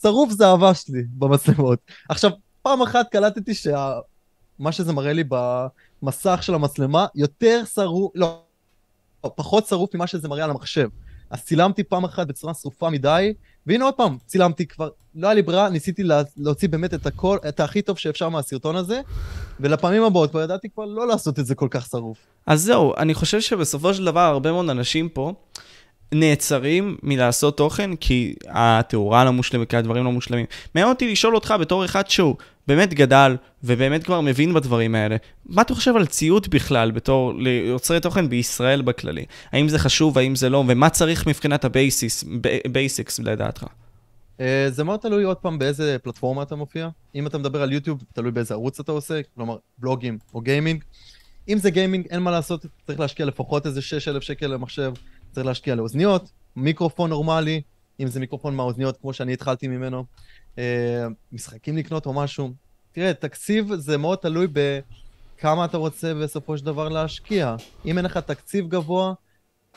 [0.02, 1.78] שרוף זה אהבה שלי במצלמות.
[2.08, 2.30] עכשיו,
[2.62, 5.24] פעם אחת קלטתי שמה שזה מראה לי
[6.02, 8.42] במסך של המצלמה, יותר שרוף, לא,
[9.20, 10.88] פחות שרוף ממה שזה מראה על המחשב.
[11.30, 13.32] אז צילמתי פעם אחת בצורה שרופה מדי,
[13.66, 17.38] והנה עוד פעם, צילמתי כבר, לא היה לי ברירה, ניסיתי לה, להוציא באמת את הכל,
[17.48, 19.00] את הכי טוב שאפשר מהסרטון הזה,
[19.60, 22.18] ולפעמים הבאות כבר ידעתי כבר לא לעשות את זה כל כך שרוף.
[22.46, 25.32] אז זהו, אני חושב שבסופו של דבר הרבה מאוד אנשים פה
[26.12, 30.46] נעצרים מלעשות תוכן כי התאורה לא מושלמת, כי הדברים לא מושלמים.
[30.74, 32.36] מעניין אותי לשאול אותך בתור אחד שהוא
[32.68, 38.00] באמת גדל ובאמת כבר מבין בדברים האלה, מה אתה חושב על ציוד בכלל בתור ליוצרי
[38.00, 39.24] תוכן בישראל בכללי?
[39.52, 41.64] האם זה חשוב, האם זה לא, ומה צריך מבחינת
[42.64, 43.66] ה basics לדעתך?
[44.40, 46.88] אה, זה מאוד תלוי עוד פעם באיזה פלטפורמה אתה מופיע.
[47.14, 50.84] אם אתה מדבר על יוטיוב, תלוי באיזה ערוץ אתה עושה, כלומר בלוגים או גיימינג.
[51.48, 54.92] אם זה גיימינג, אין מה לעשות, צריך להשקיע לפחות איזה 6,000 שקל למחשב,
[55.32, 57.62] צריך להשקיע לאוזניות, מיקרופון נורמלי,
[58.00, 60.04] אם זה מיקרופון מהאוזניות כמו שאני התחלתי ממנו,
[61.32, 62.52] משחקים לקנות או משהו.
[62.92, 67.56] תראה, תקציב זה מאוד תלוי בכמה אתה רוצה בסופו של דבר להשקיע.
[67.86, 69.12] אם אין לך תקציב גבוה,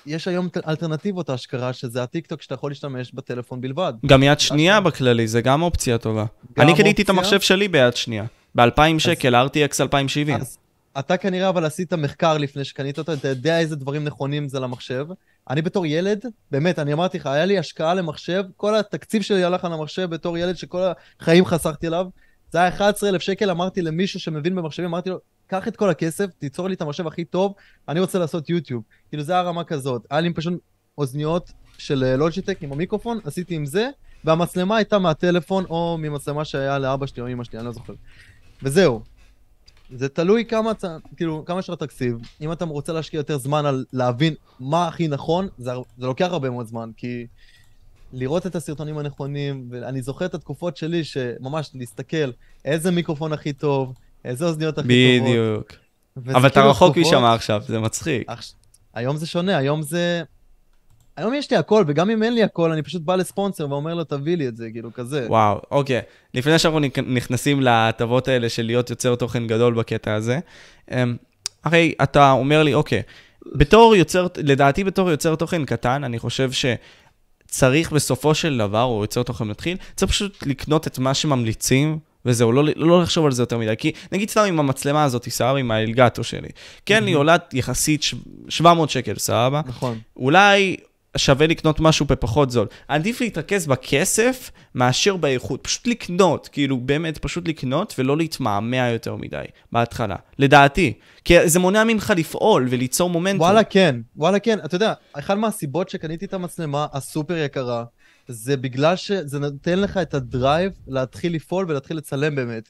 [0.06, 3.94] יש היום אלטרנטיבות אשכרה, שזה הטיקטוק שאתה יכול להשתמש בטלפון בלבד.
[4.06, 6.26] גם יד שנייה בכללי, זה גם אופציה טובה.
[6.58, 7.10] גם אני קניתי את.
[7.10, 8.26] המחשב שלי ביד שנייה.
[8.56, 10.36] ב-2,000 שקל, RTX 2070.
[10.36, 10.58] אז
[11.00, 15.06] אתה כנראה אבל עשית מחקר לפני שקנית אותו, אתה יודע איזה דברים נכונים זה למחשב.
[15.50, 19.66] אני בתור ילד, באמת, אני אמרתי לך, היה לי השקעה למחשב, כל התקציב שלי הלך
[19.66, 20.82] על המחשב בתור ילד שכל
[21.20, 22.06] החיים חסכתי עליו.
[22.52, 26.68] זה היה 11,000 שקל, אמרתי למישהו שמבין במחשבים, אמרתי לו, קח את כל הכסף, תיצור
[26.68, 27.54] לי את המחשב הכי טוב,
[27.88, 28.84] אני רוצה לעשות יוטיוב.
[29.10, 30.06] כאילו, זה היה רמה כזאת.
[30.10, 30.54] היה לי פשוט
[30.98, 33.90] אוזניות של אה, לוג'יטק עם המיקרופון, עשיתי עם זה,
[34.24, 37.94] והמצלמה הייתה מהטלפון או ממצלמה שהיה לאבא שלי או אמא שלי, אני לא זוכר.
[38.64, 39.02] וזהו.
[39.96, 40.72] זה תלוי כמה,
[41.18, 42.18] כאילו, כמה יש לך תקציב.
[42.42, 46.50] אם אתה רוצה להשקיע יותר זמן על להבין מה הכי נכון, זה, זה לוקח הרבה
[46.50, 47.28] מאוד זמן, כי
[48.14, 52.32] לראות את הסרטונים הנכונים, ואני זוכר את התקופות שלי שממש להסתכל
[52.66, 53.94] איזה מיקרופון הכי טוב,
[54.26, 55.30] איזה אוזניות הכי טובות.
[55.30, 55.74] בדיוק.
[56.18, 58.28] אבל אתה כאילו רחוק משם עכשיו, זה מצחיק.
[58.94, 60.24] היום זה שונה, היום זה...
[61.20, 64.04] היום יש לי הכל, וגם אם אין לי הכל, אני פשוט בא לספונסר ואומר לו,
[64.04, 65.26] תביא לי את זה, כאילו, כזה.
[65.30, 66.02] וואו, אוקיי.
[66.34, 70.40] לפני שאנחנו נכ- נכנסים להטבות האלה של להיות יוצר תוכן גדול בקטע הזה,
[70.92, 71.16] אמ,
[71.64, 73.02] הרי אתה אומר לי, אוקיי,
[73.56, 76.50] בתור יוצר, לדעתי בתור יוצר תוכן קטן, אני חושב
[77.48, 82.00] שצריך בסופו של דבר, או יוצר תוכן מתחיל, צריך פשוט לקנות את מה שממליצים.
[82.26, 83.74] וזהו, לא, לא לחשוב על זה יותר מדי.
[83.78, 86.48] כי נגיד סתם עם המצלמה הזאת, סבבה, עם האלגטו שלי.
[86.86, 88.16] כן, היא עולה יחסית ש-
[88.50, 89.62] 700 שקל, סבבה?
[89.66, 89.98] נכון.
[90.18, 90.78] אולי
[91.20, 92.68] שווה לקנות משהו בפחות זול.
[92.88, 95.64] עדיף להתרכז בכסף מאשר באיכות.
[95.64, 100.16] פשוט לקנות, כאילו באמת פשוט לקנות ולא להתמהמה יותר מדי בהתחלה.
[100.40, 100.94] לדעתי.
[101.26, 103.42] כי זה מונע ממך לפעול וליצור מומנטום.
[103.42, 104.60] וואלה כן, וואלה כן.
[104.66, 107.84] אתה יודע, אחת מהסיבות שקניתי את המצלמה הסופר יקרה,
[108.28, 112.70] זה בגלל שזה נותן לך את הדרייב להתחיל לפעול ולהתחיל לצלם באמת.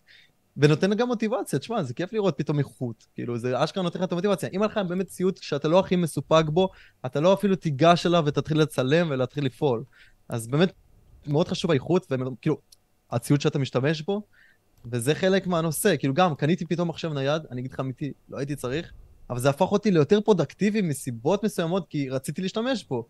[0.59, 3.07] ונותן גם מוטיבציה, תשמע, זה כיף לראות פתאום איכות.
[3.15, 4.49] כאילו, זה אשכרה נותן לך את המוטיבציה.
[4.53, 6.69] אם היה לך באמת ציוד שאתה לא הכי מסופק בו,
[7.05, 9.83] אתה לא אפילו תיגש אליו ותתחיל לצלם ולהתחיל לפעול.
[10.29, 10.71] אז באמת,
[11.27, 12.57] מאוד חשוב האיכות, וכאילו,
[13.11, 14.21] הציוד שאתה משתמש בו,
[14.85, 15.97] וזה חלק מהנושא.
[15.97, 18.91] כאילו, גם, קניתי פתאום מחשב נייד, אני אגיד לך אמיתי, לא הייתי צריך,
[19.29, 23.07] אבל זה הפך אותי ליותר פרודקטיבי מסיבות מסוימות, כי רציתי להשתמש בו.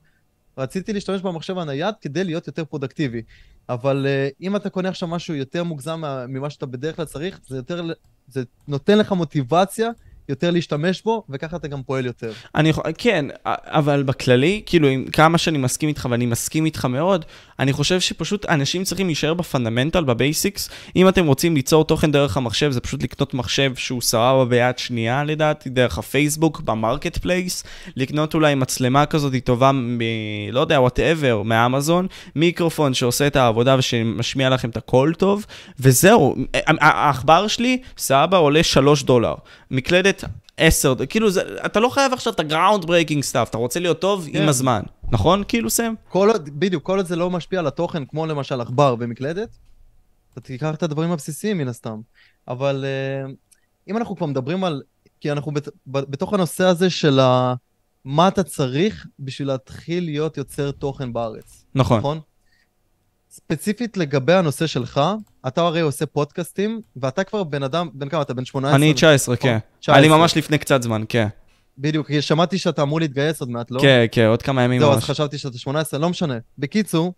[0.58, 3.22] רציתי להשתמש במחשב הנייד כדי להיות יותר פרודקטיבי.
[3.70, 7.40] אבל uh, אם אתה קונה עכשיו משהו יותר מוגזם מה- ממה שאתה בדרך כלל צריך,
[7.48, 7.88] זה יותר,
[8.28, 9.90] זה נותן לך מוטיבציה
[10.30, 12.32] יותר להשתמש בו, וככה אתה גם פועל יותר.
[12.56, 17.26] אני יכול, כן, אבל בכללי, כאילו, עם כמה שאני מסכים איתך, ואני מסכים איתך מאוד,
[17.60, 20.70] אני חושב שפשוט אנשים צריכים להישאר ב fundamental, ב basics.
[20.96, 25.24] אם אתם רוצים ליצור תוכן דרך המחשב, זה פשוט לקנות מחשב שהוא סבבה ביד שנייה,
[25.24, 27.64] לדעתי, דרך הפייסבוק, במרקט פלייס,
[27.96, 30.00] לקנות אולי מצלמה כזאת טובה מ...
[30.52, 35.46] לא יודע, whatever, מאמזון, מיקרופון שעושה את העבודה ושמשמיע לכם את הקול טוב,
[35.80, 36.36] וזהו.
[36.66, 39.36] העכבר שלי, סבבה, עולה 3 דולר.
[39.72, 40.24] מקלדת
[40.58, 44.00] 10, כאילו, זה, אתה לא חייב עכשיו את ה ground breaking stuff, אתה רוצה להיות
[44.00, 44.42] טוב כן.
[44.42, 44.82] עם הזמן,
[45.12, 45.44] נכון?
[45.48, 45.94] כאילו, סם?
[46.10, 49.58] כל עוד, בדיוק, כל עוד זה לא משפיע על התוכן, כמו למשל עכבר במקלדת,
[50.32, 52.00] אתה תיקח את הדברים הבסיסיים מן הסתם.
[52.48, 52.86] אבל
[53.28, 53.32] uh,
[53.88, 54.82] אם אנחנו כבר מדברים על...
[55.22, 57.54] כי אנחנו בת, בתוך הנושא הזה של ה,
[58.06, 61.66] מה אתה צריך בשביל להתחיל להיות יוצר תוכן בארץ.
[61.76, 61.98] נכון.
[61.98, 62.20] נכון?
[63.32, 65.02] ספציפית לגבי הנושא שלך,
[65.48, 68.34] אתה הרי עושה פודקאסטים, ואתה כבר בן אדם, בן כמה אתה?
[68.34, 68.76] בן 18?
[68.76, 69.58] אני 19, כן.
[69.80, 70.00] 19.
[70.00, 71.28] אני ממש לפני קצת זמן, כן.
[71.80, 73.80] בדיוק, כי שמעתי שאתה אמור להתגייס עוד מעט, לא?
[73.82, 75.04] כן, כן, עוד כמה ימים זהו, אז.
[75.04, 76.38] חשבתי שאתה 18, לא משנה.
[76.58, 77.14] בקיצור,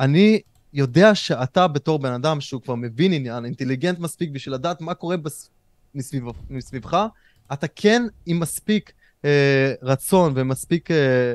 [0.00, 0.40] אני
[0.72, 5.16] יודע שאתה בתור בן אדם שהוא כבר מבין עניין, אינטליגנט מספיק בשביל לדעת מה קורה
[5.16, 5.50] בס...
[5.94, 6.24] מסביב...
[6.50, 7.06] מסביבך,
[7.52, 8.92] אתה כן עם מספיק
[9.24, 11.34] אה, רצון ומספיק, אה,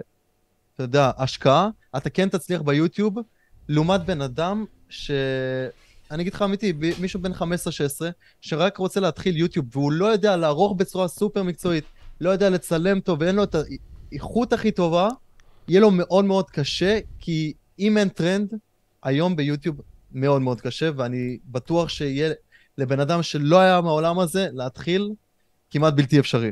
[0.76, 3.16] אתה יודע, השקעה, אתה כן תצליח ביוטיוב,
[3.70, 5.12] לעומת בן אדם ש...
[6.12, 7.36] אני אגיד לך אמיתי, מישהו בן 15-16,
[8.42, 11.86] שרק רוצה להתחיל יוטיוב, והוא לא יודע לערוך בצורה סופר מקצועית,
[12.22, 13.56] לא יודע לצלם טוב, ואין לו את
[14.12, 15.10] האיכות הכי טובה,
[15.68, 18.54] יהיה לו מאוד מאוד קשה, כי אם אין טרנד,
[19.04, 22.34] היום ביוטיוב מאוד מאוד קשה, ואני בטוח שיהיה
[22.78, 25.12] לבן אדם שלא היה מהעולם הזה, להתחיל
[25.72, 26.52] כמעט בלתי אפשרי.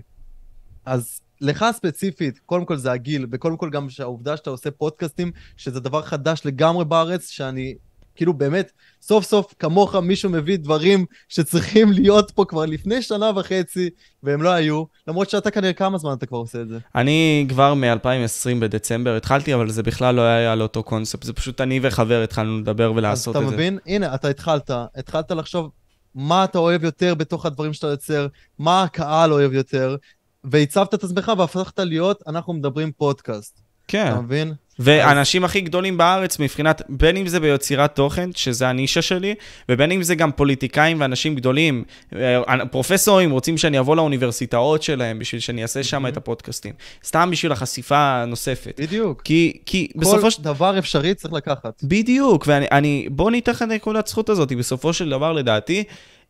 [0.86, 5.80] אז לך ספציפית, קודם כל זה הגיל, וקודם כל גם שהעובדה שאתה עושה פודקאסטים, שזה
[5.80, 7.76] דבר חדש לגמרי בארץ, שאני,
[8.16, 13.90] כאילו באמת, סוף סוף כמוך מישהו מביא דברים שצריכים להיות פה כבר לפני שנה וחצי,
[14.24, 16.78] והם לא היו, למרות שאתה כנראה כמה זמן אתה כבר עושה את זה.
[16.96, 21.62] אני כבר מ-2020 בדצמבר התחלתי, אבל זה בכלל לא היה על אותו קונספט, זה פשוט
[21.62, 23.56] אני וחבר התחלנו לדבר ולעשות אז את אתה זה.
[23.56, 23.80] מבין?
[23.86, 25.70] הנה, אתה התחלת, התחלת לחשוב
[26.16, 28.28] מה אתה אוהב יותר בתוך הדברים שאתה יוצר,
[28.60, 29.96] מה הקהל אוהב יותר,
[30.44, 33.62] והצבת את עצמך והפכת להיות, אנחנו מדברים פודקאסט.
[33.88, 34.08] כן.
[34.12, 34.54] אתה מבין?
[34.80, 39.36] והאנשים הכי גדולים בארץ מבחינת, בין אם זה ביצירת תוכן, שזה הנישה שלי,
[39.70, 41.84] ובין אם זה גם פוליטיקאים ואנשים גדולים,
[42.16, 46.74] אה, פרופסורים רוצים שאני אבוא לאוניברסיטאות שלהם בשביל שאני אעשה שם את הפודקאסטים.
[47.06, 48.80] סתם בשביל החשיפה הנוספת.
[48.80, 49.22] בדיוק.
[49.22, 50.44] כי, כי כל בסופו של...
[50.44, 51.84] דבר אפשרי צריך לקחת.
[51.84, 55.84] בדיוק, ואני, אני, בוא ניתן לך את נקודת זכות הזאת, בסופו של דבר, לדעתי,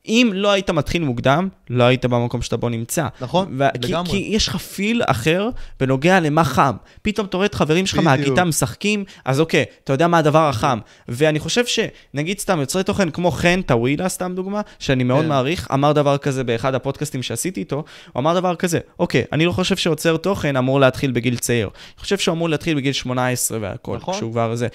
[0.08, 3.08] אם לא היית מתחיל מוקדם, לא היית במקום שאתה בו נמצא.
[3.22, 4.12] נכון, ו- כי, לגמרי.
[4.12, 5.49] כי יש לך פיל אחר
[5.80, 6.76] בנוגע למה חם.
[7.01, 7.99] פתאום אתה רואה את חברים שלך.
[7.99, 10.80] מהכיתה משחקים, אז אוקיי, אתה יודע מה הדבר החם.
[11.08, 15.30] ואני חושב שנגיד סתם יוצרי תוכן כמו חן טאווילה, סתם דוגמה, שאני מאוד כן.
[15.30, 17.76] מעריך, אמר דבר כזה באחד הפודקאסטים שעשיתי איתו,
[18.14, 21.68] הוא אמר דבר כזה, אוקיי, אני לא חושב שיוצר תוכן אמור להתחיל בגיל צעיר.
[21.68, 24.14] אני חושב שהוא אמור להתחיל בגיל 18 והכל, נכון.
[24.14, 24.68] כשהוא כבר זה.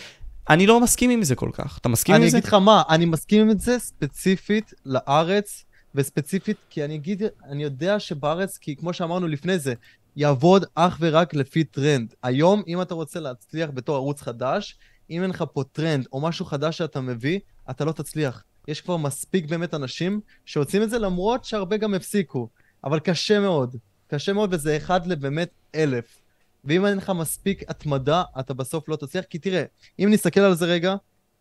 [0.51, 1.79] אני לא מסכים עם זה כל כך.
[1.79, 2.39] אתה מסכים עם אני זה?
[2.39, 8.01] אגיד לך מה, אני מסכים עם זה ספציפית לארץ, וספציפית כי אני אגיד, אני יודע
[8.01, 9.75] שבארץ, כי כמו שאמרנו לפני זה,
[10.17, 12.15] יעבוד אך ורק לפי טרנד.
[12.23, 14.79] היום, אם אתה רוצה להצליח בתור ערוץ חדש,
[15.11, 17.39] אם אין לך פה טרנד או משהו חדש שאתה מביא,
[17.71, 18.45] אתה לא תצליח.
[18.69, 22.49] יש כבר מספיק באמת אנשים שעושים את זה למרות שהרבה גם הפסיקו.
[22.85, 23.77] אבל קשה מאוד.
[24.09, 26.21] קשה מאוד, וזה אחד לבאמת אלף.
[26.65, 29.25] ואם אין לך מספיק התמדה, אתה בסוף לא תצליח.
[29.25, 29.63] כי תראה,
[29.99, 30.95] אם נסתכל על זה רגע,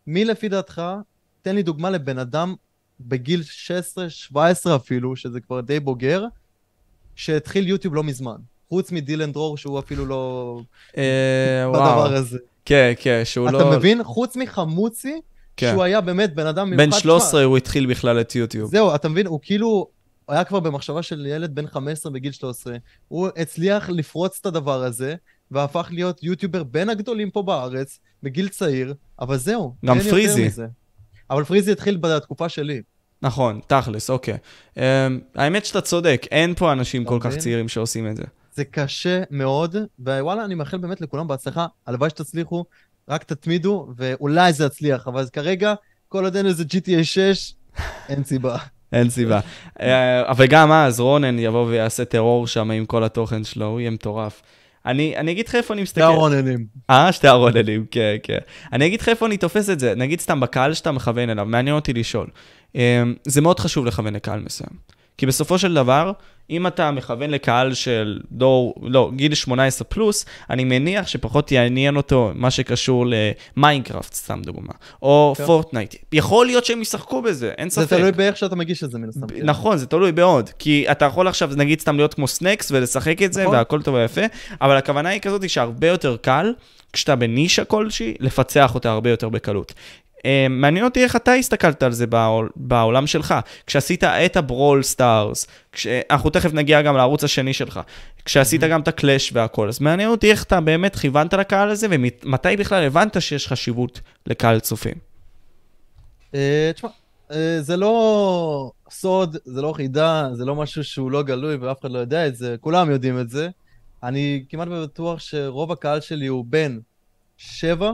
[0.06, 0.82] מי לפי דעתך,
[1.42, 2.54] תן לי דוגמה לבן אדם
[3.00, 3.42] בגיל
[4.34, 4.36] 16-17
[4.76, 6.24] אפילו, שזה כבר די בוגר,
[7.16, 8.36] שהתחיל יוטיוב לא מזמן.
[8.68, 10.60] חוץ מדילן דרור, שהוא אפילו לא
[10.96, 12.14] אה, בדבר.
[12.14, 12.38] הזה.
[12.64, 13.60] כן, כן, שהוא לא...
[13.60, 14.04] אתה מבין?
[14.04, 15.20] חוץ מחמוצי,
[15.56, 15.70] כן.
[15.72, 16.84] שהוא היה באמת בן אדם מיוחד.
[16.84, 18.70] בן שמע, 13 הוא התחיל בכלל את יוטיוב.
[18.70, 19.26] זהו, אתה מבין?
[19.26, 19.88] הוא כאילו,
[20.28, 22.76] היה כבר במחשבה של ילד בן 15 בגיל 13.
[23.08, 25.14] הוא הצליח לפרוץ את הדבר הזה,
[25.50, 29.74] והפך להיות יוטיובר בין הגדולים פה בארץ, בגיל צעיר, אבל זהו.
[29.84, 30.48] גם פריזי.
[31.30, 32.82] אבל פריזי התחיל בתקופה שלי.
[33.22, 34.38] נכון, תכלס, אוקיי.
[34.74, 34.78] Um,
[35.34, 37.38] האמת שאתה צודק, אין פה אנשים כל כך מבין?
[37.38, 38.22] צעירים שעושים את זה.
[38.54, 41.66] זה קשה מאוד, ווואלה, אני מאחל באמת לכולם בהצלחה.
[41.86, 42.64] הלוואי שתצליחו,
[43.08, 45.74] רק תתמידו, ואולי זה יצליח, אבל כרגע,
[46.08, 47.54] כל עוד אין איזה GTA 6,
[48.08, 48.56] אין סיבה.
[48.92, 49.40] אין סיבה.
[49.80, 53.90] אה, אבל גם אז רונן יבוא ויעשה טרור שם עם כל התוכן שלו, הוא יהיה
[53.90, 54.42] מטורף.
[54.86, 56.00] אני, אני אגיד לך איפה אני מסתכל.
[56.00, 56.66] זה הרוננים.
[56.90, 58.38] אה, שתי הרוננים, כן, כן.
[58.72, 59.94] אני אגיד לך איפה אני תופס את זה.
[59.94, 62.26] נגיד סתם בקהל שאתה מכוון אליו, מעניין אותי לשאול.
[62.74, 62.80] אמ,
[63.24, 64.70] זה מאוד חשוב לכוון לקהל מסוים.
[65.18, 66.12] כי בסופו של דבר,
[66.50, 72.32] אם אתה מכוון לקהל של דור, לא, גיל 18 פלוס, אני מניח שפחות יעניין אותו
[72.34, 73.06] מה שקשור
[73.56, 74.72] למיינקראפט, סתם דוגמה,
[75.02, 75.46] או כן.
[75.46, 75.94] פורטנייט.
[76.12, 77.96] יכול להיות שהם ישחקו בזה, אין זה ספק.
[77.96, 79.26] תלוי באיך שאתה מגיש את זה, מן הסתם.
[79.42, 80.50] נכון, זה תלוי מאוד.
[80.58, 83.54] כי אתה יכול עכשיו, נגיד, סתם להיות כמו סנקס ולשחק את זה, נכון.
[83.54, 84.22] והכל טוב ויפה,
[84.60, 86.52] אבל הכוונה היא כזאת שהרבה יותר קל,
[86.92, 89.72] כשאתה בנישה כלשהי, לפצח אותה הרבה יותר בקלות.
[90.26, 93.34] אה, מעניין אותי איך אתה הסתכלת על זה בעול, בעולם שלך,
[93.66, 95.86] כשעשית את הברול סטארס, כש...
[96.10, 97.80] אנחנו תכף נגיע גם לערוץ השני שלך,
[98.24, 102.56] כשעשית גם את הקלאש והכל, אז מעניין אותי איך אתה באמת כיוונת לקהל הזה, ומתי
[102.58, 104.94] בכלל הבנת שיש חשיבות לקהל צופים.
[106.34, 106.88] אה, תשמע,
[107.30, 111.90] אה, זה לא סוד, זה לא חידה, זה לא משהו שהוא לא גלוי ואף אחד
[111.90, 113.48] לא יודע את זה, כולם יודעים את זה.
[114.02, 116.80] אני כמעט בטוח שרוב הקהל שלי הוא בין
[117.36, 117.92] 7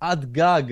[0.00, 0.62] עד גג,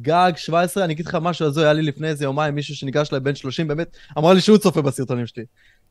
[0.00, 0.84] גג 17.
[0.84, 3.68] אני אגיד לך משהו הזוי, היה לי לפני איזה יומיים מישהו שניגש אליי בן 30,
[3.68, 5.44] באמת, אמר לי שהוא צופה בסרטונים שלי.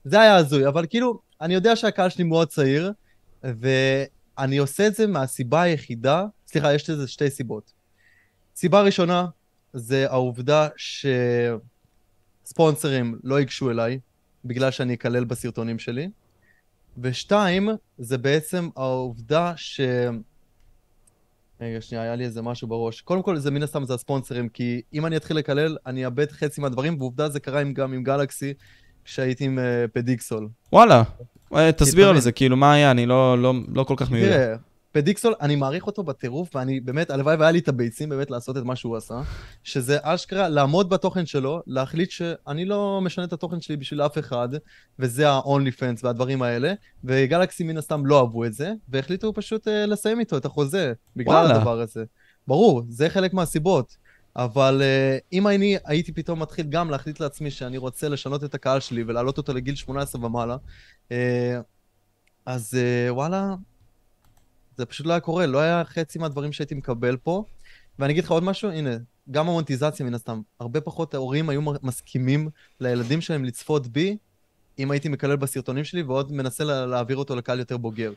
[0.04, 2.92] זה היה הזוי, אבל כאילו, אני יודע שהקהל שלי מאוד צעיר,
[3.44, 7.74] ואני עושה את זה מהסיבה היחידה, סליחה, יש לזה שתי סיבות.
[8.56, 9.26] סיבה ראשונה,
[9.74, 10.68] זה העובדה
[12.46, 14.00] שספונסרים לא ייגשו אליי,
[14.46, 16.10] בגלל שאני אקלל בסרטונים שלי.
[16.98, 19.82] ושתיים, זה בעצם העובדה ש...
[21.62, 23.02] רגע, שנייה, היה לי איזה משהו בראש.
[23.02, 26.62] קודם כל, זה מן הסתם זה הספונסרים, כי אם אני אתחיל לקלל, אני אאבד חצי
[26.62, 28.54] מהדברים, ועובדה זה קרה עם, גם עם גלקסי,
[29.06, 30.48] כשהייתי עם uh, פדיקסול.
[30.74, 31.04] וואלה,
[31.56, 32.20] אה, תסביר על.
[32.20, 32.92] זה, כאילו, מה היה?
[32.92, 34.26] אני לא, לא, לא כל כך מבין.
[34.26, 34.56] תראה,
[34.94, 38.64] פדיקסול, אני מעריך אותו בטירוף, ואני באמת, הלוואי והיה לי את הביצים באמת לעשות את
[38.64, 39.22] מה שהוא עשה,
[39.64, 44.50] שזה אשכרה לעמוד בתוכן שלו, להחליט שאני לא משנה את התוכן שלי בשביל אף אחד,
[45.00, 46.74] וזה ה-only fans והדברים האלה,
[47.04, 51.36] וגלקסי מן הסתם לא אהבו את זה, והחליטו פשוט uh, לסיים איתו את החוזה, בגלל
[51.36, 51.56] וואלה.
[51.56, 52.04] הדבר הזה.
[52.48, 53.98] ברור, זה חלק מהסיבות.
[54.36, 58.80] אבל uh, אם אני הייתי פתאום מתחיל גם להחליט לעצמי שאני רוצה לשנות את הקהל
[58.80, 60.58] שלי ולהעלות אותו לגיל 18 ומעלה,
[61.10, 61.14] uh,
[62.46, 63.56] אז uh, וואלה,
[64.78, 67.44] זה פשוט לא היה קורה, לא היה חצי מהדברים שהייתי מקבל פה.
[68.00, 68.98] ואני אגיד לך עוד משהו, הנה,
[69.32, 72.50] גם המונטיזציה מן הסתם, הרבה פחות ההורים היו מסכימים
[72.80, 74.18] לילדים שלהם לצפות בי,
[74.80, 78.14] אם הייתי מקלל בסרטונים שלי, ועוד מנסה לה, להעביר אותו לקהל יותר בוגר.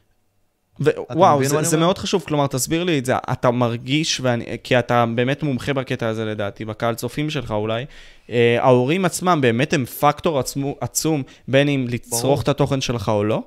[1.10, 1.76] וואו, זה, זה?
[1.76, 3.16] מאוד חשוב, כלומר, תסביר לי את זה.
[3.32, 7.85] אתה מרגיש, ואני, כי אתה באמת מומחה בקטע הזה לדעתי, בקהל צופים שלך אולי,
[8.31, 12.40] אה, ההורים עצמם באמת הם פקטור עצמו, עצום, בין אם לצרוך ברור.
[12.40, 13.43] את התוכן שלך או לא?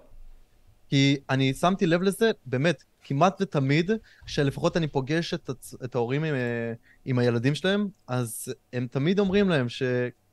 [0.90, 3.92] כי אני שמתי לב לזה, באמת, כמעט ותמיד,
[4.26, 6.74] כשלפחות אני פוגש את, הצ- את ההורים עם, אה,
[7.06, 9.84] עם הילדים שלהם, אז הם תמיד אומרים להם ש...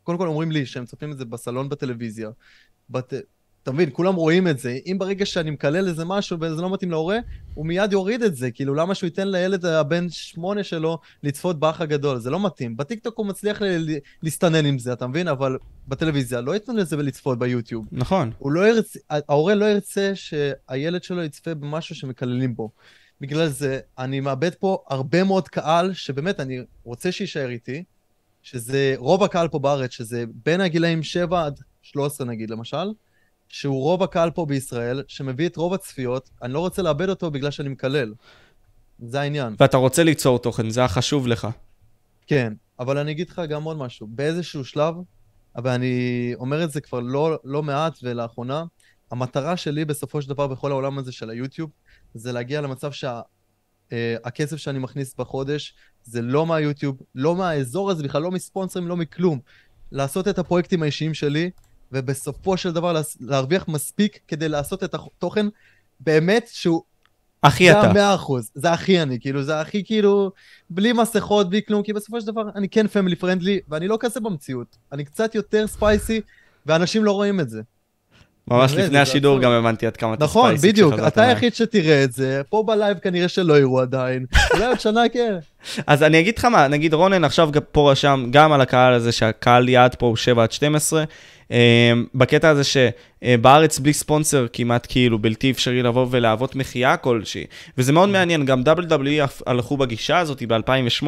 [0.02, 2.30] קודם כל אומרים לי שהם צופים את זה בסלון בטלוויזיה.
[2.90, 3.12] בת...
[3.66, 4.78] אתה מבין, כולם רואים את זה.
[4.86, 7.18] אם ברגע שאני מקלל איזה משהו וזה לא מתאים להורה,
[7.54, 8.50] הוא מיד יוריד את זה.
[8.50, 12.18] כאילו, למה שהוא ייתן לילד הבן שמונה שלו לצפות באח הגדול?
[12.18, 12.76] זה לא מתאים.
[12.76, 15.28] בטיקטוק הוא מצליח ל- להסתנן עם זה, אתה מבין?
[15.28, 17.86] אבל בטלוויזיה לא ייתנו לזה לצפות ביוטיוב.
[17.92, 18.30] נכון.
[18.44, 22.70] לא ירצה, ההורה לא ירצה שהילד שלו יצפה במשהו שמקללים בו.
[23.20, 27.84] בגלל זה, אני מאבד פה הרבה מאוד קהל, שבאמת, אני רוצה שיישאר איתי,
[28.42, 32.86] שזה רוב הקהל פה בארץ, שזה בין הגילאים 7 עד 13 נגיד, למשל,
[33.48, 37.50] שהוא רוב הקהל פה בישראל, שמביא את רוב הצפיות, אני לא רוצה לאבד אותו בגלל
[37.50, 38.14] שאני מקלל.
[38.98, 39.54] זה העניין.
[39.58, 41.48] ואתה רוצה ליצור תוכן, זה החשוב לך.
[42.26, 44.06] כן, אבל אני אגיד לך גם עוד משהו.
[44.10, 44.94] באיזשהו שלב,
[45.56, 48.64] אבל אני אומר את זה כבר לא, לא מעט ולאחרונה,
[49.10, 51.70] המטרה שלי בסופו של דבר בכל העולם הזה של היוטיוב,
[52.14, 55.74] זה להגיע למצב שהכסף שאני מכניס בחודש
[56.04, 59.40] זה לא מהיוטיוב, לא מהאזור הזה בכלל, לא מספונסרים, לא מכלום.
[59.92, 61.50] לעשות את הפרויקטים האישיים שלי,
[61.92, 65.46] ובסופו של דבר להרוויח מספיק כדי לעשות את התוכן
[66.00, 66.82] באמת שהוא
[67.48, 67.90] זה אתה.
[67.90, 70.30] המאה אחוז, זה הכי אני, כאילו, זה הכי כאילו,
[70.70, 74.20] בלי מסכות, בלי כלום, כי בסופו של דבר אני כן family friendly, ואני לא כזה
[74.20, 74.76] במציאות.
[74.92, 76.20] אני קצת יותר spicy,
[76.66, 77.62] ואנשים לא רואים את זה.
[78.50, 79.44] ממש לפני זה השידור עצוב.
[79.44, 81.22] גם הבנתי עד כמה אתה נכון, spicy בדיוק, כשחזרת אתה.
[81.22, 85.34] היחיד שתראה את זה, פה בלייב כנראה שלא יראו עדיין, אולי עוד שנה כן.
[85.86, 89.68] אז אני אגיד לך מה, נגיד רונן עכשיו פה רשם גם על הקהל הזה שהקהל
[89.68, 91.04] יעד פה הוא 7 עד 12,
[91.52, 97.44] אה, בקטע הזה שבארץ בלי ספונסר כמעט כאילו בלתי אפשרי לבוא ולהוות מחייה כלשהי.
[97.78, 101.06] וזה מאוד מעניין, גם WWE הלכו בגישה הזאת ב-2008,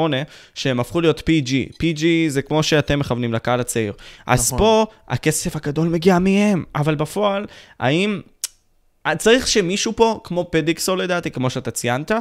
[0.55, 1.73] שהם הפכו להיות PG.
[1.83, 3.93] PG זה כמו שאתם מכוונים לקהל הצעיר.
[4.27, 4.59] אז נכון.
[4.59, 7.47] פה הכסף הגדול מגיע מהם, אבל בפועל,
[7.81, 8.21] האם...
[9.17, 12.13] צריך שמישהו פה, כמו פדיקסו לדעתי, כמו שאתה ציינת,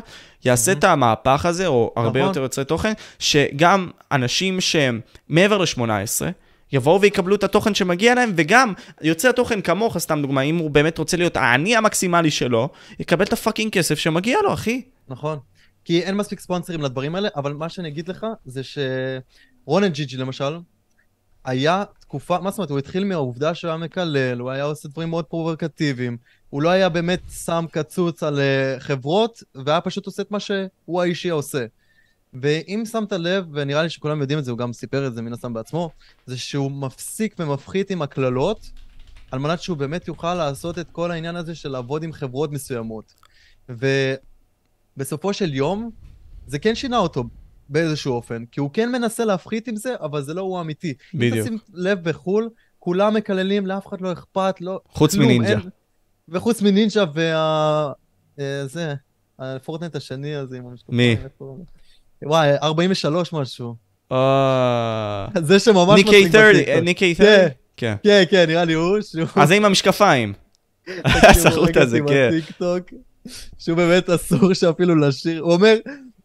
[0.46, 2.30] יעשה את המהפך הזה, או הרבה נכון.
[2.30, 5.00] יותר יוצרי תוכן, שגם אנשים שהם
[5.30, 5.82] מעבר ל-18,
[6.72, 10.98] יבואו ויקבלו את התוכן שמגיע להם, וגם יוצר תוכן כמוך, סתם דוגמה, אם הוא באמת
[10.98, 12.70] רוצה להיות האני המקסימלי שלו,
[13.00, 14.82] יקבל את הפאקינג כסף שמגיע לו, אחי.
[15.08, 15.40] נכון.
[15.86, 20.58] כי אין מספיק ספונסרים לדברים האלה, אבל מה שאני אגיד לך זה שרונן ג'יג'י למשל,
[21.46, 25.10] היה תקופה, מה זאת אומרת, הוא התחיל מהעובדה שהוא היה מקלל, הוא היה עושה דברים
[25.10, 26.18] מאוד פרובוקטיביים,
[26.50, 31.02] הוא לא היה באמת שם קצוץ על uh, חברות, והיה פשוט עושה את מה שהוא
[31.02, 31.66] האישי עושה.
[32.34, 35.34] ואם שמת לב, ונראה לי שכולם יודעים את זה, הוא גם סיפר את זה מן
[35.34, 35.90] הסתם בעצמו,
[36.26, 38.72] זה שהוא מפסיק ומפחית עם הקללות,
[39.32, 43.14] על מנת שהוא באמת יוכל לעשות את כל העניין הזה של לעבוד עם חברות מסוימות.
[44.98, 45.90] ובסופו של יום,
[46.48, 47.24] זה כן שינה אותו
[47.70, 50.94] באיזשהו אופן, כי הוא כן מנסה להפחית עם זה, אבל זה לא הוא האמיתי.
[51.14, 51.36] בדיוק.
[51.36, 52.50] אם תשים לב בחו"ל,
[52.80, 54.80] כולם מקללים, לאף אחד לא אכפת, לא...
[54.90, 55.50] חוץ כלום, מנינג'ה.
[55.50, 55.70] אין-
[56.30, 57.92] וחוץ מנינג'ה וה...
[58.40, 58.94] אה, זה,
[59.40, 60.98] הפורטנט השני הזה עם המשקפיים.
[60.98, 61.16] מי?
[62.24, 63.76] וואי, 43 משהו.
[64.12, 65.28] אה...
[65.42, 66.84] זה שממש מצחיק 30, בטיקטוק.
[66.84, 67.24] ניקיי כן.
[67.24, 67.50] 30?
[67.78, 67.96] כן.
[68.04, 68.98] כן, כן, נראה לי הוא.
[69.36, 70.34] אז זה עם המשקפיים.
[71.68, 72.30] רגע הזה, כן.
[73.58, 75.42] שהוא באמת אסור שאפילו לשיר.
[75.42, 75.76] הוא אומר,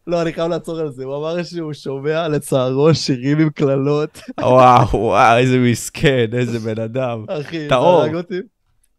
[0.07, 1.03] לא, אני חייב לעצור על זה.
[1.03, 4.21] הוא אמר שהוא שומע לצערו שירים עם קללות.
[4.39, 7.25] וואו, וואו, איזה מסכן, איזה בן אדם.
[7.29, 8.05] אחי, טהור.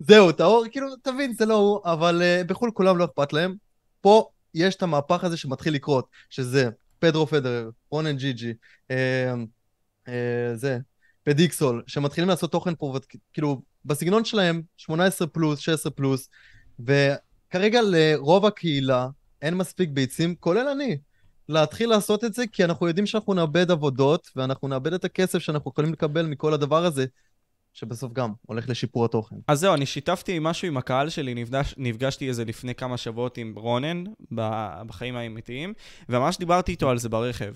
[0.08, 3.54] זהו, טהור, כאילו, תבין, זה לא הוא, אבל uh, בחו"ל כולם לא אכפת להם.
[4.00, 6.68] פה יש את המהפך הזה שמתחיל לקרות, שזה
[6.98, 8.52] פדרו פדרר, רונן ג'יג'י,
[8.90, 9.34] אה,
[10.08, 10.78] אה, זה,
[11.22, 12.98] פדיקסול, שמתחילים לעשות תוכן פה,
[13.32, 16.28] כאילו, בסגנון שלהם, 18 פלוס, 16 פלוס,
[16.80, 19.08] וכרגע לרוב הקהילה
[19.42, 20.98] אין מספיק ביצים, כולל אני,
[21.48, 25.70] להתחיל לעשות את זה, כי אנחנו יודעים שאנחנו נאבד עבודות, ואנחנו נאבד את הכסף שאנחנו
[25.70, 27.06] יכולים לקבל מכל הדבר הזה,
[27.74, 29.36] שבסוף גם הולך לשיפור התוכן.
[29.48, 33.54] אז זהו, אני שיתפתי משהו עם הקהל שלי, נפגש, נפגשתי איזה לפני כמה שבועות עם
[33.56, 34.04] רונן,
[34.86, 35.72] בחיים האמיתיים,
[36.08, 37.52] וממש דיברתי איתו על זה ברכב.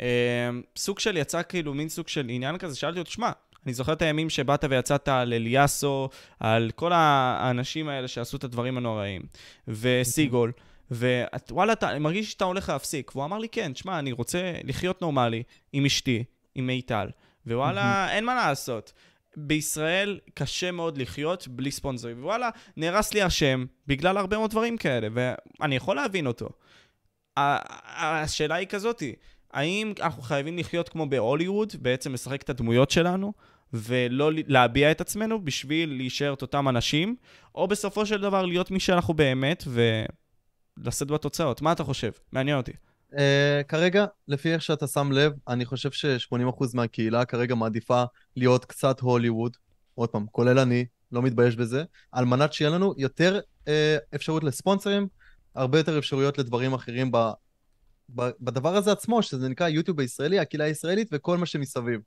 [0.00, 3.30] אה, סוג של יצא כאילו מין סוג של עניין כזה, שאלתי אותו, שמע,
[3.66, 6.08] אני זוכר את הימים שבאת ויצאת על אליאסו,
[6.40, 9.22] על כל האנשים האלה שעשו את הדברים הנוראים,
[9.68, 10.52] וסיגול,
[10.90, 13.10] ווואלה, אתה, אני מרגיש שאתה הולך להפסיק.
[13.14, 15.42] והוא אמר לי, כן, שמע, אני רוצה לחיות נורמלי
[15.72, 16.24] עם אשתי,
[16.54, 17.08] עם מיטל,
[17.46, 18.92] ווואלה, אין מה לעשות.
[19.36, 22.18] בישראל קשה מאוד לחיות בלי ספונסרים.
[22.18, 26.48] ווואלה, נהרס לי השם בגלל הרבה מאוד דברים כאלה, ואני יכול להבין אותו.
[27.36, 29.14] השאלה היא כזאתי,
[29.52, 33.32] האם אנחנו חייבים לחיות כמו בהוליווד, בעצם לשחק את הדמויות שלנו,
[33.72, 37.16] ולא להביע את עצמנו בשביל להישאר את אותם אנשים,
[37.54, 39.64] או בסופו של דבר להיות מי שאנחנו באמת
[40.78, 41.62] ולשאת בתוצאות?
[41.62, 42.10] מה אתה חושב?
[42.32, 42.72] מעניין אותי.
[43.12, 43.14] Uh,
[43.68, 48.04] כרגע, לפי איך שאתה שם לב, אני חושב ש-80% מהקהילה כרגע מעדיפה
[48.36, 49.56] להיות קצת הוליווד,
[49.94, 55.08] עוד פעם, כולל אני, לא מתבייש בזה, על מנת שיהיה לנו יותר אה, אפשרות לספונסרים,
[55.54, 57.16] הרבה יותר אפשרויות לדברים אחרים ב,
[58.14, 62.00] ב, בדבר הזה עצמו, שזה נקרא יוטיוב הישראלי, הקהילה הישראלית וכל מה שמסביב.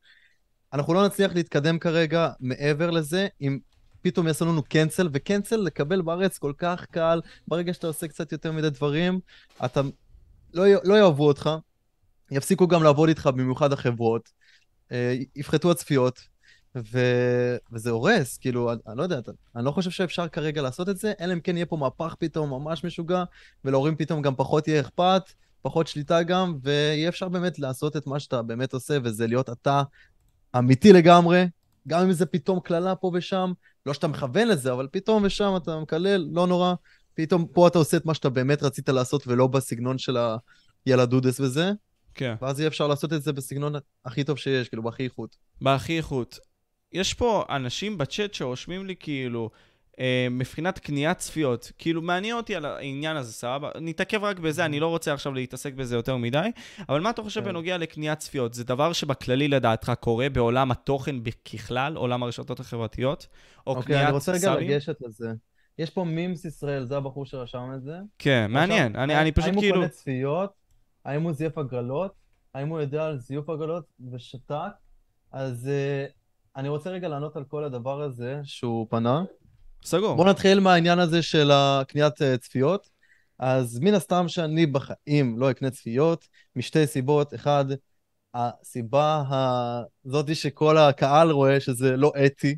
[0.74, 3.60] אנחנו לא נצליח להתקדם כרגע מעבר לזה, אם
[4.02, 8.52] פתאום יעשו לנו קנצל, וקנצל לקבל בארץ כל כך קל, ברגע שאתה עושה קצת יותר
[8.52, 9.20] מדי דברים,
[9.66, 9.82] אתה
[10.56, 11.50] לא, לא יאהבו אותך,
[12.32, 14.30] יפסיקו גם לעבוד איתך, במיוחד החברות,
[14.92, 16.20] אה, יפחתו הצפיות,
[16.76, 17.00] ו...
[17.72, 19.20] וזה הורס, כאילו, אני, אני לא יודע,
[19.56, 22.50] אני לא חושב שאפשר כרגע לעשות את זה, אלא אם כן יהיה פה מהפך פתאום
[22.50, 23.24] ממש משוגע,
[23.66, 25.22] ולהורים פתאום גם פחות יהיה אכפת,
[25.62, 29.84] פחות שליטה גם, ויהיה אפשר באמת לעשות את מה שאתה באמת עושה, וזה להיות אתה
[30.58, 31.46] אמיתי לגמרי,
[31.88, 33.52] גם אם זה פתאום קללה פה ושם,
[33.86, 36.74] לא שאתה מכוון לזה, אבל פתאום ושם אתה מקלל, לא נורא,
[37.16, 40.18] פתאום פה אתה עושה את מה שאתה באמת רצית לעשות, ולא בסגנון של
[40.86, 41.72] הילדודס וזה.
[42.16, 42.36] כן.
[42.42, 43.74] ואז יהיה אפשר לעשות את זה בסגנון
[44.06, 45.36] הכי טוב שיש, כאילו, בהכי איכות.
[45.62, 46.40] בהכי איכות.
[46.92, 49.50] יש פה אנשים בצ'אט שרושמים לי כאילו,
[50.00, 53.70] אה, מבחינת קניית צפיות, כאילו מעניין אותי על העניין הזה, סבבה?
[53.82, 56.50] נתעכב רק בזה, אני לא רוצה עכשיו להתעסק בזה יותר מדי,
[56.90, 57.48] אבל מה אתה חושב כן.
[57.48, 58.54] בנוגע לקניית צפיות?
[58.54, 61.16] זה דבר שבכללי לדעתך קורה בעולם התוכן
[61.54, 63.28] ככלל, עולם הרשתות החברתיות?
[63.68, 64.08] או אוקיי, קניית סאבים?
[64.08, 65.28] אני רוצה רגע לגשת לזה.
[65.80, 68.00] יש פה מימס ישראל, זה הבחור שרשם את זה.
[68.20, 69.76] כן, מעניין, אני, אני פשוט האם כאילו...
[69.76, 70.52] האם הוא קונה צפיות?
[71.06, 72.12] האם הוא זייף הגרלות?
[72.54, 74.56] האם הוא יודע על זיוף הגרלות ושתק?
[75.32, 76.12] אז uh,
[76.56, 79.24] אני רוצה רגע לענות על כל הדבר הזה שהוא פנה.
[79.86, 80.16] סגור.
[80.16, 82.90] בוא נתחיל מהעניין הזה של הקניית uh, צפיות.
[83.40, 87.34] אז מן הסתם שאני בחיים לא אקנה צפיות, משתי סיבות.
[87.34, 87.66] אחד,
[88.34, 89.24] הסיבה
[90.06, 92.58] הזאתי שכל הקהל רואה שזה לא אתי,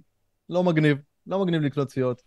[0.50, 2.22] לא מגניב, לא מגניב לקנות צפיות.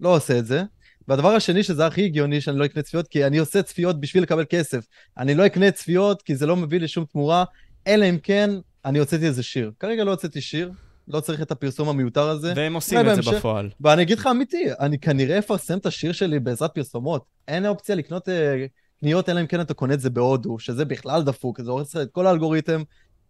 [0.00, 0.62] לא עושה את זה.
[1.08, 4.44] והדבר השני, שזה הכי הגיוני שאני לא אקנה צפיות, כי אני עושה צפיות בשביל לקבל
[4.48, 4.86] כסף.
[5.18, 7.44] אני לא אקנה צפיות כי זה לא מביא לי שום תמורה,
[7.86, 8.50] אלא אם כן
[8.84, 9.72] אני הוצאתי איזה שיר.
[9.80, 10.70] כרגע לא הוצאתי שיר,
[11.08, 12.52] לא צריך את הפרסום המיותר הזה.
[12.56, 13.70] והם עושים את בהמשך, זה בפועל.
[13.80, 17.24] ואני אגיד לך אמיתי, אני כנראה אפרסם את השיר שלי בעזרת פרסומות.
[17.48, 18.66] אין אופציה לקנות אה,
[19.00, 22.08] קניות, אלא אם כן אתה קונה את זה בהודו, שזה בכלל דפוק, זה הורס את
[22.12, 22.82] כל האלגוריתם,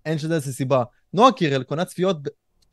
[0.06, 0.82] אין שזה איזה סיבה.
[1.12, 2.16] נועה קירל קונה צפיות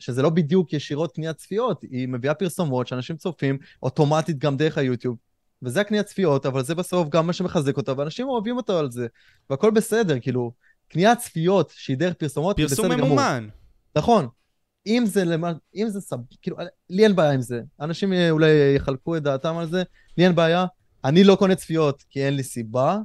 [0.01, 5.17] שזה לא בדיוק ישירות קניית צפיות, היא מביאה פרסומות שאנשים צופים אוטומטית גם דרך היוטיוב.
[5.63, 9.07] וזה הקניית צפיות, אבל זה בסוף גם מה שמחזק אותה, ואנשים אוהבים אותו על זה.
[9.49, 10.51] והכל בסדר, כאילו,
[10.87, 12.97] קניית צפיות שהיא דרך פרסומות, היא בסדר גמור.
[12.97, 13.47] פרסום ממומן.
[13.95, 14.27] נכון.
[14.87, 16.17] אם זה למען, אם זה סב...
[16.41, 16.57] כאילו,
[16.89, 17.61] לי אין בעיה עם זה.
[17.81, 19.83] אנשים אולי יחלקו את דעתם על זה,
[20.17, 20.65] לי אין בעיה.
[21.05, 22.97] אני לא קונה צפיות כי אין לי סיבה.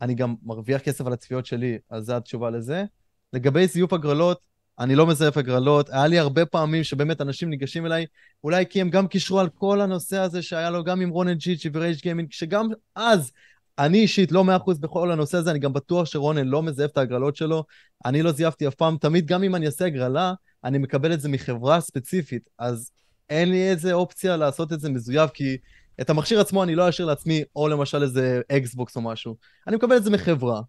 [0.00, 2.84] אני גם מרוויח כסף על הצפיות שלי, אז זו התשובה לזה.
[3.32, 4.38] לגבי זיוף הגרלות,
[4.78, 5.90] אני לא מזייף הגרלות.
[5.90, 8.06] היה לי הרבה פעמים שבאמת אנשים ניגשים אליי,
[8.44, 11.68] אולי כי הם גם קישרו על כל הנושא הזה שהיה לו גם עם רונן ג'יצ'י
[11.72, 13.32] ורייג' גיימינג, שגם אז,
[13.78, 16.98] אני אישית לא מאה אחוז בכל הנושא הזה, אני גם בטוח שרונן לא מזייף את
[16.98, 17.64] ההגרלות שלו.
[18.04, 20.34] אני לא זייפתי אף פעם, תמיד גם אם אני אעשה הגרלה,
[20.64, 22.90] אני מקבל את זה מחברה ספציפית, אז
[23.30, 25.56] אין לי איזה אופציה לעשות את זה מזויף, כי
[26.00, 29.36] את המכשיר עצמו אני לא אשאיר לעצמי, או למשל איזה אקסבוקס או משהו.
[29.66, 30.60] אני מקבל את זה מחברה.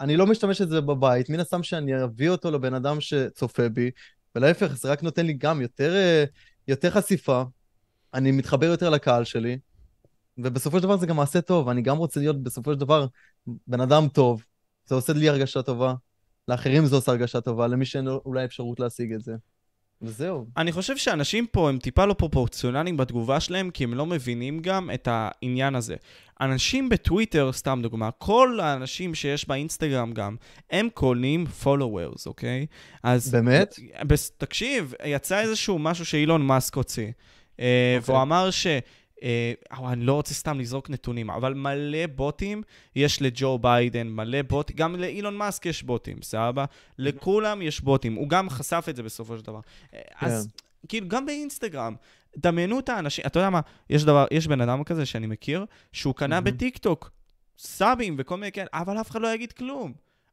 [0.00, 3.90] אני לא משתמש את זה בבית, מן הסתם שאני אביא אותו לבן אדם שצופה בי,
[4.34, 6.24] ולהפך, זה רק נותן לי גם יותר, אה,
[6.68, 7.42] יותר חשיפה,
[8.14, 9.58] אני מתחבר יותר לקהל שלי,
[10.38, 13.06] ובסופו של דבר זה גם מעשה טוב, אני גם רוצה להיות בסופו של דבר
[13.66, 14.44] בן אדם טוב,
[14.86, 15.94] זה עושה לי הרגשה טובה,
[16.48, 19.32] לאחרים זה עושה הרגשה טובה, למי שאין אולי אפשרות להשיג את זה.
[20.02, 20.46] וזהו.
[20.56, 24.90] אני חושב שאנשים פה הם טיפה לא פרופורציונליים בתגובה שלהם, כי הם לא מבינים גם
[24.94, 25.96] את העניין הזה.
[26.40, 30.36] אנשים בטוויטר, סתם דוגמה, כל האנשים שיש באינסטגרם גם,
[30.70, 32.66] הם קונים followers, אוקיי?
[33.02, 33.30] אז...
[33.30, 33.78] באמת?
[34.38, 37.08] תקשיב, יצא איזשהו משהו שאילון מאסק הוציא.
[37.08, 37.60] Okay.
[37.60, 38.14] אה, אוקיי.
[38.14, 38.66] והוא אמר ש...
[39.22, 39.52] אה,
[39.92, 42.62] אני לא רוצה סתם לזרוק נתונים, אבל מלא בוטים
[42.96, 46.64] יש לג'ו ביידן, מלא בוטים, גם לאילון מאסק יש בוטים, סבבה?
[46.98, 49.60] לכולם יש בוטים, הוא גם חשף את זה בסופו של דבר.
[49.94, 50.26] אה, כן.
[50.26, 50.48] אז
[50.88, 51.94] כאילו, גם באינסטגרם,
[52.36, 56.14] דמיינו את האנשים, אתה יודע מה, יש דבר, יש בן אדם כזה שאני מכיר, שהוא
[56.14, 57.10] קנה בטיקטוק
[57.58, 59.92] סאבים וכל מיני כאלה, אבל אף אחד לא יגיד כלום.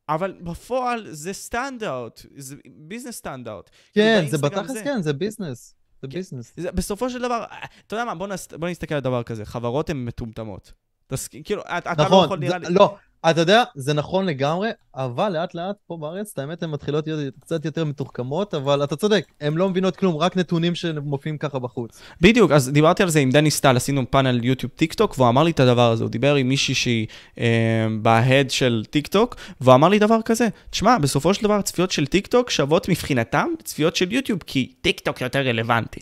[0.10, 3.70] אבל בפועל זה סטנדרט, זה business standard.
[3.94, 5.76] כן, זה בתכלס כן, זה business.
[6.02, 6.18] זה כן.
[6.18, 6.54] business.
[6.58, 7.46] בסופו של דבר,
[7.88, 10.74] אתה יודע מה, בוא, נס, בוא נסתכל על דבר כזה, חברות הן מטומטמות.
[11.08, 12.66] תס, כאילו, אתה לא נכון, לא יכול נראה לי...
[12.70, 12.96] לא,
[13.30, 17.34] אתה יודע, זה נכון לגמרי, אבל לאט לאט פה בארץ, את האמת, הן מתחילות להיות
[17.40, 22.02] קצת יותר מתוחכמות, אבל אתה צודק, הן לא מבינות כלום, רק נתונים שמופיעים ככה בחוץ.
[22.22, 25.44] בדיוק, אז דיברתי על זה עם דני סטל, עשינו פאנל יוטיוב טיק טוק, והוא אמר
[25.44, 27.08] לי את הדבר הזה, הוא דיבר עם מישהי שהיא
[27.40, 31.62] אה, ב head של טיק טוק, והוא אמר לי דבר כזה, תשמע, בסופו של דבר
[31.62, 36.00] צפיות של טיק טוק שוות מבחינתם צפיות של יוטיוב, כי טיק טוק יותר רלוונטי.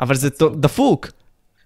[0.00, 0.28] אבל זה
[0.60, 1.08] דפוק.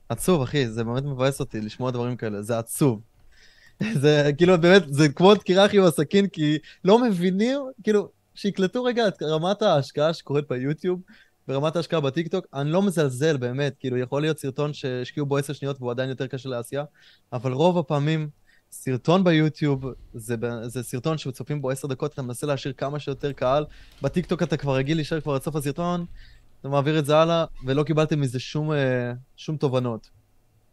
[0.09, 3.01] עצוב, אחי, זה באמת מבאס אותי לשמוע דברים כאלה, זה עצוב.
[4.03, 9.23] זה כאילו באמת, זה כמו דקירה הכי בסכין, כי לא מבינים, כאילו, שיקלטו רגע את
[9.23, 11.01] רמת ההשקעה שקורית ביוטיוב,
[11.49, 15.77] ברמת ההשקעה בטיקטוק, אני לא מזלזל, באמת, כאילו, יכול להיות סרטון שהשקיעו בו עשר שניות
[15.81, 16.85] והוא עדיין יותר קשה לעשייה,
[17.33, 18.29] אבל רוב הפעמים,
[18.73, 23.65] סרטון ביוטיוב זה, זה סרטון שצופים בו עשר דקות, אתה מנסה להשאיר כמה שיותר קהל.
[24.03, 26.05] בטיקטוק אתה כבר רגיל להישאר כבר עד סוף הסרטון,
[26.61, 30.11] אתה מעביר את זה הלאה, ולא קיבלתם מזה שום, אה, שום תובנות.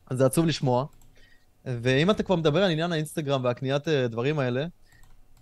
[0.10, 0.86] אז זה עצוב לשמוע.
[1.66, 4.66] ואם אתה כבר מדבר על עניין האינסטגרם והקניית אה, דברים האלה,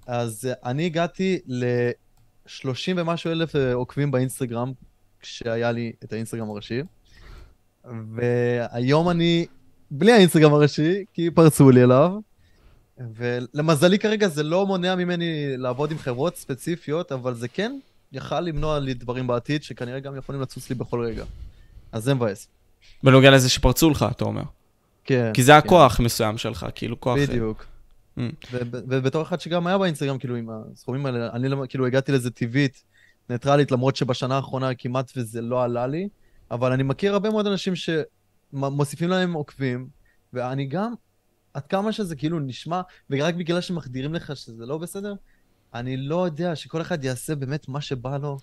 [0.07, 4.71] אז אה, אני הגעתי ל-30 ומשהו אלף עוקבים באינסטגרם,
[5.19, 6.81] כשהיה לי את האינסטגרם הראשי.
[8.15, 9.45] והיום אני
[9.91, 12.11] בלי האינסטגרם הראשי, כי פרצו לי אליו.
[12.97, 17.79] ולמזלי כרגע זה לא מונע ממני לעבוד עם חברות ספציפיות, אבל זה כן
[18.13, 21.25] יכל למנוע לי דברים בעתיד, שכנראה גם יכולים לצוץ לי בכל רגע.
[21.91, 22.47] אז זה מבאס.
[23.03, 24.43] בנוגע לזה שפרצו לך, אתה אומר.
[25.03, 25.31] כן.
[25.33, 26.03] כי זה הכוח כן.
[26.03, 27.17] מסוים שלך, כאילו כוח...
[27.19, 27.65] בדיוק.
[28.17, 28.21] Mm.
[28.71, 32.83] ובתור אחד שגם היה באינסטגרם, כאילו, עם הסכומים האלה, אני כאילו הגעתי לזה טבעית,
[33.29, 36.07] ניטרלית, למרות שבשנה האחרונה כמעט וזה לא עלה לי,
[36.51, 39.87] אבל אני מכיר הרבה מאוד אנשים שמוסיפים להם עוקבים,
[40.33, 40.93] ואני גם,
[41.53, 45.13] עד כמה שזה כאילו נשמע, ורק בגלל שמחדירים לך שזה לא בסדר,
[45.75, 48.37] אני לא יודע שכל אחד יעשה באמת מה שבא לו.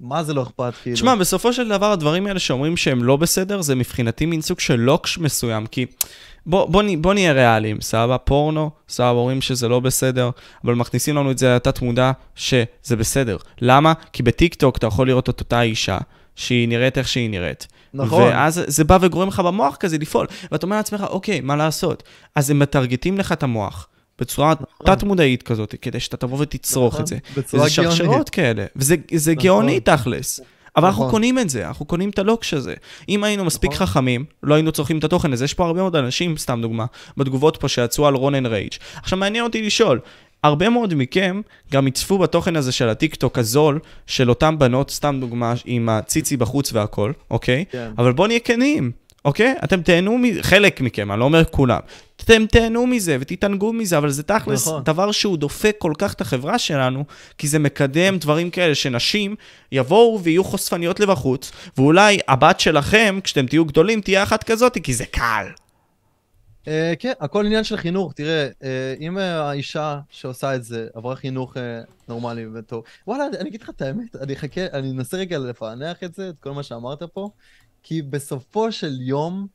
[0.00, 0.96] מה זה לא אכפת, כאילו?
[0.96, 4.76] תשמע, בסופו של דבר, הדברים האלה שאומרים שהם לא בסדר, זה מבחינתי מין סוג של
[4.76, 5.86] לוקש מסוים, כי
[6.46, 8.18] בוא, בוא, בוא נהיה ריאליים, סבבה?
[8.18, 10.30] פורנו, סבבה, אומרים שזה לא בסדר,
[10.64, 13.36] אבל מכניסים לנו את זה לתת מודע שזה בסדר.
[13.60, 13.92] למה?
[14.12, 15.98] כי בטיקטוק אתה יכול לראות את אותה אישה,
[16.36, 17.66] שהיא נראית איך שהיא נראית.
[17.94, 18.22] נכון.
[18.22, 22.02] ואז זה בא וגורם לך במוח כזה לפעול, ואתה אומר לעצמך, אוקיי, מה לעשות?
[22.34, 23.88] אז הם מטרגטים לך את המוח.
[24.18, 24.96] בצורה נכון.
[24.96, 27.02] תת-מודעית כזאת, כדי שאתה תבוא ותצרוך נכון.
[27.02, 27.16] את זה.
[27.36, 27.88] בצורה גאונית.
[27.88, 28.96] וזה שרשרות כאלה, וזה
[29.32, 29.34] נכון.
[29.34, 30.40] גאוני תכלס.
[30.76, 31.02] אבל נכון.
[31.02, 32.74] אנחנו קונים את זה, אנחנו קונים את הלוקש הזה.
[33.08, 33.86] אם היינו מספיק נכון.
[33.86, 35.44] חכמים, לא היינו צורכים את התוכן הזה.
[35.44, 36.86] יש פה הרבה מאוד אנשים, סתם דוגמה,
[37.16, 38.72] בתגובות פה שיצאו על רון אנד רייג'.
[38.96, 40.00] עכשיו מעניין אותי לשאול,
[40.42, 41.40] הרבה מאוד מכם
[41.72, 46.72] גם יצפו בתוכן הזה של הטיקטוק הזול, של אותן בנות, סתם דוגמה, עם הציצי בחוץ
[46.72, 47.64] והכל, אוקיי?
[47.70, 47.90] כן.
[47.98, 48.92] אבל בואו נהיה כנים.
[49.24, 49.54] אוקיי?
[49.64, 51.80] אתם תהנו, מזה, חלק מכם, אני לא אומר כולם.
[52.16, 54.84] אתם תהנו מזה ותתענגו מזה, אבל זה תכלס נכון.
[54.84, 57.04] דבר שהוא דופק כל כך את החברה שלנו,
[57.38, 59.36] כי זה מקדם דברים כאלה שנשים
[59.72, 65.04] יבואו ויהיו חושפניות לבחוץ, ואולי הבת שלכם, כשאתם תהיו גדולים, תהיה אחת כזאת, כי זה
[65.04, 65.46] קל.
[66.62, 66.66] Uh,
[66.98, 68.12] כן, הכל עניין של חינוך.
[68.12, 68.64] תראה, אה,
[69.00, 71.60] אם אה, האישה שעושה את זה עברה חינוך אה,
[72.08, 76.14] נורמלי וטוב, וואלה, אני אגיד לך את האמת, אני אחכה, אני אנסה רגע לפענח את
[76.14, 77.30] זה, את כל מה שאמרת פה.
[77.82, 79.46] כי בסופו של יום,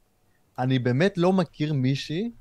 [0.59, 2.31] אני באמת לא מכיר מישהי,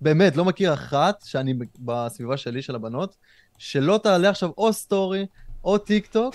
[0.00, 3.16] באמת, לא מכיר אחת שאני בסביבה שלי, של הבנות,
[3.58, 5.26] שלא תעלה עכשיו או סטורי
[5.64, 6.34] או טיק טוק,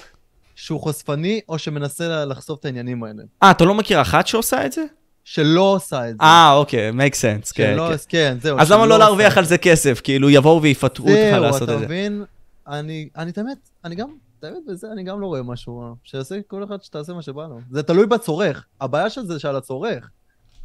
[0.56, 3.24] שהוא חושפני או שמנסה לחשוף את העניינים האלה.
[3.44, 4.86] אה, אתה לא מכיר אחת שעושה את זה?
[5.24, 6.24] שלא עושה את זה.
[6.26, 7.96] אה, אוקיי, make sense, כן, כן.
[8.08, 8.60] כן, זהו.
[8.60, 10.02] אז למה לא להרוויח על זה כסף?
[10.04, 11.74] כאילו, יבואו ויפטרו אותך לעשות את זה.
[11.74, 12.24] זהו, אתה מבין?
[12.68, 14.10] אני, אני, באמת, אני גם
[14.44, 15.94] האמת, בזה אני גם לא רואה משהו רע.
[16.04, 17.60] שיעשה כל אחד שתעשה מה שבא לו.
[17.72, 18.66] זה תלוי בצורך.
[18.82, 20.10] הבעיה של זה שעל הצורך.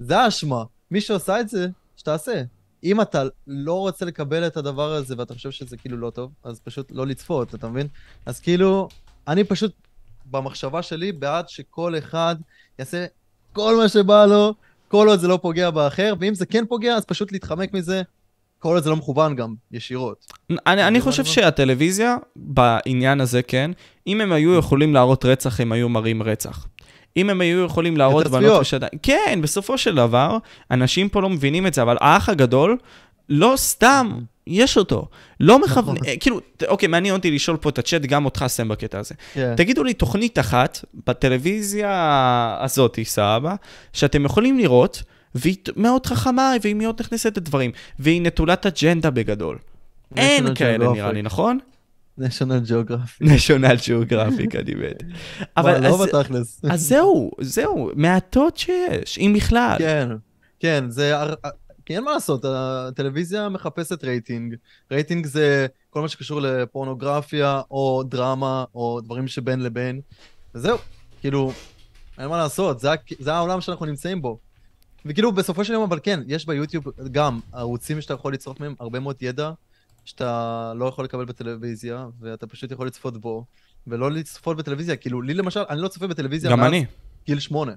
[0.01, 0.65] זה האשמה.
[0.91, 2.43] מי שעושה את זה, שתעשה.
[2.85, 6.61] אם אתה לא רוצה לקבל את הדבר הזה ואתה חושב שזה כאילו לא טוב, אז
[6.61, 7.87] פשוט לא לצפות, אתה מבין?
[8.27, 8.89] אז כאילו,
[9.29, 9.73] אני פשוט,
[10.31, 12.37] במחשבה שלי, בעד שכל אחד
[12.79, 13.07] יעשה
[13.53, 14.55] כל מה שבא לו,
[14.89, 18.03] כל עוד זה לא פוגע באחר, ואם זה כן פוגע, אז פשוט להתחמק מזה,
[18.61, 20.33] כל עוד זה לא מכוון גם, ישירות.
[20.67, 23.71] אני, אני חושב שהטלוויזיה, בעניין הזה, כן,
[24.07, 26.67] אם הם היו יכולים להראות רצח, הם היו מראים רצח.
[27.17, 28.93] אם הם היו יכולים להראות בנות ושדיים...
[29.03, 30.37] כן, בסופו של דבר,
[30.71, 32.77] אנשים פה לא מבינים את זה, אבל האח הגדול,
[33.29, 35.09] לא סתם, יש אותו.
[35.41, 35.97] לא מכוון...
[35.97, 36.09] נכון.
[36.21, 39.15] כאילו, אוקיי, מעניין אותי לשאול פה את הצ'אט, גם אותך סם בקטע הזה.
[39.33, 39.55] כן.
[39.57, 43.55] תגידו לי תוכנית אחת בטלוויזיה הזאת, סבבה,
[43.93, 45.03] שאתם יכולים לראות,
[45.35, 49.59] והיא מאוד חכמה, והיא מאוד נכנסת לדברים, והיא נטולת אג'נדה בגדול.
[50.17, 51.59] אין כאלה נראה לי, נכון?
[52.19, 53.25] national geographic.
[53.35, 55.03] national geographic, אני מת.
[55.57, 56.61] אבל לא בתכלס.
[56.73, 59.77] אז זהו, זהו, מעטות שיש, אם בכלל.
[59.79, 60.09] כן,
[60.61, 61.15] כן, זה...
[61.87, 64.55] כי אין מה לעשות, הטלוויזיה מחפשת רייטינג.
[64.91, 70.01] רייטינג זה כל מה שקשור לפורנוגרפיה, או דרמה, או דברים שבין לבין.
[70.55, 70.79] וזהו,
[71.21, 71.53] כאילו,
[72.19, 72.89] אין מה לעשות, זה,
[73.19, 74.39] זה העולם שאנחנו נמצאים בו.
[75.05, 79.01] וכאילו, בסופו של יום, אבל כן, יש ביוטיוב גם ערוצים שאתה יכול לצרוך מהם הרבה
[79.01, 79.51] מאוד ידע,
[80.05, 83.45] שאתה לא יכול לקבל בטלוויזיה, ואתה פשוט יכול לצפות בו,
[83.87, 84.97] ולא לצפות בטלוויזיה.
[84.97, 86.85] כאילו, לי למשל, אני לא צופה בטלוויזיה גם אני.
[87.27, 87.73] גיל שמונה.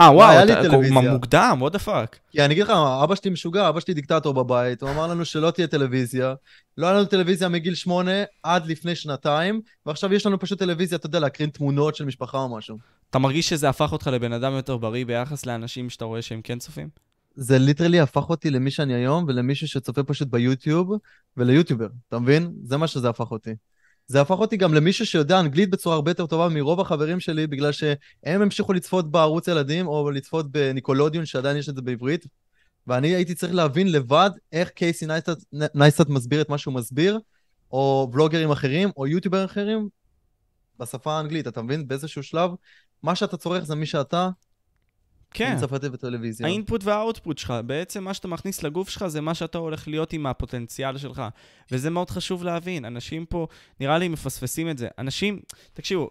[0.00, 0.78] אה, וואו, אתה
[1.12, 2.16] מוקדם, what the fuck.
[2.30, 2.70] כי אני אגיד לך,
[3.04, 6.34] אבא שלי משוגע, אבא שלי דיקטטור בבית, הוא אמר לנו שלא תהיה טלוויזיה.
[6.78, 11.06] לא היה לנו טלוויזיה מגיל שמונה עד לפני שנתיים, ועכשיו יש לנו פשוט טלוויזיה, אתה
[11.06, 12.78] יודע, להקרין תמונות של משפחה או משהו.
[13.14, 16.58] אתה מרגיש שזה הפך אותך לבן אדם יותר בריא ביחס לאנשים שאתה רואה שהם כן
[16.58, 16.88] צופים?
[17.34, 20.92] זה ליטרלי הפך אותי למי שאני היום, ולמישהו שצופה פשוט ביוטיוב,
[21.36, 22.52] וליוטיובר, אתה מבין?
[22.64, 23.50] זה מה שזה הפך אותי.
[24.06, 27.72] זה הפך אותי גם למישהו שיודע אנגלית בצורה הרבה יותר טובה מרוב החברים שלי, בגלל
[27.72, 32.26] שהם המשיכו לצפות בערוץ ילדים, או לצפות בניקלודיאון, שעדיין יש את זה בעברית,
[32.86, 35.06] ואני הייתי צריך להבין לבד איך קייסי
[35.74, 37.20] נייסטאט מסביר את מה שהוא מסביר,
[37.72, 39.88] או ולוגרים אחרים, או יוטיובר אחרים,
[40.78, 41.88] בשפה האנגלית, אתה מבין?
[41.88, 42.50] באיזשהו שלב,
[43.04, 44.30] מה שאתה צורך זה מי שאתה,
[45.30, 45.52] כן.
[45.52, 46.46] עם צרפתית וטלוויזיה.
[46.46, 49.88] ה input וה output שלך, בעצם מה שאתה מכניס לגוף שלך זה מה שאתה הולך
[49.88, 51.22] להיות עם הפוטנציאל שלך.
[51.70, 52.84] וזה מאוד חשוב להבין.
[52.84, 53.46] אנשים פה,
[53.80, 54.88] נראה לי, מפספסים את זה.
[54.98, 55.40] אנשים,
[55.72, 56.10] תקשיבו,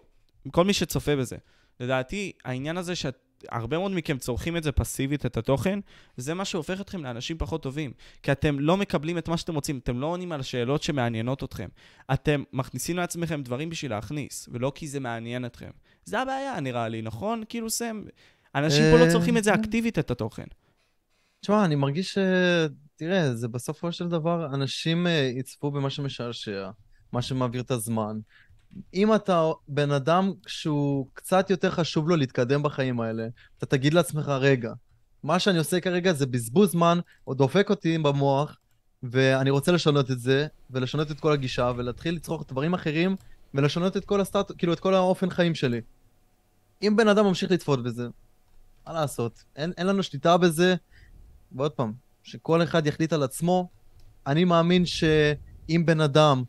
[0.50, 1.36] כל מי שצופה בזה,
[1.80, 2.94] לדעתי, העניין הזה
[3.50, 5.78] שהרבה מאוד מכם צורכים את זה פסיבית, את התוכן,
[6.16, 7.92] זה מה שהופך אתכם לאנשים פחות טובים.
[8.22, 11.68] כי אתם לא מקבלים את מה שאתם רוצים, אתם לא עונים על השאלות שמעניינות אתכם.
[12.12, 15.70] אתם מכניסים לעצמכם דברים בשביל להכניס, ולא כי זה מעניין אתכם.
[16.04, 17.42] זה הבעיה, נראה לי, נכון?
[17.48, 18.02] כאילו, סם...
[18.54, 20.44] אנשים פה לא צורכים את זה אקטיבית, את התוכן.
[21.40, 22.18] תשמע, אני מרגיש ש...
[22.96, 26.70] תראה, זה בסופו של דבר, אנשים אה, יצפו במה שמשעשע,
[27.12, 28.18] מה שמעביר את הזמן.
[28.94, 33.26] אם אתה בן אדם שהוא קצת יותר חשוב לו להתקדם בחיים האלה,
[33.58, 34.72] אתה תגיד לעצמך, רגע,
[35.22, 38.56] מה שאני עושה כרגע זה בזבוז זמן, או דופק אותי במוח,
[39.02, 43.16] ואני רוצה לשנות את זה, ולשנות את כל הגישה, ולהתחיל לצרוך דברים אחרים,
[43.54, 44.52] ולשנות את כל הסטאט...
[44.58, 45.80] כאילו, את כל האופן חיים שלי.
[46.82, 48.08] אם בן אדם ממשיך לצפות בזה,
[48.86, 49.44] מה לעשות?
[49.56, 50.74] אין, אין לנו שליטה בזה.
[51.52, 51.92] ועוד פעם,
[52.22, 53.68] שכל אחד יחליט על עצמו.
[54.26, 56.42] אני מאמין שאם בן אדם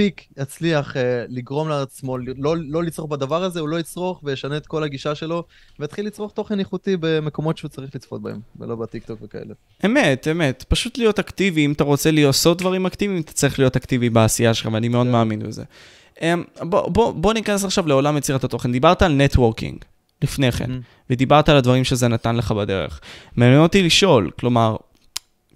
[0.00, 4.66] מספיק יצליח אה, לגרום לעצמו לא, לא לצרוך בדבר הזה, הוא לא יצרוך וישנה את
[4.66, 5.44] כל הגישה שלו,
[5.78, 9.54] ויתחיל לצרוך תוכן איכותי במקומות שהוא צריך לצפות בהם, ולא בטיקטוק וכאלה.
[9.84, 10.64] אמת, אמת.
[10.68, 14.68] פשוט להיות אקטיבי, אם אתה רוצה לעשות דברים אקטיביים, אתה צריך להיות אקטיבי בעשייה שלך,
[14.72, 15.12] ואני מאוד כן.
[15.12, 15.64] מאמין בזה.
[16.22, 18.72] אמ, בוא, בוא, בוא ניכנס עכשיו לעולם יצירת התוכן.
[18.72, 19.78] דיברת על networking.
[20.22, 21.10] לפני כן, אמהם.
[21.10, 23.00] ודיברת על הדברים שזה נתן לך בדרך.
[23.36, 24.76] מעניין אותי לשאול, כלומר,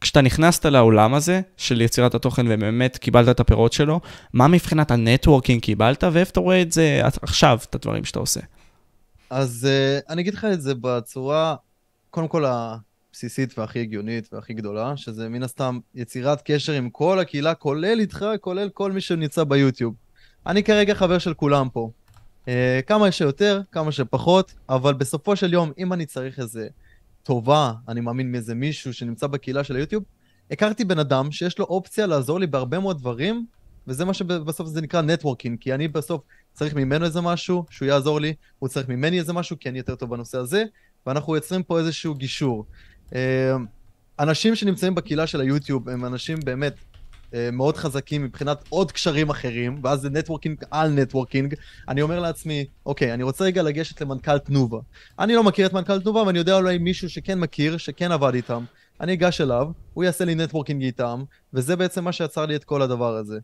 [0.04, 4.00] כשאתה נכנסת לעולם הזה של יצירת התוכן ובאמת קיבלת את הפירות שלו,
[4.32, 8.40] מה מבחינת ה networking קיבלת, ואיפה אתה רואה את זה עכשיו, את הדברים שאתה עושה?
[9.30, 11.56] אז אה, אני אגיד לך את זה בצורה,
[12.10, 17.54] קודם כל הבסיסית והכי הגיונית והכי גדולה, שזה מן הסתם יצירת קשר עם כל הקהילה,
[17.54, 19.94] כולל איתך, כולל כל מי שנמצא ביוטיוב.
[20.46, 21.90] אני כרגע חבר של כולם פה.
[22.48, 26.68] אה, כמה שיותר, כמה שפחות, אבל בסופו של יום, אם אני צריך איזה
[27.24, 30.04] טובה, אני מאמין מאיזה מישהו שנמצא בקהילה של היוטיוב,
[30.50, 33.46] הכרתי בן אדם שיש לו אופציה לעזור לי בהרבה מאוד דברים,
[33.86, 36.22] וזה מה שבסוף זה נקרא נטוורקינג, כי אני בסוף
[36.52, 39.94] צריך ממנו איזה משהו, שהוא יעזור לי, הוא צריך ממני איזה משהו, כי אני יותר
[39.94, 40.64] טוב בנושא הזה,
[41.06, 42.66] ואנחנו יוצרים פה איזשהו גישור.
[43.14, 43.56] אה,
[44.18, 46.74] אנשים שנמצאים בקהילה של היוטיוב הם אנשים באמת
[47.52, 51.54] מאוד חזקים מבחינת עוד קשרים אחרים, ואז זה networking על networking.
[51.88, 54.78] אני אומר לעצמי, אוקיי, אני רוצה רגע לגשת למנכ"ל תנובה.
[55.18, 58.64] אני לא מכיר את מנכ"ל תנובה, ואני יודע אולי מישהו שכן מכיר, שכן עבד איתם.
[59.00, 61.22] אני אגש אליו, הוא יעשה לי networking איתם,
[61.54, 63.38] וזה בעצם מה שיצר לי את כל הדבר הזה.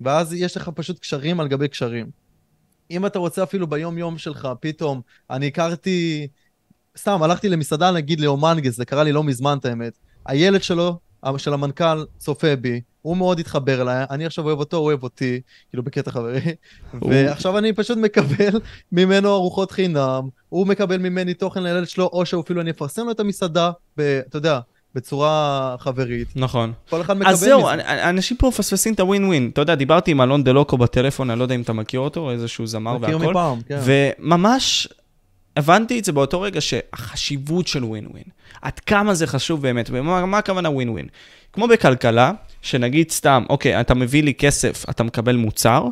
[0.00, 2.10] ואז יש לך פשוט קשרים על גבי קשרים.
[2.90, 5.00] אם אתה רוצה אפילו ביום-יום שלך, פתאום,
[5.30, 6.28] אני הכרתי...
[6.98, 9.92] סתם, הלכתי למסעדה, נגיד, לאומנגס, זה קרה לי לא מזמן, את האמת.
[10.26, 10.98] הילד שלו,
[11.36, 15.40] של המנכ"ל, צופה בי, הוא מאוד התחבר אליי, אני עכשיו אוהב אותו, הוא אוהב אותי,
[15.70, 16.40] כאילו בקטע חברי,
[17.02, 18.60] ועכשיו אני פשוט מקבל
[18.92, 23.20] ממנו ארוחות חינם, הוא מקבל ממני תוכן לילד שלו, או שאפילו אני אפרסם לו את
[23.20, 24.60] המסעדה, ב, אתה יודע,
[24.94, 26.28] בצורה חברית.
[26.36, 26.72] נכון.
[26.90, 27.34] כל אחד מקבל מזה.
[27.34, 29.50] אז זהו, אנשים פה מפספסים את הווין ווין.
[29.52, 32.66] אתה יודע, דיברתי עם אלון דלוקו בטלפון, אני לא יודע אם אתה מכיר אותו, איזשהו
[32.66, 33.16] זמר והכל.
[33.16, 33.80] מכיר מפעם, כן.
[33.84, 34.88] וממש
[35.56, 38.24] הבנתי את זה באותו רגע שהחשיבות של ווין ווין,
[38.62, 41.06] עד כמה זה חשוב באמת, ומה הכוונה ווין ווין?
[41.52, 42.32] כמו בכלכלה,
[42.64, 45.84] שנגיד סתם, אוקיי, אתה מביא לי כסף, אתה מקבל מוצר,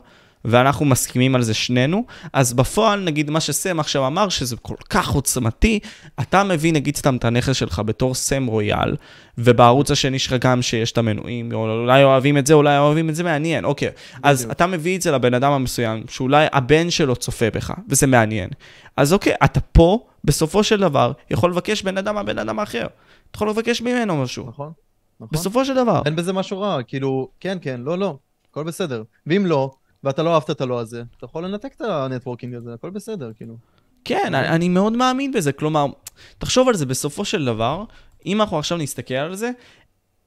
[0.44, 5.10] ואנחנו מסכימים על זה שנינו, אז בפועל, נגיד מה שסם עכשיו אמר, שזה כל כך
[5.10, 5.78] עוצמתי,
[6.20, 8.96] אתה מביא נגיד סתם את הנכס שלך בתור סם רויאל,
[9.38, 13.14] ובערוץ השני שלך גם שיש את המנויים, או אולי אוהבים את זה, אולי אוהבים את
[13.14, 13.90] זה, מעניין, אוקיי.
[14.22, 18.50] אז אתה מביא את זה לבן אדם המסוים, שאולי הבן שלו צופה בך, וזה מעניין.
[18.96, 22.86] אז אוקיי, אתה פה, בסופו של דבר, יכול לבקש בן אדם מהבן אדם האחר.
[23.30, 24.48] אתה יכול לבקש ממנו משהו.
[24.48, 24.72] נכון.
[25.22, 25.38] נכון.
[25.38, 26.02] בסופו של דבר.
[26.06, 28.16] אין בזה משהו רע, כאילו, כן, כן, לא, לא,
[28.50, 29.02] הכל בסדר.
[29.26, 29.70] ואם לא,
[30.04, 33.32] ואתה לא אהבת את הלא הזה, אתה יכול לנתק את ה networking הזה, הכל בסדר,
[33.36, 33.56] כאילו.
[34.04, 35.52] כן, אני, אני מאוד מאמין בזה.
[35.52, 35.86] כלומר,
[36.38, 37.84] תחשוב על זה, בסופו של דבר,
[38.26, 39.50] אם אנחנו עכשיו נסתכל על זה,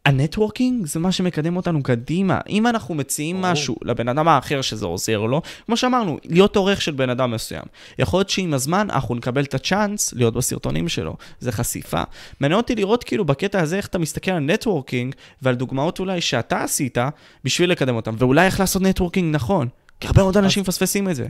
[0.06, 2.40] ה networking זה מה שמקדם אותנו קדימה.
[2.50, 3.42] אם אנחנו מציעים או.
[3.42, 7.64] משהו לבן אדם האחר שזה עוזר לו, כמו שאמרנו, להיות עורך של בן אדם מסוים.
[8.00, 11.16] יכול להיות שעם הזמן אנחנו נקבל את הצ'אנס להיות בסרטונים שלו.
[11.40, 12.04] זה חשיפה.
[12.40, 16.64] מעניין אותי לראות כאילו בקטע הזה איך אתה מסתכל על networking ועל דוגמאות אולי שאתה
[16.64, 16.98] עשית
[17.44, 19.68] בשביל לקדם אותם, ואולי איך לעשות networking נכון.
[20.00, 21.28] כי הרבה מאוד אנשים מפספסים את זה.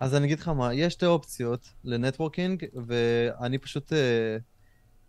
[0.00, 3.92] אז אני אגיד לך מה, יש שתי אופציות ל networking, ואני פשוט...
[3.92, 4.57] אה...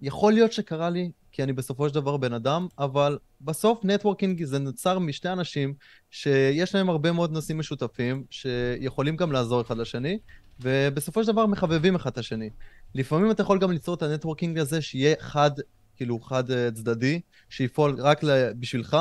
[0.02, 4.60] יכול להיות שקרה לי, כי אני בסופו של דבר בן אדם, אבל בסוף networking זה
[4.60, 5.74] נוצר משתי אנשים
[6.12, 10.20] שיש להם הרבה מאוד נושאים משותפים, שיכולים גם לעזור אחד לשני,
[10.60, 12.50] ובסופו של דבר מחבבים אחד את השני.
[12.96, 15.52] לפעמים אתה יכול גם ליצור את ה networking הזה שיהיה חד,
[15.96, 18.22] כאילו חד אה, צדדי, שיפעול רק
[18.60, 18.98] בשבילך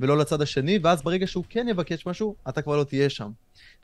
[0.00, 3.30] ולא לצד השני, ואז ברגע שהוא כן יבקש משהו, אתה כבר לא תהיה שם.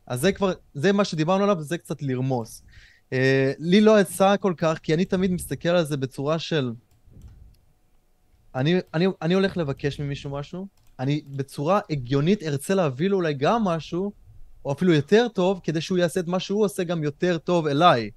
[0.07, 2.62] אז זה כבר, זה מה שדיברנו עליו, זה קצת לרמוס.
[3.11, 3.16] אה,
[3.59, 6.72] לי לא יצא כל כך, כי אני תמיד מסתכל על זה בצורה של...
[8.55, 10.66] אני, אני, אני הולך לבקש ממישהו משהו,
[10.98, 14.12] אני בצורה הגיונית ארצה להביא לו אולי גם משהו,
[14.64, 18.10] או אפילו יותר טוב, כדי שהוא יעשה את מה שהוא עושה גם יותר טוב אליי.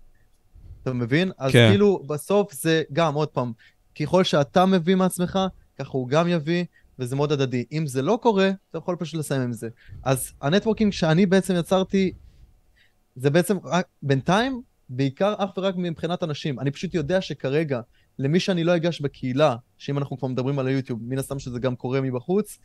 [0.83, 1.31] אתה מבין?
[1.37, 1.67] אז כן.
[1.69, 3.51] כאילו, בסוף זה גם, עוד פעם,
[3.99, 5.39] ככל שאתה מביא מעצמך,
[5.79, 6.65] ככה הוא גם יביא,
[6.99, 7.65] וזה מאוד הדדי.
[7.71, 9.69] אם זה לא קורה, אתה יכול פשוט לסיים עם זה.
[10.03, 12.11] אז ה networking שאני בעצם יצרתי,
[13.15, 16.59] זה בעצם רק, בינתיים, בעיקר אך ורק מבחינת אנשים.
[16.59, 17.81] אני פשוט יודע שכרגע,
[18.19, 21.75] למי שאני לא אגש בקהילה, שאם אנחנו כבר מדברים על היוטיוב, מן הסתם שזה גם
[21.75, 22.57] קורה מבחוץ,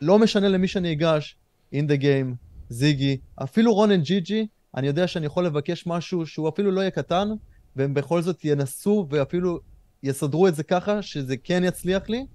[0.00, 1.36] לא משנה למי שאני אגש,
[1.74, 2.34] in the game,
[2.68, 6.90] זיגי, אפילו רונן ג'י ג'י, אני יודע שאני יכול לבקש משהו שהוא אפילו לא יהיה
[6.90, 7.28] קטן,
[7.76, 9.60] והם בכל זאת ינסו ואפילו
[10.02, 12.26] יסדרו את זה ככה שזה כן יצליח לי,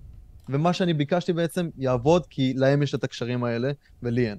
[0.49, 3.71] ומה שאני ביקשתי בעצם יעבוד, כי להם יש את הקשרים האלה,
[4.03, 4.37] ולי אין.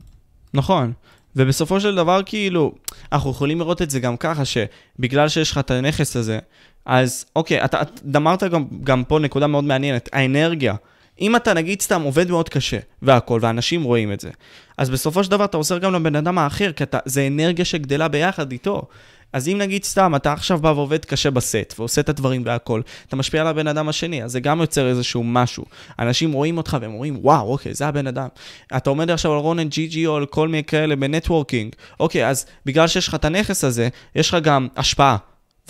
[0.54, 0.92] נכון.
[1.36, 2.72] ובסופו של דבר, כאילו,
[3.12, 6.38] אנחנו יכולים לראות את זה גם ככה, שבגלל שיש לך את הנכס הזה,
[6.86, 7.80] אז אוקיי, אתה
[8.16, 10.74] אמרת גם, גם פה נקודה מאוד מעניינת, האנרגיה.
[11.20, 14.30] אם אתה נגיד סתם עובד מאוד קשה והכל, ואנשים רואים את זה,
[14.78, 18.08] אז בסופו של דבר אתה עוזר גם לבן אדם האחר, כי אתה, זה אנרגיה שגדלה
[18.08, 18.82] ביחד איתו.
[19.32, 23.16] אז אם נגיד סתם, אתה עכשיו בא ועובד קשה בסט, ועושה את הדברים והכל, אתה
[23.16, 25.64] משפיע על הבן אדם השני, אז זה גם יוצר איזשהו משהו.
[25.98, 28.28] אנשים רואים אותך והם אומרים, וואו, אוקיי, זה הבן אדם.
[28.76, 32.46] אתה עומד עכשיו על רונן GG או על כל מיני כאלה ב networking, אוקיי, אז
[32.66, 35.16] בגלל שיש לך את הנכס הזה, יש לך גם השפעה.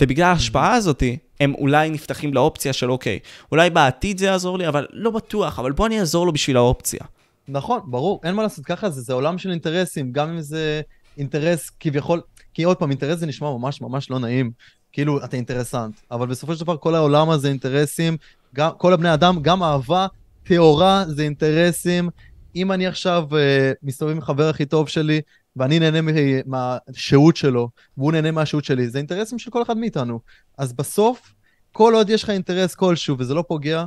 [0.01, 1.03] ובגלל ההשפעה הזאת,
[1.39, 3.19] הם אולי נפתחים לאופציה של אוקיי,
[3.51, 6.99] אולי בעתיד זה יעזור לי, אבל לא בטוח, אבל בוא אני אעזור לו בשביל האופציה.
[7.47, 10.81] נכון, ברור, אין מה לעשות ככה, זה, זה עולם של אינטרסים, גם אם זה
[11.17, 12.21] אינטרס כביכול,
[12.57, 14.51] כי עוד פעם, אינטרס זה נשמע ממש ממש לא נעים,
[14.91, 18.17] כאילו אתה אינטרסנט, אבל בסופו של דבר כל העולם הזה אינטרסים,
[18.55, 20.07] גם, כל הבני אדם, גם אהבה
[20.43, 22.09] טהורה זה אינטרסים.
[22.55, 23.35] אם אני עכשיו uh,
[23.83, 25.21] מסתובב עם חבר הכי טוב שלי,
[25.55, 26.11] ואני נהנה
[26.45, 30.19] מהשהות שלו, והוא נהנה מהשהות שלי, זה אינטרסים של כל אחד מאיתנו.
[30.57, 31.33] אז בסוף,
[31.71, 33.85] כל עוד יש לך אינטרס כלשהו וזה לא פוגע,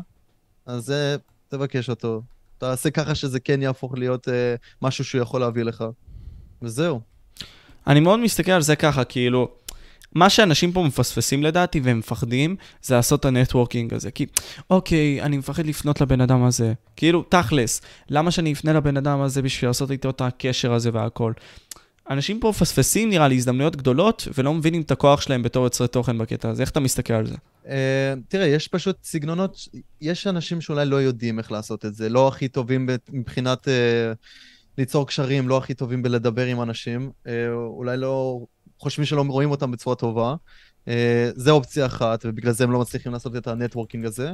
[0.67, 1.17] אז זה,
[1.49, 2.23] תבקש אותו.
[2.59, 4.31] תעשה ככה שזה כן יהפוך להיות uh,
[4.83, 5.85] משהו שהוא יכול להביא לך.
[6.63, 7.10] וזהו.
[7.87, 9.49] אני מאוד מסתכל על זה ככה, כאילו,
[10.15, 14.11] מה שאנשים פה מפספסים לדעתי והם מפחדים, זה לעשות את ה networking הזה.
[14.11, 14.27] כי,
[14.71, 16.73] אוקיי, אני מפחד לפנות לבן אדם הזה.
[16.97, 21.33] כאילו, תכלס, למה שאני אפנה לבן אדם הזה בשביל לעשות איתו את הקשר הזה והכל?
[22.11, 26.19] אנשים פה מפספסים, נראה לי, הזדמנויות גדולות, ולא מבינים את הכוח שלהם בתור יוצרי תוכן
[26.19, 26.63] בקטע הזה.
[26.63, 27.35] איך אתה מסתכל על זה?
[27.65, 27.69] Uh,
[28.29, 29.69] תראה, יש פשוט סגנונות,
[30.01, 33.69] יש אנשים שאולי לא יודעים איך לעשות את זה, לא הכי טובים מבחינת...
[34.79, 38.41] ליצור קשרים לא הכי טובים בלדבר עם אנשים, אה, אולי לא
[38.79, 40.35] חושבים שלא רואים אותם בצורה טובה.
[40.89, 44.33] אה, זה אופציה אחת, ובגלל זה הם לא מצליחים לעשות את הנטוורקינג הזה.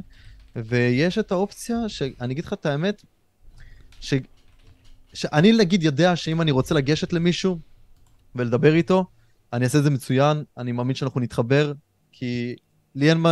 [0.56, 3.02] ויש את האופציה, שאני אגיד לך את האמת,
[4.00, 4.14] ש...
[5.14, 7.58] שאני נגיד יודע שאם אני רוצה לגשת למישהו
[8.34, 9.04] ולדבר איתו,
[9.52, 11.72] אני אעשה את זה מצוין, אני מאמין שאנחנו נתחבר,
[12.12, 12.56] כי
[12.94, 13.24] לי אין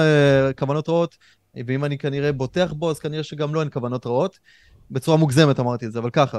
[0.59, 1.17] כוונות רעות,
[1.67, 4.39] ואם אני כנראה בוטח בו, אז כנראה שגם לו אין כוונות רעות.
[4.91, 6.39] בצורה מוגזמת אמרתי את זה, אבל ככה.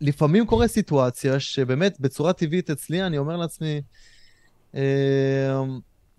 [0.00, 3.80] לפעמים קורה סיטואציה שבאמת בצורה טבעית אצלי אני אומר לעצמי,
[4.74, 5.62] אה,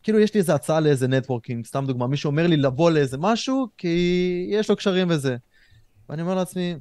[0.04, 3.68] כאילו יש לי איזה הצעה לאיזה networking, סתם דוגמה, מישהו אומר לי לבוא לאיזה משהו
[3.78, 5.36] כי יש לו קשרים וזה.
[6.10, 6.76] ואני אומר לעצמי,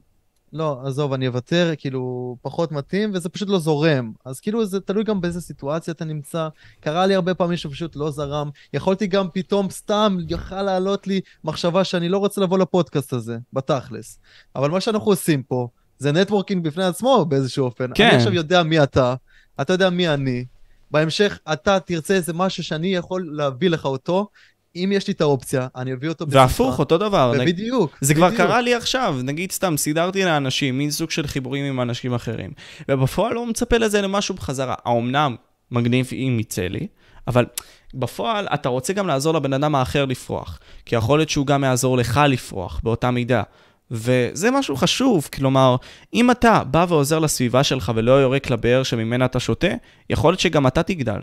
[0.52, 4.12] לא, עזוב, אני אוותר, כאילו, פחות מתאים, וזה פשוט לא זורם.
[4.24, 6.48] אז כאילו, זה תלוי גם באיזה סיטואציה אתה נמצא.
[6.81, 8.51] קרה לי הרבה פעמים שפשוט לא זרם.
[8.73, 14.18] יכולתי גם פתאום סתם, יכל לעלות לי מחשבה שאני לא רוצה לבוא לפודקאסט הזה, בתכלס.
[14.56, 15.68] אבל מה שאנחנו עושים פה,
[15.98, 17.86] זה networking בפני עצמו באיזשהו אופן.
[17.94, 18.09] כן.
[18.09, 19.14] אני עכשיו יודע מי אתה,
[19.60, 20.44] אתה יודע מי אני.
[20.90, 24.28] בהמשך אתה תרצה איזה משהו שאני יכול להביא לך אותו.
[24.77, 26.43] אם יש לי את האופציה, אני אביא אותו בשמחה.
[26.43, 27.32] והפוך, אותו דבר.
[27.47, 27.98] בדיוק.
[28.01, 32.14] זה כבר קרה לי עכשיו, נגיד סתם, סידרתי לאנשים, מין סוג של חיבורים עם אנשים
[32.14, 32.51] אחרים,
[32.89, 34.74] ובפועל לא מצפה לזה למשהו בחזרה.
[34.85, 35.36] האומנם
[35.70, 36.86] מגניב אם יצא לי,
[37.27, 37.47] אבל
[37.94, 41.97] בפועל אתה רוצה גם לעזור לבן אדם האחר לפרוח, כי יכול להיות שהוא גם יעזור
[41.97, 43.43] לך לפרוח באותה מידה.
[43.91, 45.77] וזה משהו חשוב, כלומר,
[46.15, 49.67] אם אתה בא ועוזר לסביבה שלך ולא יורק לבאר שממנה אתה שותה,
[50.11, 51.21] יכול להיות שגם אתה תגדל,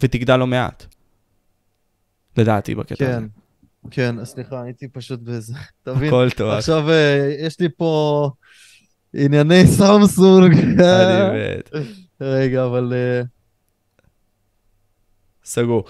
[0.00, 0.86] ותגדל לא מעט.
[2.36, 3.10] לדעתי בקטע כן.
[3.12, 3.26] הזה.
[3.90, 5.54] כן, סליחה, הייתי פשוט באיזה...
[5.82, 6.50] תבין, הכל טוב.
[6.50, 8.30] עכשיו אה, יש לי פה
[9.14, 10.58] ענייני סמסונג.
[10.58, 10.76] אני
[11.58, 11.70] מת.
[12.20, 12.92] רגע, אבל...
[12.92, 13.22] אה,
[15.44, 15.84] סגור.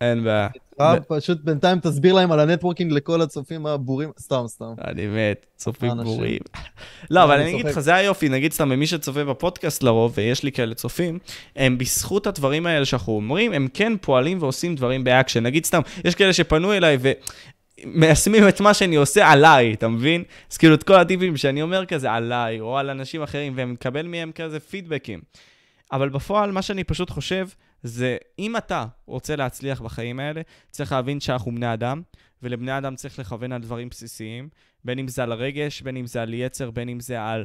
[0.00, 0.48] אין בעיה.
[0.80, 4.72] אה, פשוט בינתיים תסביר להם על ה networking לכל הצופים הבורים, סתם, סתם.
[4.84, 5.90] אני מת, צופים.
[6.04, 6.40] בורים.
[7.10, 7.66] לא, אבל אני אגיד.
[7.66, 11.18] לך, זה היופי, נגיד סתם, מי שצופה בפודקאסט לרוב, ויש לי כאלה צופים,
[11.56, 15.42] הם בזכות הדברים האלה שאנחנו אומרים, הם כן פועלים ועושים דברים באקשן.
[15.42, 17.12] נגיד סתם, יש כאלה שפנו אליי ו...
[17.84, 20.22] מיישמים את מה שאני עושה עליי, אתה מבין?
[20.50, 24.06] אז כאילו את כל הטיפים שאני אומר כזה עליי, או על אנשים אחרים, והם מקבל
[24.06, 25.20] מהם כזה פידבקים.
[25.92, 27.48] אבל בפועל, מה שאני פשוט חושב,
[27.82, 30.40] זה אם אתה רוצה להצליח בחיים האלה,
[30.70, 32.02] צריך להבין שאנחנו בני אדם,
[32.42, 34.48] ולבני אדם צריך לכוון על דברים בסיסיים,
[34.84, 37.44] בין אם זה על הרגש, בין אם זה על יצר, בין אם זה על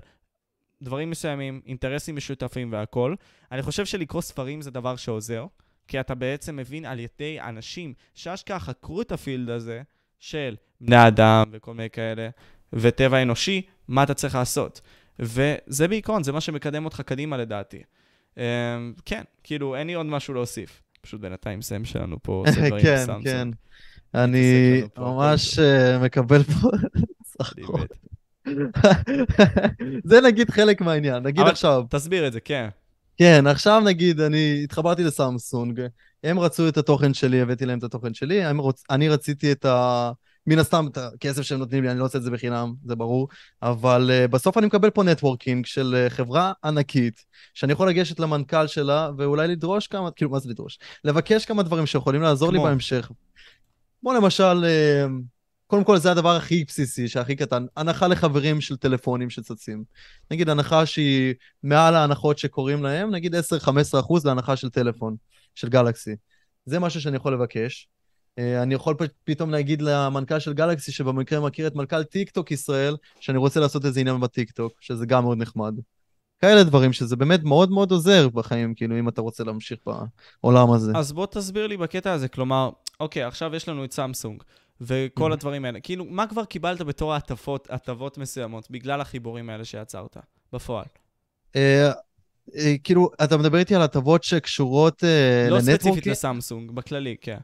[0.82, 3.16] דברים מסוימים, אינטרסים משותפים והכול.
[3.52, 5.46] אני חושב שלקרוא ספרים זה דבר שעוזר,
[5.88, 9.82] כי אתה בעצם מבין על ידי אנשים שאשכרה חקרו את הפילד הזה
[10.20, 12.30] של בני אדם וכל מיני כאלה,
[12.74, 14.82] וטבע אנושי, מה אתה צריך לעשות.
[15.20, 17.84] וזה בעיקרון, זה מה שמקדם אותך קדימה לדעתי.
[18.36, 20.82] Um, כן, כאילו, אין לי עוד משהו להוסיף.
[21.02, 23.24] פשוט בינתיים סם שלנו פה עושה דברים כן, בסמסונג.
[23.24, 23.48] כן.
[24.14, 26.70] אני לנו פה, ממש אה, מקבל פה...
[27.38, 27.86] אני.
[30.10, 31.24] זה נגיד חלק מהעניין.
[31.24, 32.70] נגיד עכשיו, תסביר את זה, כן.
[33.18, 35.82] כן, עכשיו נגיד, אני התחברתי לסמסונג,
[36.24, 38.84] הם רצו את התוכן שלי, הבאתי להם את התוכן שלי, רוצ...
[38.90, 40.12] אני רציתי את ה...
[40.48, 43.28] מן הסתם, את הכסף שהם נותנים לי, אני לא עושה את זה בחינם, זה ברור,
[43.62, 48.68] אבל uh, בסוף אני מקבל פה נטוורקינג של uh, חברה ענקית, שאני יכול לגשת למנכ"ל
[48.68, 50.80] שלה, ואולי לדרוש כמה, כאילו, מה זה לדרוש?
[51.04, 52.68] לבקש כמה דברים שיכולים לעזור לי כמו?
[52.68, 53.12] בהמשך.
[54.02, 55.12] כמו למשל, uh,
[55.68, 59.84] קודם כל זה הדבר הכי בסיסי, שהכי קטן, הנחה לחברים של טלפונים שצצים.
[60.32, 61.34] נגיד הנחה שהיא
[61.64, 65.16] מעל ההנחות שקוראים להם, נגיד 10-15 אחוז להנחה של טלפון,
[65.56, 66.16] של גלקסי.
[66.66, 67.90] זה משהו שאני יכול לבקש.
[68.40, 72.96] אה, אני יכול פתאום להגיד למנכ"ל של גלקסי, שבמקרה מכיר את מנכ"ל טיק טוק ישראל,
[73.20, 75.74] שאני רוצה לעשות איזה עניין בטיק טוק, שזה גם מאוד נחמד.
[76.40, 79.80] כאלה דברים שזה באמת מאוד מאוד עוזר בחיים, כאילו, אם אתה רוצה להמשיך
[80.44, 80.92] בעולם הזה.
[80.96, 82.70] אז בוא תסביר לי בקטע הזה, כלומר,
[83.00, 84.44] אוקיי, עכשיו יש לנו את סמסונג,
[84.82, 85.34] וכל Mhm.
[85.34, 85.80] הדברים האלה.
[85.80, 90.18] כאילו, מה כבר קיבלת בתור הטבות, הטבות מסוימות, בגלל החיבורים האלה שיצרת,
[90.54, 90.86] בפועל?
[91.56, 91.92] אה,
[92.56, 96.10] אה, כאילו, אתה מדבר איתי על הטבות שקשורות אה, לא ספציפית לנטוורקינג?
[96.10, 97.38] לסמסונג, בכללי, כן.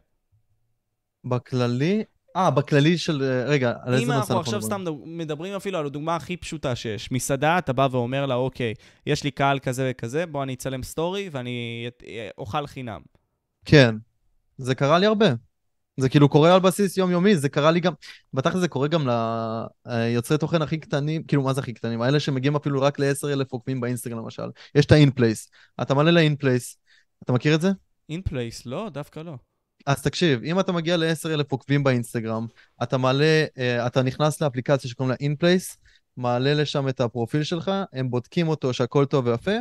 [1.25, 2.03] בכללי?
[2.35, 3.23] אה, בכללי של...
[3.23, 4.81] אה, רגע, על איזה אם נושא אנחנו עכשיו מדברים?
[4.81, 8.73] סתם מדברים אפילו על הדוגמה הכי פשוטה שיש, מסעדה, אתה בא ואומר לה, אוקיי,
[9.05, 12.03] יש לי קהל כזה וכזה, בוא אני אצלם סטורי ואני את-
[12.37, 13.01] אוכל חינם.
[13.65, 13.95] כן,
[14.57, 15.27] זה קרה לי הרבה.
[15.99, 17.93] זה כאילו קורה על בסיס יומיומי, זה קרה לי גם,
[18.33, 19.07] בתכל'ס זה קורה גם
[19.85, 22.01] ליוצרי תוכן הכי קטנים, כאילו מה זה הכי קטנים?
[22.01, 24.49] האלה שמגיעים אפילו רק ל-10,000 עוקבים באינסטגרם למשל.
[24.75, 25.49] יש את ה-in-place.
[25.81, 26.75] אתה מעלה ל-in-place,
[27.23, 27.71] אתה מכיר את זה?
[28.09, 29.33] in-place, לא, דווקא לא.
[29.89, 32.47] אז תקשיב, אם אתה מגיע ל-10,000 עוקבים באינסטגרם,
[32.83, 35.77] אתה מעלה, אה, אתה נכנס לאפליקציה שקוראים לה in-place,
[36.17, 39.51] מעלה לשם את הפרופיל שלך, הם בודקים אותו שהכל טוב ויפה,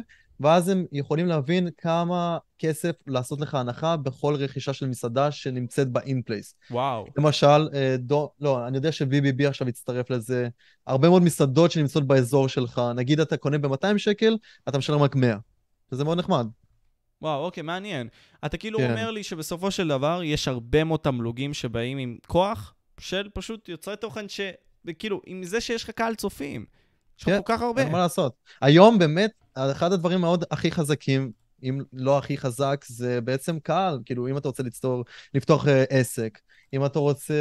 [0.40, 6.54] ואז הם יכולים להבין כמה כסף לעשות לך הנחה בכל רכישה של מסעדה שנמצאת ב-in-place.
[6.70, 7.06] וואו.
[7.18, 10.48] למשל, אה, דו, לא, אני יודע ש-VBB עכשיו הצטרף לזה,
[10.86, 14.36] הרבה מאוד מסעדות שנמצאות באזור שלך, נגיד אתה קונה ב-200 שקל,
[14.68, 15.36] אתה משלם רק 100.
[15.92, 16.46] וזה מאוד נחמד.
[17.22, 18.08] וואו, אוקיי, מעניין.
[18.46, 18.90] אתה כאילו כן.
[18.90, 23.96] אומר לי שבסופו של דבר יש הרבה מאוד תמלוגים שבאים עם כוח של פשוט יוצרי
[23.96, 24.40] תוכן ש...
[24.98, 26.64] כאילו, עם זה שיש לך קהל צופים.
[27.18, 27.82] יש לך כן, כל כך הרבה.
[27.82, 28.32] אין מה לעשות.
[28.60, 31.32] היום באמת, אחד הדברים מאוד הכי חזקים,
[31.62, 33.98] אם לא הכי חזק, זה בעצם קהל.
[34.04, 35.04] כאילו, אם אתה רוצה לצטור,
[35.34, 36.38] לפתוח אה, עסק,
[36.72, 37.34] אם אתה רוצה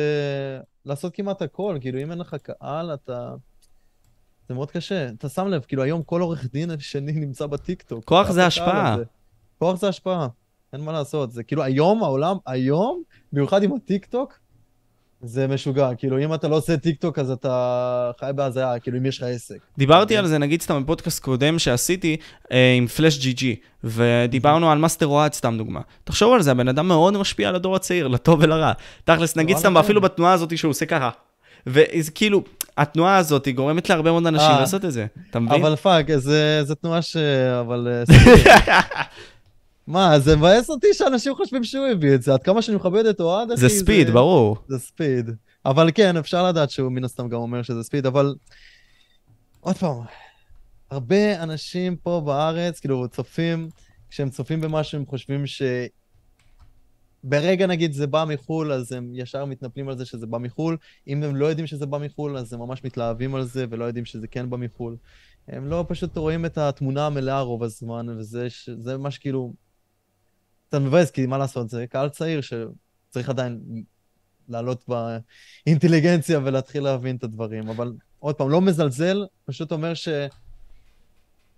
[0.86, 3.34] לעשות כמעט הכל, כאילו, אם אין לך קהל, אתה...
[4.48, 5.10] זה מאוד קשה.
[5.10, 8.06] אתה שם לב, כאילו, היום כל עורך דין שני נמצא בטיקטוק.
[8.06, 8.94] כוח זה השפעה.
[8.94, 9.04] הזה.
[9.60, 10.28] כוח זה השפעה.
[10.74, 11.32] אין מה לעשות.
[11.32, 13.04] זה כאילו, היום, העולם, היום,
[13.34, 14.40] במיוחד עם הטיקטוק,
[15.22, 15.90] זה משוגע.
[15.98, 19.58] כאילו, אם אתה לא עושה טיקטוק, אז אתה חי בהזיה, כאילו, אם יש לך עסק.
[19.78, 20.18] דיברתי אוקיי.
[20.18, 22.18] על זה, נגיד סתם בפודקאסט קודם שעשיתי
[22.52, 25.82] אה, עם פלאש GG, ודיברנו על מאסטר אוהד, סתם דוגמה.
[26.04, 28.72] תחשוב על זה, הבן אדם מאוד משפיע על הדור הצעיר, לטוב ולרע.
[29.04, 29.78] תכלס, נגיד וואלה, סתם, כן.
[29.78, 31.10] אפילו בתנועה הזאת שהוא עושה ככה.
[31.68, 32.44] וזה כאילו,
[32.78, 34.60] התנועה הזאת היא גורמת להרבה מאוד אנשים אה.
[34.60, 35.62] לעשות את זה, אתה מבין?
[35.62, 37.18] אבל fuck, זה, זה תנועה ש...
[37.60, 37.88] אבל...
[39.88, 42.34] מה, זה מבאס אותי שאנשים חושבים שהוא הביא את זה.
[42.34, 44.57] עד כמה שאני מכבד את אוהד, אחי, זה Speed, ברור.
[44.68, 45.30] זה Speed.
[45.65, 48.35] אבל כן, אפשר לדעת שהוא מן הסתם גם אומר שזה Speed, אבל...
[49.59, 49.97] עוד פעם,
[50.91, 53.69] הרבה אנשים פה בארץ, כאילו, צופים,
[54.09, 55.61] כשהם צופים במשהו, הם חושבים ש...
[57.23, 60.77] ברגע נגיד זה בא מחו"ל, אז הם ישר מתנפלים על זה שזה בא מחו"ל.
[61.07, 64.05] אם הם לא יודעים שזה בא מחו"ל, אז הם ממש מתלהבים על זה, ולא יודעים
[64.05, 64.95] שזה כן בא מחו"ל.
[65.47, 68.69] הם לא פשוט רואים את התמונה המלאה רוב הזמן, וזה ש...
[68.99, 69.53] מה שכאילו...
[70.68, 73.60] קצת מבאס, כי מה לעשות, זה קהל צעיר שצריך עדיין
[74.49, 77.69] לעלות באינטליגנציה ולהתחיל להבין את הדברים.
[77.69, 80.10] אבל עוד פעם, לא מזלזל, פשוט אומר ש...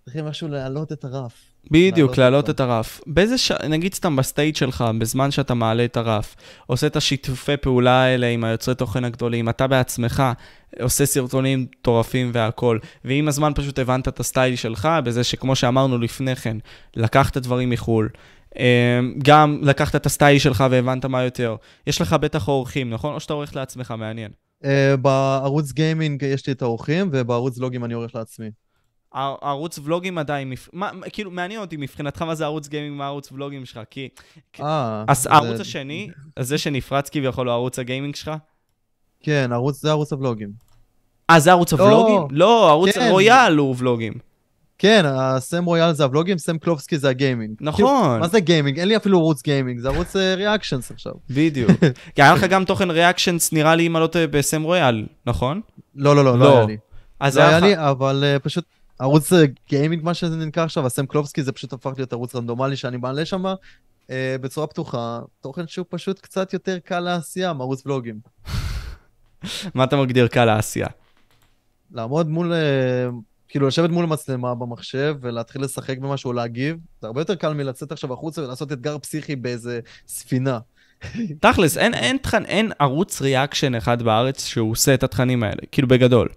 [0.05, 1.33] צריכים משהו להעלות את הרף.
[1.71, 2.49] בדיוק, להעלות.
[2.49, 3.01] את הרף.
[3.07, 3.51] באיזה ש...
[3.51, 6.35] נגיד סתם בסטייט שלך, בזמן שאתה מעלה את הרף,
[6.67, 10.23] עושה את השיתופי פעולה האלה עם היוצרי תוכן הגדולים, אתה בעצמך
[10.81, 16.35] עושה סרטונים מטורפים והכול, ועם הזמן פשוט הבנת את הסטייל שלך, בזה שכמו שאמרנו לפני
[16.35, 16.57] כן,
[16.95, 18.09] לקחת דברים מחו"ל.
[18.57, 21.55] אה, גם לקחת את הסטייל שלך והבנת מה יותר.
[21.87, 23.13] יש לך בטח עורכים, נכון?
[23.13, 24.31] או שאתה עורך לעצמך, מעניין.
[24.63, 24.67] Uh,
[25.01, 28.49] בערוץ גיימינג יש לי את העורכים, ובערוץ ולוגים אני עורך לעצמי.
[29.13, 33.65] הערוץ ולוגים עדיין, מה, כאילו, מעניין אותי מבחינתך מה זה ערוץ גיימינג, מה הערוץ ולוגים
[33.65, 34.09] שלך, כי
[34.61, 36.09] אה, אז זה- הערוץ השני,
[36.39, 38.31] זה שנפרץ כביכול הוא ערוץ הגיימינג שלך?
[39.23, 40.49] כן, ערוץ, זה ערוץ הוולוגים.
[41.29, 41.77] אה, זה ערוץ לא.
[41.83, 42.37] הוולוגים?
[42.37, 43.07] לא, ערוץ כן.
[43.11, 44.13] רויאל הוא ולוגים.
[44.79, 47.57] כן, הסם רויאל זה הוולוגים, סם קלובסקי זה הגיימינג.
[47.61, 48.19] נכון.
[48.19, 48.79] מה זה גיימינג?
[48.79, 51.13] אין לי אפילו ערוץ גיימינג, זה ערוץ reactions עכשיו.
[51.29, 51.71] בדיוק.
[52.15, 55.61] כי היה לך גם תוכן reactions, נראה לי, אם אני לא טועה, בסם רויאל, נכון?
[55.95, 56.45] לא, לא, לא, לא.
[56.45, 56.77] לא היה לי.
[57.19, 57.59] אז לא היה.
[57.59, 58.63] לי, אבל אה, פשוט
[58.99, 62.75] ערוץ אה, גיימינג, מה שזה נקרא עכשיו, הסם קלובסקי זה פשוט הפך להיות ערוץ רנדומלי
[62.75, 63.45] שאני מעלה שם
[64.09, 68.19] אה, בצורה פתוחה, תוכן שהוא פשוט קצת יותר קל לעשייה מערוץ ולוגים.
[69.75, 70.87] מה אתה מגדיר קל לעשייה?
[71.91, 73.09] לעמוד מול, אה,
[73.49, 77.91] כאילו לשבת מול המצלמה במחשב ולהתחיל לשחק במשהו או להגיב, זה הרבה יותר קל מלצאת
[77.91, 80.59] עכשיו החוצה ולעשות אתגר פסיכי באיזה ספינה.
[81.41, 85.87] תכלס, אין, אין, תכן, אין ערוץ reaction אחד בארץ שהוא עושה את התכנים האלה, כאילו
[85.87, 86.29] בגדול.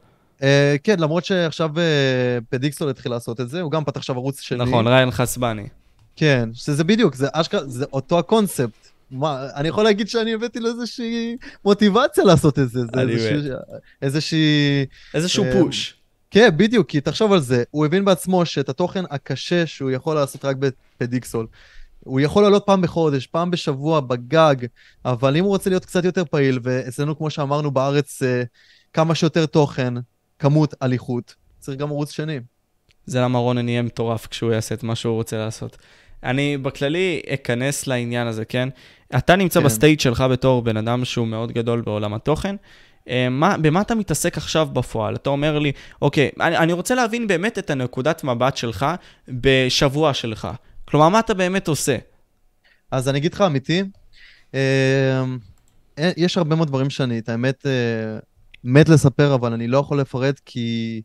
[0.42, 4.40] אה, כן, למרות שעכשיו אה, פדיקסול התחיל לעשות את זה, הוא גם פתח עכשיו ערוץ
[4.40, 4.58] שני.
[4.58, 5.66] נכון, ריין חסבני.
[6.16, 8.88] כן, שזה בדיוק, זה אשכרה, זה אותו הקונספט.
[9.10, 12.80] מה, אני יכול להגיד שאני הבאתי לו איזושהי מוטיבציה לעשות את זה.
[12.94, 13.00] זה
[14.02, 14.86] איזושהי...
[15.14, 16.01] איזשהו אה, פוש.
[16.32, 20.44] כן, בדיוק, כי תחשוב על זה, הוא הבין בעצמו שאת התוכן הקשה שהוא יכול לעשות
[20.44, 21.46] רק בפדיקסול,
[22.00, 24.54] הוא יכול לעלות פעם בחודש, פעם בשבוע, בגג,
[25.04, 28.42] אבל אם הוא רוצה להיות קצת יותר פעיל, ואצלנו, כמו שאמרנו בארץ, אה,
[28.92, 29.94] כמה שיותר תוכן,
[30.38, 32.40] כמות על איכות, צריך גם ערוץ שני.
[33.06, 35.76] זה למה רונן יהיה מטורף כשהוא יעשה את מה שהוא רוצה לעשות.
[36.24, 38.68] אני בכללי אכנס לעניין הזה, כן?
[39.16, 39.66] אתה נמצא כן.
[39.66, 42.56] ב state שלך בתור בן אדם שהוא מאוד גדול בעולם התוכן.
[43.08, 45.14] אה, מה, במה אתה מתעסק עכשיו בפועל?
[45.14, 45.72] אתה אומר לי,
[46.02, 48.86] אוקיי, אני, אני רוצה להבין באמת את הנקודת מבט שלך
[49.28, 50.48] בשבוע שלך.
[50.84, 51.96] כלומר, מה אתה באמת עושה?
[52.90, 53.82] אז אני אגיד לך אמיתי,
[54.54, 55.24] אה,
[55.98, 58.18] אה, יש הרבה מאוד דברים שאני, את האמת, אה,
[58.64, 61.02] מת לספר, אבל אני לא יכול לפרט כי,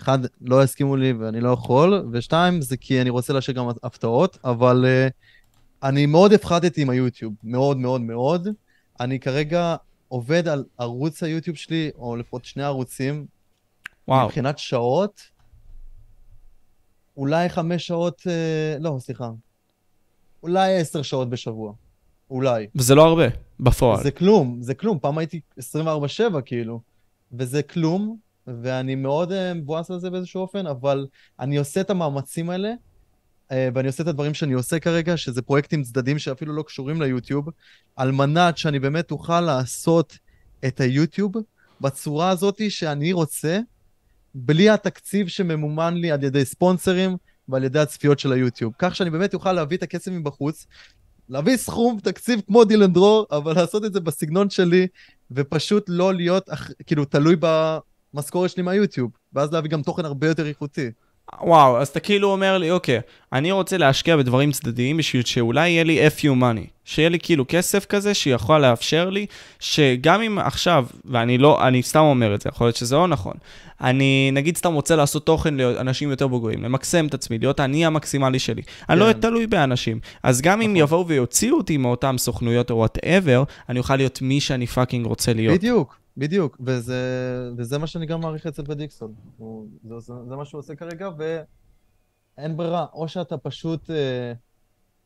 [0.00, 4.38] אחד, לא יסכימו לי ואני לא יכול, ושתיים, זה כי אני רוצה להשאיר גם הפתעות,
[4.44, 5.08] אבל אה,
[5.82, 8.48] אני מאוד הפחדתי עם היוטיוב, מאוד מאוד מאוד.
[9.00, 9.76] אני כרגע
[10.14, 13.26] עובד על ערוץ היוטיוב שלי, או לפחות שני ערוצים,
[14.08, 15.20] וואו, מבחינת שעות,
[17.16, 19.30] אולי חמש שעות, אה, לא, סליחה,
[20.42, 21.72] אולי עשר שעות בשבוע.
[22.30, 22.66] אולי.
[22.74, 23.24] וזה לא הרבה,
[23.60, 24.02] בפועל.
[24.02, 24.98] זה כלום, זה כלום.
[24.98, 26.80] פעם הייתי 24/7 כאילו,
[27.32, 28.16] וזה כלום,
[28.46, 31.06] ואני מאוד uh, מבואס על זה באיזשהו אופן, אבל
[31.40, 32.72] אני עושה את המאמצים האלה,
[33.52, 37.48] ואני עושה את הדברים שאני עושה כרגע, שזה פרויקטים צדדים שאפילו לא קשורים ליוטיוב,
[37.96, 40.18] על מנת שאני באמת אוכל לעשות
[40.66, 41.32] את היוטיוב
[41.80, 43.58] בצורה הזאת שאני רוצה,
[44.34, 47.16] בלי התקציב שממומן לי על ידי ספונסרים
[47.48, 48.72] ועל ידי הצפיות של היוטיוב.
[48.78, 50.66] כך שאני באמת אוכל להביא את הכסף מבחוץ,
[51.28, 54.86] להביא סכום, תקציב כמו דילן דרור, אבל לעשות את זה בסגנון שלי,
[55.30, 56.48] ופשוט לא להיות,
[56.86, 60.90] כאילו, תלוי במשכורת שלי מהיוטיוב, ואז להביא גם תוכן הרבה יותר איכותי.
[61.40, 63.00] וואו, אז אתה כאילו אומר לי, אוקיי,
[63.32, 67.84] אני רוצה להשקיע בדברים צדדיים בשביל שאולי יהיה לי FU money, שיהיה לי כאילו כסף
[67.84, 69.26] כזה שיכול לאפשר לי,
[69.60, 73.34] שגם אם עכשיו, ואני לא, אני סתם אומר את זה, יכול להיות שזה לא נכון,
[73.80, 78.38] אני נגיד סתם רוצה לעשות תוכן לאנשים יותר בוגרים, למקסם את עצמי, להיות האני המקסימלי
[78.38, 78.62] שלי.
[78.88, 79.10] אני לא כן.
[79.10, 80.00] אהיה תלוי באנשים.
[80.22, 80.76] אז גם אם נכון.
[80.76, 85.58] יבואו ויוציאו אותי מאותן סוכנויות או whatever, אני אוכל להיות מי שאני fucking רוצה להיות.
[85.58, 86.98] בדיוק, בדיוק, וזה,
[87.56, 89.14] וזה מה שאני גם מעריך אצל בדיקסון.
[89.36, 94.32] הוא- זה, זה, זה מה שהוא עושה כרגע, ואין ברירה, או שאתה פשוט אה,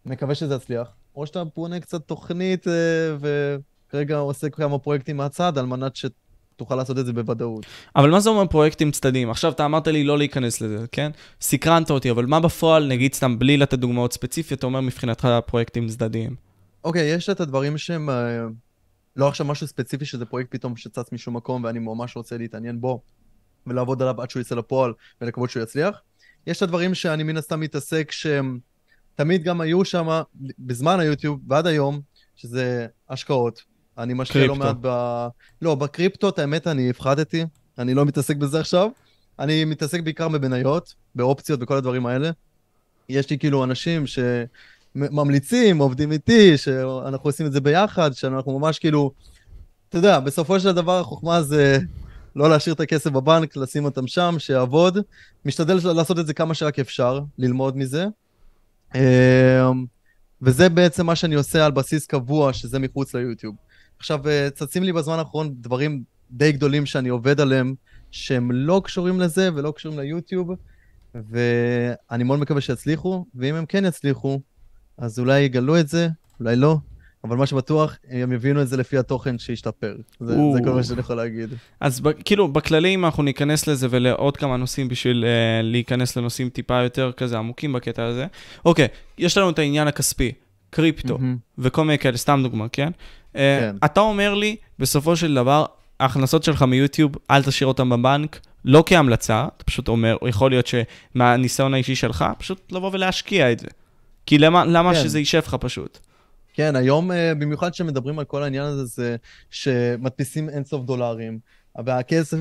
[0.06, 2.72] מקווה שזה יצליח, או שאתה בונה קצת תוכנית, אה,
[3.20, 7.66] וכרגע עושה כמה פרויקטים מהצד, על מנת שתוכל לעשות את זה בוודאות.
[7.97, 9.30] אבל מה זה אומר פרויקטים צדדיים?
[9.30, 11.10] עכשיו אתה אמרת לי לא להיכנס לזה, כן?
[11.40, 15.89] סקרנת אותי, אבל מה בפועל, נגיד סתם בלי לתת דוגמאות ספציפיות, אתה אומר מבחינתך פרויקטים
[15.89, 16.36] צדדיים?
[16.85, 18.47] אוקיי, יש את הדברים שהם אה,
[19.19, 23.03] לא עכשיו משהו ספציפי שזה פרויקט פתאום שצץ משום מקום ואני ממש רוצה להתעניין בו
[23.66, 26.03] ולעבוד עליו עד שהוא יצא לפועל ולקוות שהוא יצליח.
[26.47, 28.59] יש את הדברים שאני מן הסתם מתעסק שהם
[29.15, 30.20] תמיד גם היו שם
[30.59, 32.01] בזמן היוטיוב ועד היום,
[32.36, 33.62] שזה השקעות.
[33.99, 34.57] אני משקיע לא.
[34.57, 34.89] מעט ב...
[35.62, 37.45] לא, בקריפטו, את האמת, אני הפחדתי,
[37.78, 38.90] אני לא מתעסק בזה עכשיו.
[39.39, 42.31] אני מתעסק בעיקר בבניות, באופציות וכל הדברים האלה.
[43.09, 44.19] יש לי כאילו אנשים ש...
[44.99, 49.12] ממליצים, עובדים איתי, שאנחנו עושים את זה ביחד, שאנחנו ממש כאילו,
[49.89, 51.79] אתה יודע, בסופו של דבר החוכמה זה
[52.37, 54.99] לא להשאיר את הכסף בבנק, לשים אותם שם, שיעבוד.
[55.45, 58.07] משתדל לעשות את זה כמה שרק אפשר, ללמוד מזה.
[58.95, 59.70] אה,
[60.43, 63.55] וזה בעצם מה שאני עושה על בסיס קבוע, שזה מחוץ ליוטיוב.
[63.99, 67.75] עכשיו, אה, צצים לי בזמן האחרון דברים די גדולים שאני עובד עליהם,
[68.11, 70.51] שהם לא קשורים לזה ולא קשורים ליוטיוב,
[71.15, 74.41] ואני מאוד מקווה שיצליחו, ואם הם כן יצליחו,
[74.99, 76.09] אז אולי יגלו את זה,
[76.41, 76.77] אולי לא,
[77.25, 79.97] אבל מה שבטוח, הם יבינו את זה לפי התוכן שישתפר.
[80.20, 81.51] זה, זה כל מה שאני יכול להגיד.
[81.81, 86.49] אז ב, כאילו, בכללי, אם אנחנו ניכנס לזה ולעוד כמה נושאים בשביל uh, להיכנס לנושאים
[86.49, 88.27] טיפה יותר כזה עמוקים בקטע הזה.
[88.65, 88.89] אוקיי,
[89.19, 90.33] יש לנו את העניין הכספי,
[90.70, 91.51] קריפטו, mm-hmm.
[91.59, 92.89] וכל מיני כאלה, סתם דוגמה, כן?
[92.89, 93.77] Uh, כן.
[93.85, 95.65] אתה אומר לי, בסופו של דבר,
[96.01, 101.75] ההכנסות שלך מיוטיוב, אל תשאיר אותן בבנק, לא כהמלצה, אתה פשוט אומר, יכול להיות שמהניסיון
[101.75, 103.69] האישי שלך, פשוט לבוא ולהשקיע את זה.
[104.28, 105.02] כי למה, למה כן.
[105.02, 105.98] שזה יישב לך פשוט?
[106.55, 109.16] כן, היום, אה, במיוחד כשמדברים על כל העניין הזה, זה
[109.50, 111.38] שמדפיסים אינסוף דולרים,
[111.84, 112.38] והכסף...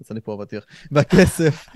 [0.00, 0.64] יצא לי פה אבטיח.
[0.90, 1.66] והכסף,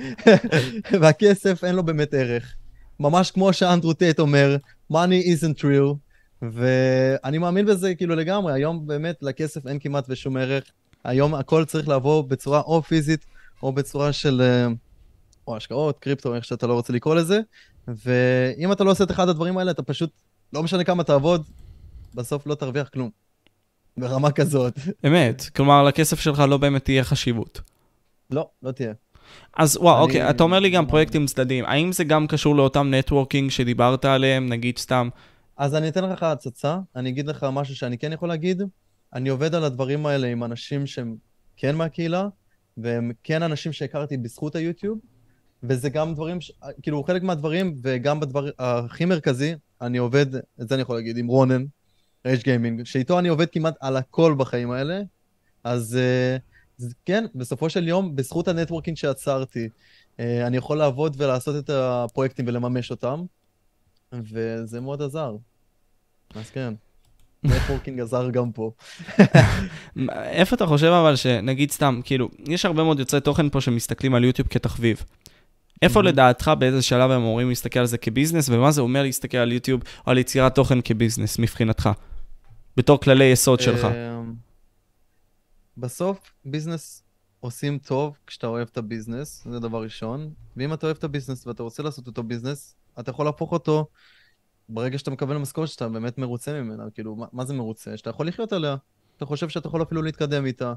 [1.01, 2.55] והכסף אין לו באמת ערך.
[3.01, 4.57] ממש כמו שאנדרו טייט אומר,
[4.93, 5.95] money isn't real,
[6.43, 10.65] ואני מאמין בזה כאילו לגמרי, היום באמת לכסף אין כמעט ושום ערך.
[11.05, 13.27] היום הכל צריך לבוא בצורה או פיזית,
[13.63, 14.43] או בצורה של...
[14.43, 14.67] אה,
[15.47, 17.41] או השקעות, קריפטו, איך שאתה לא רוצה לקרוא לזה.
[17.89, 20.11] ואם אתה לא עושה את אחד הדברים האלה, אתה פשוט
[20.53, 21.45] לא משנה כמה תעבוד,
[22.15, 23.11] בסוף לא תרוויח כלום.
[23.97, 24.79] ברמה כזאת.
[25.07, 27.61] אמת, כלומר לכסף שלך לא באמת תהיה חשיבות.
[28.31, 28.93] לא, לא תהיה.
[29.57, 30.03] אז וואו, אני...
[30.03, 34.49] אוקיי, אתה אומר לי גם פרויקטים צדדיים, האם זה גם קשור לאותם נטוורקינג שדיברת עליהם,
[34.49, 35.09] נגיד סתם?
[35.57, 38.63] אז אני אתן לך הצצה, אני אגיד לך משהו שאני כן יכול להגיד.
[39.15, 41.17] אני עובד על הדברים האלה עם אנשים שהם
[41.57, 42.29] כן מהקהילה,
[42.77, 44.99] והם כן אנשים שהכרתי בזכות היוטיוב,
[45.69, 46.53] וזה גם דברים, ש...
[46.83, 51.27] כאילו חלק מהדברים, וגם בדבר הכי מרכזי, אני עובד, את זה אני יכול להגיד, עם
[51.27, 51.65] רונן,
[52.27, 55.01] רייג' גיימינג, שאיתו אני עובד כמעט על הכל בחיים האלה.
[55.65, 55.99] אז
[56.81, 59.69] אה, כן, בסופו של יום, בזכות ה networking שיצרתי,
[60.17, 63.25] אה, אני יכול לעבוד ולעשות את הפרויקטים ולממש אותם,
[64.13, 65.37] וזה מאוד עזר.
[66.35, 66.75] אז כן.
[67.45, 68.71] networking עזר גם פה.
[70.25, 74.25] איפה אתה חושב אבל שנגיד סתם, כאילו, יש הרבה מאוד יוצרי תוכן פה שמסתכלים על
[74.25, 75.05] יוטיוב כתחביב.
[75.83, 76.03] איפה אמ-המ.
[76.03, 79.53] לדעתך, באיזה שלב הם אמורים להסתכל על זה כ business, ומה זה אומר להסתכל על
[79.53, 81.91] יוטיוב או על יצירת תוכן כ business מבחינתך?
[82.77, 83.85] בתור כללי יסוד שלך.
[83.85, 84.35] אמ,
[85.77, 87.03] בסוף, business
[87.41, 90.31] עושים טוב כשאתה אוהב את ה business, זה דבר ראשון.
[90.57, 93.87] ואם אתה אוהב את ה business ואתה רוצה לעשות אותו business, אתה יכול להפוך אותו
[94.69, 96.85] ברגע שאתה מקבל משכורת שאתה באמת מרוצה ממנה.
[96.95, 97.97] כאילו, מה, מה זה מרוצה?
[97.97, 98.77] שאתה יכול לחיות עליה.
[99.17, 100.75] אתה חושב שאתה יכול אפילו להתקדם איתה.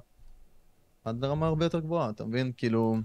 [1.05, 2.51] עד לרמה הרבה יותר גבוהה, אתה מבין?
[2.57, 2.97] כאילו...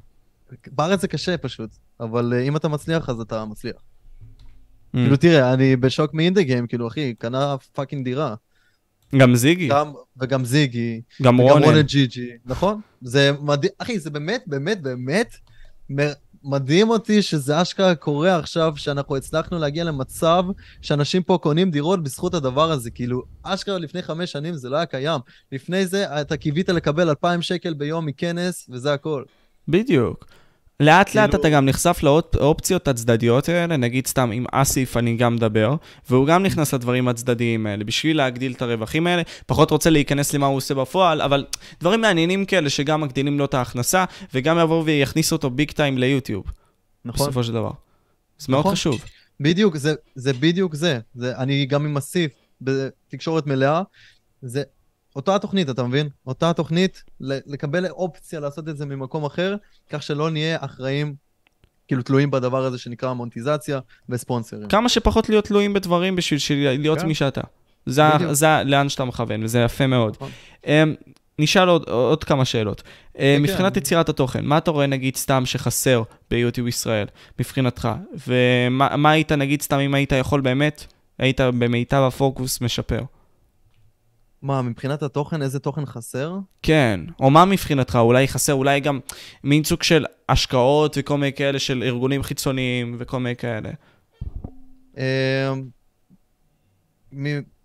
[0.70, 1.70] בארץ זה קשה פשוט,
[2.00, 3.76] אבל אה, אם אתה מצליח, אז אתה מצליח.
[3.76, 4.98] אממ.
[4.98, 8.34] כאילו, תראה, אני בשוק מאינדה גיים, כאילו, אחי, קנה fucking דירה.
[9.16, 9.68] גם זיגי.
[9.68, 11.00] גם, וגם זיגי.
[11.22, 11.52] גם רונן.
[11.52, 12.80] וגם רונן ג'י ג'י, נכון?
[13.00, 15.36] זה מדהים, אחי, זה באמת, באמת, באמת
[16.44, 20.44] מדהים אותי שזה אשכרה קורה עכשיו, שאנחנו הצלחנו להגיע למצב
[20.82, 22.90] שאנשים פה קונים דירות בזכות הדבר הזה.
[22.90, 25.20] כאילו, אשכרה לפני חמש שנים זה לא היה קיים.
[25.52, 29.22] לפני זה אתה קיווית לקבל 2,000 שקל ביום מכנס, וזה הכל.
[29.68, 30.26] בדיוק.
[30.82, 31.22] לאט כאילו...
[31.22, 35.74] לאט אתה גם נחשף לאופציות הצדדיות האלה, נגיד סתם עם אסיף אני גם מדבר,
[36.10, 40.46] והוא גם נכנס לדברים הצדדיים האלה, בשביל להגדיל את הרווחים האלה, פחות רוצה להיכנס למה
[40.46, 41.44] הוא עושה בפועל, אבל
[41.80, 44.04] דברים מעניינים כאלה שגם מגדילים לו את ההכנסה,
[44.34, 46.44] וגם יבואו ויכניסו אותו ביג טיים ליוטיוב.
[47.04, 47.26] נכון.
[47.26, 47.70] בסופו של דבר.
[48.38, 48.72] זה מאוד נכון.
[48.72, 49.00] חשוב.
[49.40, 50.98] בדיוק, זה, זה בדיוק זה.
[51.14, 51.36] זה.
[51.36, 53.82] אני גם עם אסיף בתקשורת מלאה,
[54.42, 54.62] זה
[55.16, 56.08] אותה התוכנית, אתה מבין?
[56.26, 59.56] אותה התוכנית, לקבל אופציה לעשות את זה ממקום אחר,
[59.90, 61.14] כך שלא נהיה אחראים,
[61.88, 64.68] כאילו תלויים בדבר הזה שנקרא מונטיזציה וספונסרים.
[64.68, 66.38] כמה שפחות להיות תלויים בדברים בשביל
[66.78, 67.06] להיות כן.
[67.06, 67.40] מי שאתה.
[67.86, 70.12] זה, זה לאן שאתה מכוון, וזה יפה מאוד.
[70.16, 70.30] נכון.
[70.64, 70.66] Um,
[71.38, 72.82] נשאל עוד, עוד כמה שאלות.
[73.16, 73.80] Uh, מבחינת כן.
[73.80, 77.06] יצירת התוכן, מה אתה רואה נגיד סתם שחסר ביוטיוב ישראל,
[77.38, 77.88] מבחינתך?
[78.28, 80.86] ומה היית נגיד סתם אם היית יכול באמת,
[81.18, 83.00] היית במיטב הפוקוס משפר?
[84.42, 86.38] מה, מבחינת התוכן, איזה תוכן חסר?
[86.62, 89.00] כן, או מה מבחינתך, אולי חסר, אולי גם
[89.44, 93.70] מין סוג של השקעות וכל מיני כאלה של ארגונים חיצוניים וכל מיני כאלה.
[94.96, 95.02] אמ,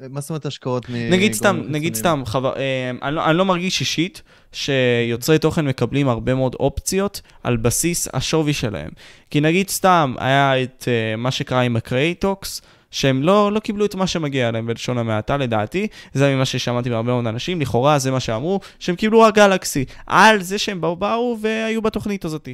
[0.10, 4.22] מה זאת אומרת השקעות נגיד סתם, נגיד סתם, אמ, אני, לא, אני לא מרגיש אישית
[4.52, 8.90] שיוצרי תוכן מקבלים הרבה מאוד אופציות על בסיס השווי שלהם.
[9.30, 12.62] כי נגיד סתם, היה את אה, מה שקרה עם ה Creators,
[12.92, 15.88] שהם לא, לא קיבלו את מה שמגיע להם בלשון המעטה, לדעתי.
[16.14, 19.86] זה ממה ששמעתי מהרבה מאוד אנשים, לכאורה זה מה שאמרו, שהם קיבלו רק גלקסי.
[20.06, 22.50] על זה שהם באו, באו והיו בתוכנית הזאת,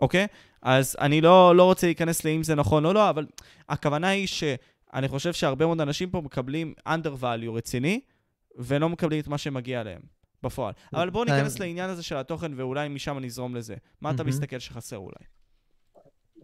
[0.00, 0.26] אוקיי?
[0.62, 3.26] אז אני לא, לא רוצה להיכנס לאם זה נכון או לא, אבל
[3.68, 8.00] הכוונה היא שאני חושב שהרבה מאוד אנשים פה מקבלים under value רציני,
[8.58, 10.00] ולא מקבלים את מה שמגיע להם.
[10.42, 10.72] בפועל.
[10.94, 13.74] אבל בואו ניכנס לעניין הזה של התוכן, ואולי משם נזרום לזה.
[14.00, 14.24] מה אתה.
[14.24, 15.24] מסתכל שחסר אולי?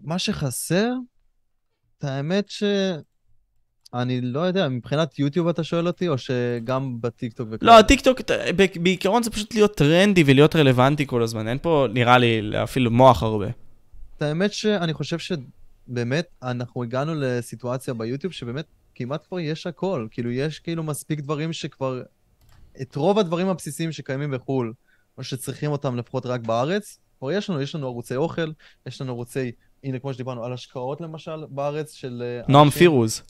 [0.00, 0.90] מה שחסר,
[2.02, 2.62] האמת ש...
[3.94, 7.72] אני לא יודע, מבחינת יוטיוב אתה שואל אותי, או שגם בטיקטוק וכאלה?
[7.72, 8.20] לא, הטיקטוק,
[8.82, 11.48] בעיקרון זה פשוט להיות טרנדי ולהיות רלוונטי כל הזמן.
[11.48, 13.46] אין פה, נראה לי, אפילו מוח הרבה.
[14.16, 18.64] את האמת שאני חושב שבאמת אנחנו הגענו לסיטואציה ביוטיוב שבאמת
[18.94, 20.06] כמעט כבר יש הכל.
[20.10, 22.02] כאילו, יש כאילו מספיק דברים שכבר...
[22.82, 24.72] את רוב הדברים הבסיסיים שקיימים בחו"ל,
[25.18, 28.52] או שצריכים אותם לפחות רק בארץ, כבר יש לנו, יש לנו ערוצי אוכל,
[28.86, 29.52] יש לנו ערוצי,
[29.84, 32.22] הנה, כמו שדיברנו, על השקעות למשל בארץ של...
[32.26, 32.78] אה, נועם אנשים.
[32.78, 33.22] פירוז.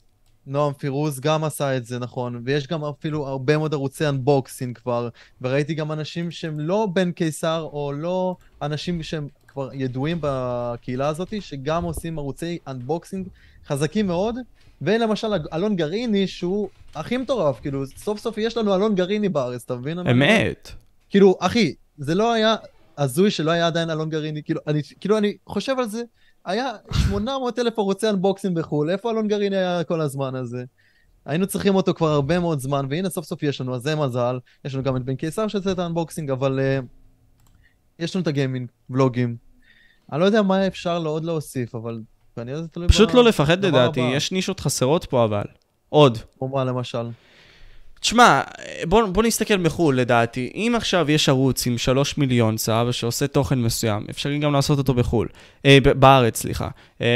[0.47, 5.09] נועם פירוז גם עשה את זה, נכון, ויש גם אפילו הרבה מאוד ערוצי אנבוקסינג כבר,
[5.41, 11.33] וראיתי גם אנשים שהם לא בן קיסר, או לא אנשים שהם כבר ידועים בקהילה הזאת,
[11.39, 13.27] שגם עושים ערוצי unboxing
[13.67, 14.35] חזקים מאוד,
[14.81, 19.75] ולמשל אלון גרעיני, שהוא הכי מטורף, כאילו, סוף סוף יש לנו אלון גרעיני בארץ, אתה
[19.75, 19.99] מבין?
[19.99, 20.71] אמת.
[21.09, 22.55] כאילו, אחי, זה לא היה
[22.97, 26.03] הזוי שלא היה עדיין אלון גרעיני, כאילו, אני, כאילו, אני חושב על זה,
[26.45, 30.63] היה 800 אלף ערוצי unboxing בחו"ל, איפה אלון גרעיני היה כל הזמן הזה?
[31.25, 34.39] היינו צריכים אותו כבר הרבה מאוד זמן, והנה סוף סוף יש לנו, אז זה מזל.
[34.65, 36.85] יש לנו גם את בן קיסר שעושה את ה unboxing, אבל אה,
[37.99, 39.35] יש לנו את הגיימינג, ולוגים.
[40.11, 42.01] אני לא יודע מה אפשר עוד להוסיף, אבל
[42.35, 44.15] כנראה זה תלוי פשוט ב- לא לפחד לדעתי, הבא.
[44.15, 45.43] יש נישות חסרות פה אבל.
[45.89, 46.17] עוד.
[46.39, 47.07] כמו מה למשל?
[48.05, 48.41] תשמע,
[48.87, 50.51] בוא, בוא נסתכל מחו"ל לדעתי.
[50.55, 54.93] אם עכשיו יש ערוץ עם שלוש מיליון sub שעושה תוכן מסוים, אפשרי גם לעשות אותו
[54.93, 55.27] בחו"ל.
[55.65, 56.67] אה, ב- בארץ, סליחה.
[57.01, 57.07] אה,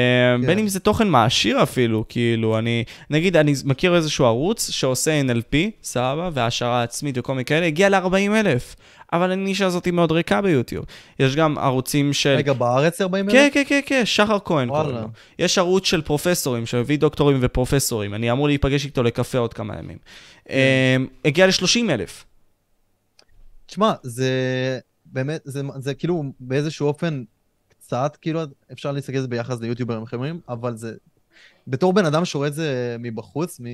[0.41, 0.47] כן.
[0.47, 2.83] בין אם זה תוכן מעשיר אפילו, כאילו, אני...
[3.09, 8.15] נגיד, אני מכיר איזשהו ערוץ שעושה NLP, סבבה, והעשרה עצמית וכל מיני כאלה, הגיע ל-40
[8.35, 8.75] אלף.
[9.13, 10.85] אבל הנישה הזאת היא מאוד ריקה ביוטיוב.
[11.19, 12.35] יש גם ערוצים של...
[12.37, 13.35] רגע, בארץ זה 40 אלף?
[13.35, 14.95] כן, כן, כן, כן, שחר כהן קוראים.
[14.95, 15.07] לו.
[15.39, 18.13] יש ערוץ של פרופסורים, שמביא דוקטורים ופרופסורים.
[18.13, 19.97] אני אמור להיפגש איתו לקפה עוד כמה ימים.
[20.49, 22.25] אמ, הגיע ל-30 אלף.
[23.65, 24.29] תשמע, זה
[25.05, 27.23] באמת, זה, זה כאילו באיזשהו אופן
[27.69, 30.93] קצת, כאילו אפשר להסתכל על זה ביחס ליוטיוברים אחרים, אבל זה,
[31.67, 33.65] בתור בן אדם שרואה את זה מבחוץ, מ...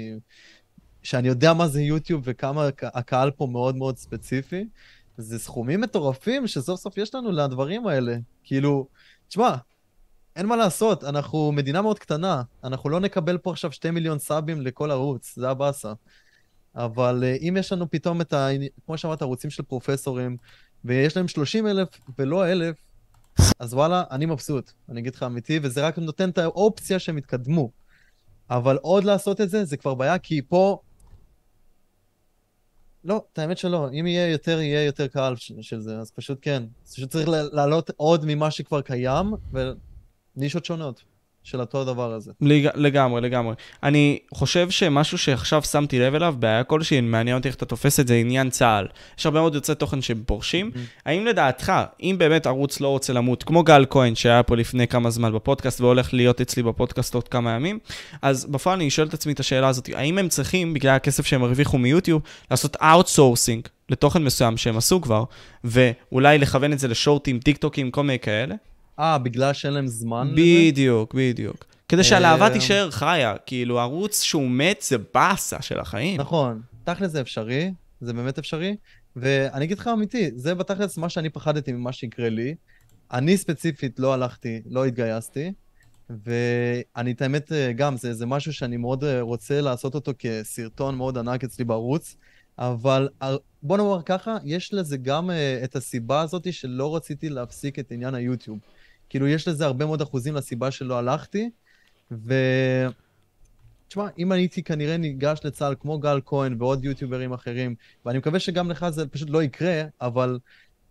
[1.03, 4.65] שאני יודע מה זה יוטיוב וכמה הק- הקהל פה מאוד מאוד ספציפי,
[5.17, 8.17] זה סכומים מטורפים שסוף סוף יש לנו לדברים האלה.
[8.43, 8.87] כאילו,
[9.27, 9.55] תשמע,
[10.35, 14.61] אין מה לעשות, אנחנו מדינה מאוד קטנה, אנחנו לא נקבל פה עכשיו שתי מיליון סאבים
[14.61, 15.93] לכל ערוץ, זה הבאסה.
[16.75, 18.47] אבל אה, אם יש לנו פתאום את ה...
[18.85, 20.37] כמו שאמרת, ערוצים של פרופסורים,
[20.85, 21.87] ויש להם 30 אלף
[22.19, 22.75] ולא אלף,
[23.59, 27.71] אז וואלה, אני מבסוט, אני אגיד לך אמיתי, וזה רק נותן את האופציה שהם יתקדמו.
[28.49, 30.79] אבל עוד לעשות את זה, זה כבר בעיה, כי פה...
[33.03, 33.89] לא, את האמת שלא.
[33.99, 36.63] אם יהיה יותר, יהיה יותר קהל של, של זה, אז פשוט כן.
[36.93, 39.33] פשוט צריך להעלות עוד ממה שכבר קיים,
[40.35, 41.03] ונישות שונות
[41.45, 42.31] של אותו הדבר הזה.
[42.41, 42.67] לג...
[42.75, 43.55] לגמרי, לגמרי.
[43.83, 48.07] אני חושב שמשהו שעכשיו שמתי לב אליו, בעיה כלשהי, מעניין אותי איך אתה תופס את
[48.07, 48.87] זה, עניין צה"ל.
[49.19, 50.71] יש הרבה מאוד יוצרי תוכן שהם פורשים.
[51.05, 55.09] האם לדעתך, אם באמת ערוץ לא רוצה למות, כמו גל כהן שהיה פה לפני כמה
[55.09, 57.79] זמן בפודקאסט והולך להיות אצלי בפודקאסט עוד כמה ימים,
[58.21, 61.43] אז בפועל אני שואל את עצמי את השאלה הזאת, האם הם צריכים, בגלל הכסף שהם
[61.43, 65.23] הרוויחו מיוטיוב, לעשות outsourcing לתוכן מסוים שהם עשו כבר,
[65.63, 68.55] ואולי לכוון את זה לשורטים, טיק טוקים, כל מיני כאלה?
[68.99, 70.41] אה, בגלל שאין להם זמן לזה?
[70.41, 71.65] בדיוק, בדיוק.
[71.89, 76.21] כדי שהלהבה אה, תישאר חיה, כאילו ערוץ שהוא מת זה באסה של החיים.
[76.21, 78.75] נכון, תכל'ס זה אפשרי, זה באמת אפשרי,
[79.15, 82.55] ואני אגיד לך אמיתי, זה בתכל'ס מה שאני פחדתי ממה שיקרה לי.
[83.11, 85.51] אני ספציפית לא הלכתי, לא התגייסתי,
[86.09, 90.95] ואני את האמת אה, גם, זה, זה משהו שאני מאוד אה, רוצה לעשות אותו כסרטון
[90.95, 92.15] מאוד ענק אצלי בערוץ,
[92.57, 93.09] אבל
[93.63, 95.29] בוא נאמר ככה, יש לזה גם
[95.63, 98.59] את הסיבה הזאת שלא רציתי להפסיק את עניין היוטיוב.
[99.15, 101.49] כאילו, יש לזה הרבה מאוד אחוזים לסיבה שלא הלכתי,
[102.11, 102.33] ו...
[103.87, 107.75] תשמע, אם הייתי כנראה ניגש לצה"ל כמו גל כהן ועוד יוטיוברים אחרים,
[108.05, 110.39] ואני מקווה שגם לך זה פשוט לא יקרה, אבל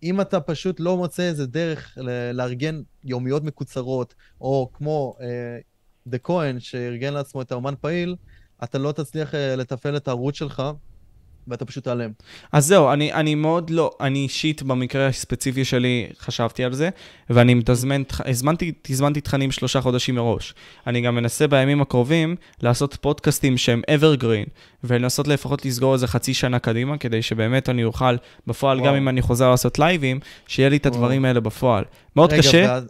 [0.02, 1.98] אם אתה פשוט לא מוצא איזה דרך
[2.34, 5.58] לארגן יומיות מקוצרות, או כמו אה,
[6.06, 8.16] דה כהן שארגן לעצמו את האומן פעיל,
[8.64, 10.62] אתה לא תצליח אה, לתפעל את הערוץ שלך,
[11.48, 12.10] ואתה פשוט תיעלם.
[12.52, 16.88] אז זהו, אני, אני מאוד לא, אני אישית במקרה הספציפי שלי חשבתי על זה,
[17.30, 20.54] ואני מתזמן, הזמנתי, תזמנתי תכנים שלושה חודשים מראש.
[20.86, 24.48] אני גם מנסה בימים הקרובים לעשות פודקאסטים שהם evergreen,
[24.84, 28.14] ולנסות לפחות לסגור איזה חצי שנה קדימה, כדי שבאמת אני אוכל
[28.46, 28.88] בפועל, וואו.
[28.90, 30.94] גם אם אני חוזר לעשות לייבים, שיהיה לי את וואו.
[30.96, 31.84] הדברים האלה בפועל.
[32.16, 32.64] מאוד רגע, קשה.
[32.68, 32.88] ואז-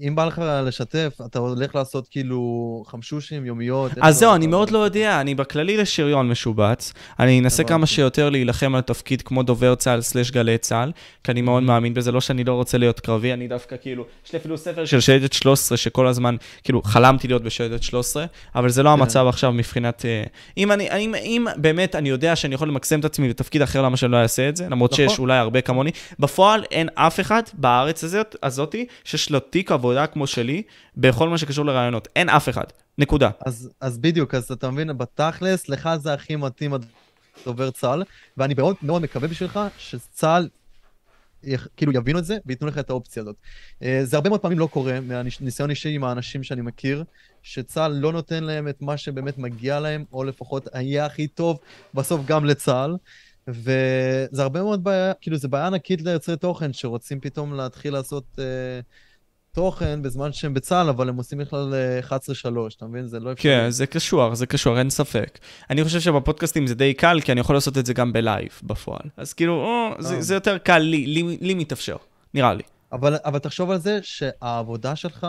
[0.00, 3.92] אם בא לך לשתף, אתה הולך לעשות כאילו חמשושים, יומיות.
[4.00, 6.92] אז זהו, אני מאוד לא יודע, אני בכללי לשריון משובץ.
[7.18, 7.64] אני אנסה.
[7.64, 10.92] כמה שיותר להילחם על תפקיד כמו דובר צה"ל סלש גלי צה"ל,
[11.24, 14.32] כי אני מאוד מאמין בזה, לא שאני לא רוצה להיות קרבי, אני דווקא כאילו, יש
[14.32, 18.24] לי אפילו ספר של שייטת 13, שכל הזמן, כאילו, חלמתי להיות בשייטת 13,
[18.54, 18.92] אבל זה לא כן.
[18.92, 20.04] המצב עכשיו מבחינת...
[20.04, 20.22] אה,
[20.56, 23.96] אם אני, אם, אם באמת אני יודע שאני יכול למקסם את עצמי לתפקיד אחר, למה
[23.96, 24.66] שאני לא אעשה את זה?
[24.70, 25.08] למרות נכון.
[25.08, 25.90] שיש אולי הרבה כמוני.
[26.18, 30.62] בפועל אין אף אחד בארץ הזאת, הזאתי שיש לו תיק עבודה כמו שלי,
[30.96, 32.08] בכל מה שקשור לרעיונות.
[32.16, 32.64] אין אף אחד.
[32.98, 33.30] נקודה.
[33.46, 36.72] אז, אז בדיוק, אז אתה מבין, בתכלס, לך זה הכי מתאים
[37.42, 38.02] הדובר צה"ל,
[38.36, 40.48] ואני מאוד מאוד מקווה בשבילך שצה"ל,
[41.76, 43.36] כאילו יבינו את זה וייתנו לך את האופציה הזאת.
[43.82, 47.04] אה, זה הרבה מאוד פעמים לא קורה, מהניסיון אישי עם האנשים שאני מכיר,
[47.42, 51.58] שצה"ל לא נותן להם את מה שבאמת מגיע להם, או לפחות היה הכי טוב
[51.94, 52.96] בסוף גם לצה"ל.
[53.48, 58.44] וזה הרבה מאוד בעיה, כאילו זה בעיה ענקית ליוצרי תוכן, שרוצים פתאום להתחיל לעשות אה,
[59.60, 62.12] תוכן בזמן שהם בצה"ל, אבל הם עושים בכלל אה, 11-3,
[62.76, 63.06] אתה מבין?
[63.06, 63.52] זה לא אפשרי.
[63.52, 65.38] כן, זה קשור, זה קשור, אין ספק.
[65.70, 69.00] אני חושב שבפודקאסטים זה די קל, כי אני יכול לעשות את זה גם בלייב בפועל.
[69.16, 70.22] אז כאילו, או, זה, אה.
[70.22, 71.96] זה יותר קל לי, לי, לי מתאפשר,
[72.34, 72.62] נראה לי.
[72.92, 75.26] אבל, אבל תחשוב על זה שהעבודה שלך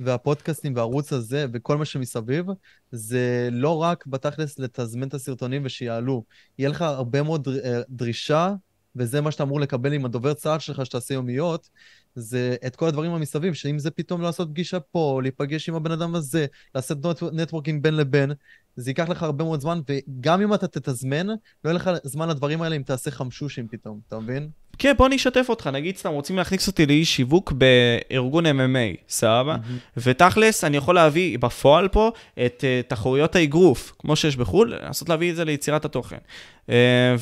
[0.00, 2.46] והפודקאסטים והערוץ הזה וכל מה שמסביב,
[2.92, 6.24] זה לא רק בתכלס לתזמן את הסרטונים ושיעלו.
[6.58, 8.52] יהיה לך הרבה מאוד דר- אה, דרישה,
[8.96, 11.68] וזה מה שאתה אמור לקבל עם הדובר צה"ל שלך, שתעשה יומיות,
[12.14, 16.14] זה את כל הדברים המסביב, שאם זה פתאום לעשות פגישה פה, להיפגש עם הבן אדם
[16.14, 16.98] הזה, לעשות
[17.32, 18.32] נטוורקינג בין לבין,
[18.76, 22.62] זה ייקח לך הרבה מאוד זמן, וגם אם אתה תתזמן, לא יהיה לך זמן לדברים
[22.62, 24.48] האלה אם תעשה חמשושים פתאום, אתה מבין?
[24.80, 29.56] כן, בוא אני אשתף אותך, נגיד סתם רוצים להכניס אותי לאיש שיווק בארגון MMA, סבבה?
[29.96, 32.12] ותכלס, אני יכול להביא בפועל פה
[32.46, 36.16] את uh, תחרויות האגרוף, כמו שיש בחו"ל, לנסות להביא את זה ליצירת התוכן.
[36.66, 36.70] Uh,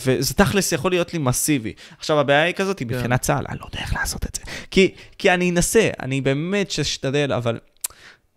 [0.06, 1.72] וזה תכלס יכול להיות לי מסיבי.
[1.98, 2.94] עכשיו, הבעיה היא כזאת, היא כן.
[2.94, 4.42] מבחינת צה"ל, אני לא יודע איך לעשות את זה.
[4.70, 7.58] כי, כי אני אנסה, אני באמת שאשתדל, אבל...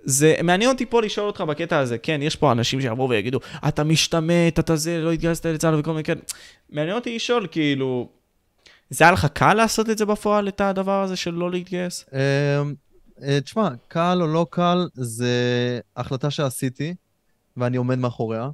[0.04, 3.84] זה מעניין אותי פה לשאול אותך בקטע הזה, כן, יש פה אנשים שיבואו ויגידו, אתה
[3.84, 6.22] משתמט, אתה זה, לא התגייסת לצה"ל וכל מיני כאלה.
[6.70, 8.10] מעניין אותי לשאול, כאילו,
[8.90, 12.06] זה היה לך קל לעשות את זה בפועל, את הדבר הזה של לא להתגייס?
[12.14, 12.74] אמ,
[13.24, 16.94] אה, תשמע, קל או לא קל, זה החלטה שעשיתי,
[17.58, 18.50] ואני עומד מאחוריה,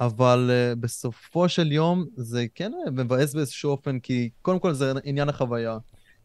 [0.00, 4.92] אבל אה, בסופו של יום זה כן אה, מבאס באיזשהו אופן, כי קודם כל זה
[5.04, 5.78] עניין החוויה,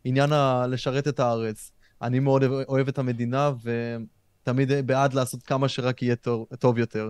[0.03, 0.29] עניין
[0.69, 1.71] לשרת את הארץ.
[2.01, 3.51] אני מאוד אוהב- את המדינה,
[4.41, 7.09] ותמיד בעד לעשות כמה שרק יהיה טוב, טוב יותר.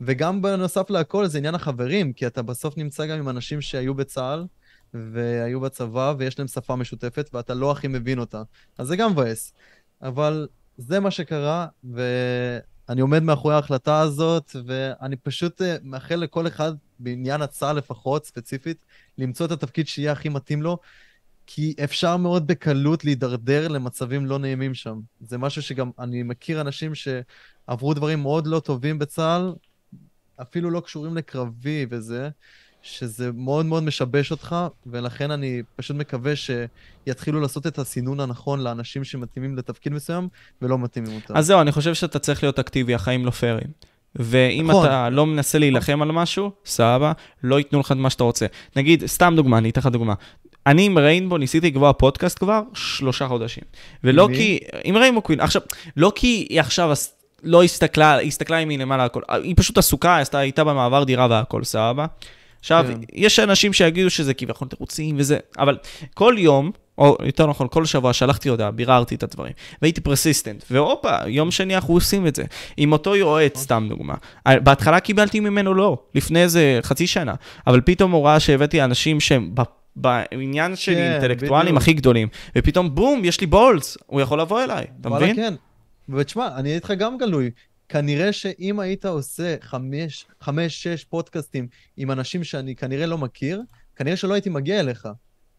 [0.00, 4.44] וגם בנוסף להכל זה עניין החברים, כי אתה בסוף נמצא גם עם אנשים שהיו בצה"ל,
[4.94, 8.42] והיו בצבא, ויש להם שפה משותפת, ואתה לא הכי מבין אותה.
[8.78, 9.52] אז זה גם מבאס.
[10.02, 10.48] אבל
[10.78, 17.42] זה מה שקרה, ואני עומד מאחורי ההחלטה הזאת, ואני פשוט אה, מאחל לכל אחד, בעניין
[17.42, 18.84] הצה"ל לפחות, ספציפית,
[19.18, 20.78] למצוא את התפקיד שיהיה הכי מתאים לו,
[21.50, 24.98] כי אפשר מאוד בקלות להידרדר למצבים לא נעימים שם.
[25.20, 29.52] זה משהו שגם, אני מכיר אנשים שעברו דברים מאוד לא טובים בצה"ל,
[30.42, 32.28] אפילו לא קשורים לקרבי וזה,
[32.82, 34.56] שזה מאוד מאוד משבש אותך,
[34.86, 40.28] ולכן אני פשוט מקווה שיתחילו לעשות את הסינון הנכון לאנשים שמתאימים לתפקיד מסוים,
[40.62, 41.36] ולא מתאימים אותם.
[41.36, 43.70] אז זהו, אני חושב שאתה צריך להיות אקטיבי, החיים לא פיירים.
[44.14, 44.86] ואם נכון.
[44.86, 47.12] אתה לא מנסה להילחם על משהו, סבבה,
[47.42, 48.46] לא ייתנו לך את מה שאתה רוצה.
[48.76, 50.14] נגיד, סתם דוגמה, אני אתן לך דוגמה.
[50.68, 53.64] אני עם ריינבו ניסיתי לקבוע פודקאסט כבר שלושה חודשים.
[54.04, 54.36] ולא מי?
[54.36, 54.58] כי...
[54.84, 55.40] עם ריינבו קווין.
[55.40, 55.62] עכשיו,
[55.96, 56.92] לא כי היא עכשיו
[57.42, 59.20] לא הסתכלה, היא הסתכלה עם מלמעלה הכל.
[59.28, 62.06] היא פשוט עסוקה, עשתה איתה במעבר דירה והכל, סבבה?
[62.60, 63.00] עכשיו, כן.
[63.12, 65.78] יש אנשים שיגידו שזה כביכול תירוצים וזה, אבל
[66.14, 71.16] כל יום, או יותר נכון, כל שבוע שלחתי הודעה, ביררתי את הדברים, והייתי persistent, והופה,
[71.26, 72.44] יום שני אנחנו עושים את זה.
[72.76, 74.14] עם אותו יועץ, סתם דוגמה.
[74.46, 77.34] בהתחלה קיבלתי ממנו לא, לפני איזה חצי שנה,
[77.66, 79.54] אבל פתאום הוא ראה שהבאתי אנשים שהם
[80.00, 81.82] בעניין של כן, אינטלקטואלים בדיוק.
[81.82, 85.36] הכי גדולים, ופתאום בום, יש לי balls, הוא יכול לבוא אליי, אתה מבין?
[85.36, 85.54] כן.
[86.08, 87.50] ותשמע, אני אגיד לך גם גלוי.
[87.88, 93.62] כנראה שאם היית עושה חמש, חמש, שש פודקאסטים עם אנשים שאני כנראה לא מכיר,
[93.96, 95.08] כנראה שלא הייתי מגיע אליך.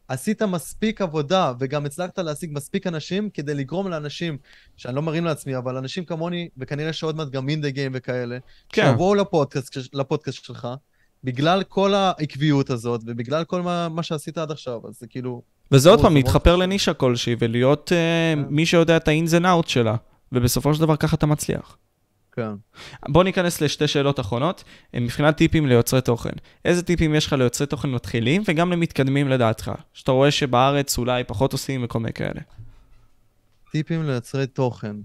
[0.07, 4.37] עשית מספיק עבודה, וגם הצלחת להשיג מספיק אנשים כדי לגרום לאנשים,
[4.77, 8.37] שאני לא מרים לעצמי, אבל אנשים כמוני, וכנראה שעוד מעט גם אינדה גיים וכאלה,
[8.69, 8.85] כן.
[8.85, 10.67] שיבואו לפודקאסט, לפודקאסט שלך,
[11.23, 15.41] בגלל כל העקביות הזאת, ובגלל כל מה, מה שעשית עד עכשיו, אז זה כאילו...
[15.71, 16.55] וזה עוד פעם, להתחפר.
[16.55, 18.39] לנישה כלשהי, ולהיות אה, כן.
[18.49, 19.95] מי שיודע את ה-ins and out שלה,
[20.31, 21.77] ובסופו של דבר ככה אתה מצליח.
[22.31, 22.51] כן.
[23.09, 24.63] בוא ניכנס לשתי שאלות אחרונות,
[24.93, 26.29] מבחינת טיפים ליוצרי תוכן.
[26.65, 29.71] איזה טיפים יש לך ליוצרי תוכן מתחילים וגם למתקדמים לדעתך?
[29.93, 32.41] שאתה רואה שבארץ אולי פחות עושים וכל מיני כאלה.
[33.71, 34.95] טיפים ליוצרי תוכן.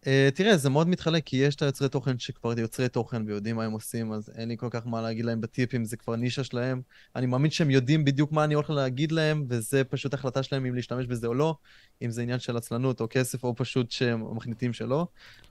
[0.00, 3.64] Uh, תראה, זה מאוד מתחלק, כי יש את היוצרי תוכן שכבר יוצרי תוכן ויודעים מה
[3.64, 6.82] הם עושים, אז אין לי כל כך מה להגיד להם בטיפים, זה כבר נישה שלהם.
[7.16, 10.74] אני מאמין שהם יודעים בדיוק מה אני הולך להגיד להם, וזה פשוט החלטה שלהם אם
[10.74, 11.54] להשתמש בזה או לא,
[12.02, 15.06] אם זה עניין של עצלנות או כסף, או פשוט שהם מחליטים שלא.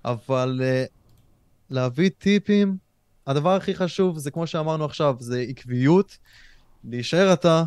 [0.05, 0.89] אבל uh,
[1.69, 2.77] להביא טיפים,
[3.27, 6.17] הדבר הכי חשוב זה כמו שאמרנו עכשיו, זה עקביות,
[6.83, 7.63] להישאר אתה.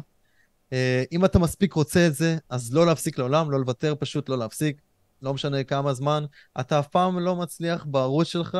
[0.71, 0.75] Uh,
[1.13, 4.77] אם אתה מספיק רוצה את זה, אז לא להפסיק לעולם, לא לוותר, פשוט לא להפסיק.
[5.23, 6.25] לא משנה כמה זמן,
[6.61, 8.59] אתה אף פעם לא מצליח בערוץ שלך.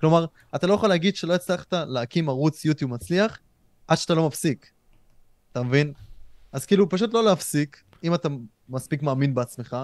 [0.00, 3.38] כלומר, אתה לא יכול להגיד שלא הצלחת להקים ערוץ יוטיוב מצליח
[3.88, 4.70] עד שאתה לא מפסיק.
[5.52, 5.92] אתה מבין?
[6.52, 8.28] אז כאילו, פשוט לא להפסיק, אם אתה
[8.68, 9.76] מספיק מאמין בעצמך,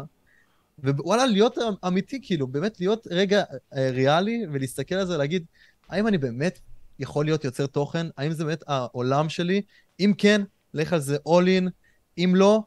[0.85, 3.43] ווואלה, להיות אמיתי, כאילו, באמת להיות רגע
[3.77, 5.45] אה, ריאלי ולהסתכל על זה, להגיד,
[5.89, 6.59] האם אני באמת
[6.99, 8.07] יכול להיות יוצר תוכן?
[8.17, 9.63] האם זה באמת העולם שלי?
[10.01, 10.43] אם כן,
[10.75, 11.71] לך על זה all in.
[12.19, 12.63] אם לא,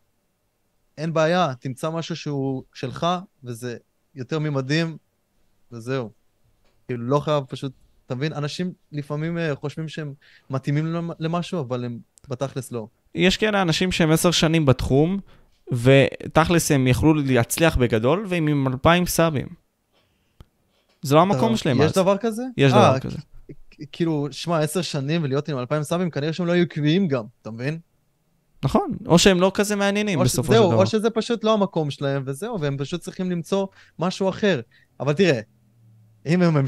[1.02, 3.08] אין בעיה, תמצא משהו שהוא שלך,
[3.44, 3.78] וזה
[4.16, 4.98] יותר ממדהים,
[5.72, 6.10] וזהו.
[6.88, 7.72] כאילו, לא חייב פשוט,
[8.06, 8.34] אתה מבין?
[8.34, 10.14] אנשים לפעמים אה, חושבים שהם
[10.50, 12.88] מתאימים למשהו, אבל הם בתכלס לא.
[13.16, 15.20] יש כאלה אנשים שהם עשר שנים בתחום,
[15.72, 19.48] ותכלס הם יכלו להצליח בגדול, והם עם אלפיים סאבים.
[21.02, 21.82] זה לא המקום שלהם.
[21.82, 22.44] יש דבר כזה?
[22.58, 23.18] יש דבר אה, כזה.
[23.92, 27.52] כאילו, שמע, עשר שנים ולהיות עם אלפיים סאבים, כנראה שהם לא יהיו קביעים גם, אתה
[27.52, 27.80] מבין?
[28.64, 30.76] נכון, או שהם לא כזה מעניינים בסופו של דבר.
[30.76, 33.68] או שזה פשוט לא המקום שלהם וזהו, והם פשוט צריכים למצוא
[34.00, 34.62] משהו אחר.
[35.00, 35.40] אבל תראה,
[36.26, 36.66] אם הם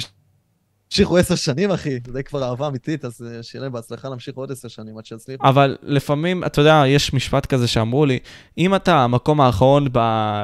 [0.94, 4.52] המשיכו עשר שנים, אחי, זה כבר אהבה אמיתית, אז אה, שיהיה להם בהצלחה להמשיך עוד
[4.52, 5.48] עשר שנים עד שיצליחו.
[5.48, 8.20] אבל לפעמים, אתה יודע, יש משפט כזה שאמרו לי,
[8.57, 9.98] אם אתה המקום האחרון ב...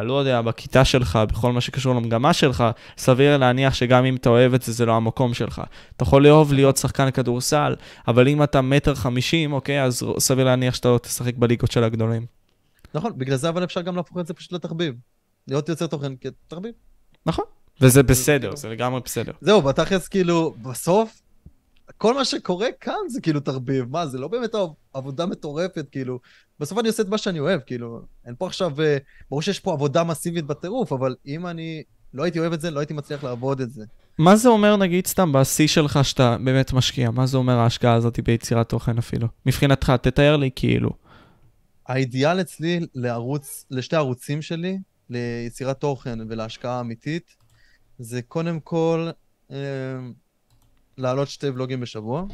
[0.03, 2.63] לא יודע, בכיתה שלך, בכל מה שקשור למגמה שלך,
[2.97, 5.61] סביר להניח שגם אם אתה אוהב את זה, זה לא המקום שלך.
[5.95, 7.75] אתה יכול לאהוב להיות שחקן כדורסל,
[8.07, 12.25] אבל אם אתה מטר חמישים, אוקיי, אז סביר להניח שאתה לא תשחק בליגות של הגדולים.
[12.93, 14.95] נכון, בגלל זה אבל אפשר גם להפוך את זה פשוט לתחביב.
[15.47, 16.71] להיות יוצר תוכן כתחביב.
[17.25, 17.45] נכון.
[17.81, 19.31] וזה בסדר, זה לגמרי בסדר.
[19.41, 21.21] זהו, בתכלס כאילו, בסוף,
[21.97, 23.85] כל מה שקורה כאן זה כאילו תרביב.
[23.89, 24.55] מה, זה לא באמת
[24.93, 26.19] עבודה מטורפת, כאילו.
[26.59, 28.01] בסוף אני עושה את מה שאני אוהב, כאילו.
[28.25, 28.97] אין פה עכשיו, אה,
[29.29, 31.83] ברור שיש פה עבודה מסיבית בטירוף, אבל אם אני
[32.13, 33.85] לא הייתי אוהב את זה, לא הייתי מצליח לעבוד את זה.
[34.17, 37.11] מה זה אומר, נגיד, סתם בשיא שלך שאתה באמת משקיע?
[37.11, 39.27] מה זה אומר ההשקעה הזאת ביצירת תוכן אפילו?
[39.45, 40.89] מבחינתך, תתאר לי כאילו.
[41.87, 44.77] האידיאל אצלי לערוץ, לשתי ערוצים שלי,
[45.09, 47.35] ליצירת תוכן ולהשקעה אמיתית,
[47.99, 49.09] זה קודם כל
[49.51, 49.57] אה,
[50.97, 52.25] להעלות שתי ולוגים בשבוע,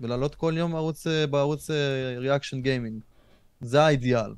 [0.00, 1.70] ולהעלות כל יום ערוץ, אה, בערוץ
[2.18, 3.02] reaction אה, גיימינג.
[3.60, 4.34] זה האידיאל.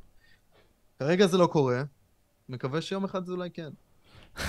[0.98, 1.82] כרגע זה לא קורה,
[2.48, 3.70] מקווה שיום אחד זה אולי כן.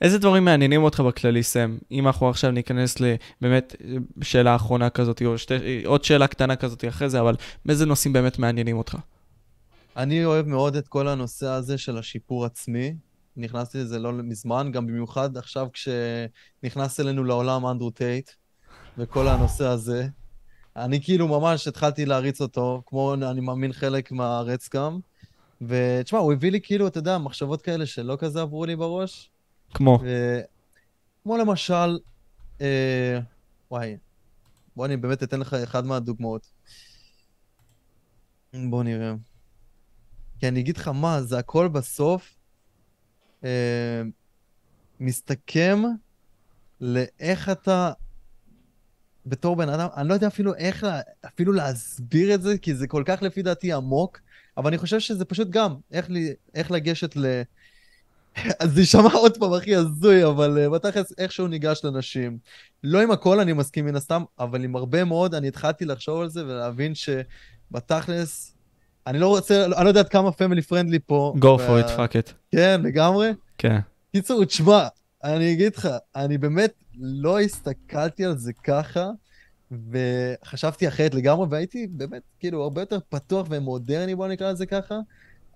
[0.00, 1.78] איזה דברים מעניינים אותך בכללי, סם?
[1.90, 3.76] אם אנחנו עכשיו ניכנס לבאמת
[4.22, 7.34] שאלה אחרונה כזאת, או שתי, עוד שאלה קטנה כזאת אחרי זה, אבל
[7.68, 8.96] איזה נושאים באמת מעניינים אותך?
[9.96, 12.94] אני אוהב מאוד את כל הנושא הזה של השיפור עצמי,
[13.38, 18.30] נכנסתי לזה לא מזמן, גם במיוחד עכשיו כשנכנס אלינו לעולם אנדרו טייט
[18.98, 20.08] וכל הנושא הזה.
[20.76, 24.98] אני כאילו ממש התחלתי להריץ אותו, כמו אני מאמין חלק מהארץ גם.
[25.62, 29.30] ותשמע, הוא הביא לי כאילו, אתה יודע, מחשבות כאלה שלא כזה עברו לי בראש.
[29.74, 29.98] כמו?
[30.02, 30.40] ו...
[31.22, 31.98] כמו למשל,
[32.60, 33.18] אה...
[33.70, 33.96] וואי,
[34.76, 36.50] בוא אני באמת אתן לך אחד מהדוגמאות.
[38.54, 39.14] בוא נראה.
[40.40, 42.37] כי אני אגיד לך מה, זה הכל בסוף
[43.44, 44.02] אה,
[45.00, 45.82] מסתכם
[46.80, 47.92] לאיך אתה,
[49.26, 52.86] בתור בן אדם, אני לא יודע אפילו איך, לה, אפילו להסביר את זה, כי זה
[52.86, 54.20] כל כך לפי דעתי עמוק,
[54.56, 57.42] אבל אני חושב שזה פשוט גם, איך, לי, איך לגשת ל...
[58.60, 62.38] אז זה יישמע עוד פעם הכי הזוי, אבל uh, בתכלס איכשהו ניגש לנשים.
[62.84, 66.28] לא עם הכל אני מסכים מן הסתם, אבל עם הרבה מאוד אני התחלתי לחשוב על
[66.28, 68.54] זה ולהבין שבתכלס
[69.08, 71.34] אני לא רוצה, אני לא יודע עד כמה פמילי פרנדלי פה.
[71.36, 72.32] go for it, fuck it.
[72.52, 73.30] כן, לגמרי.
[73.58, 73.78] כן.
[74.12, 74.88] קיצור, תשמע,
[75.24, 79.10] אני אגיד לך, אני באמת לא הסתכלתי על זה ככה,
[79.90, 84.94] וחשבתי אחרת לגמרי, והייתי באמת, כאילו, הרבה יותר פתוח ומודרני, בוא נקרא לזה ככה,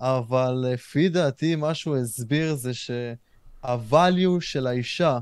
[0.00, 5.18] אבל לפי דעתי, מה שהוא הסביר זה שה-value של האישה,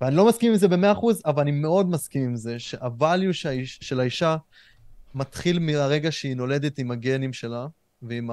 [0.00, 3.32] ואני לא מסכים עם זה ב-100%, אבל אני מאוד מסכים עם זה, שה-value
[3.64, 4.36] של האישה
[5.14, 7.66] מתחיל מהרגע שהיא נולדת עם הגנים שלה,
[8.02, 8.30] ועם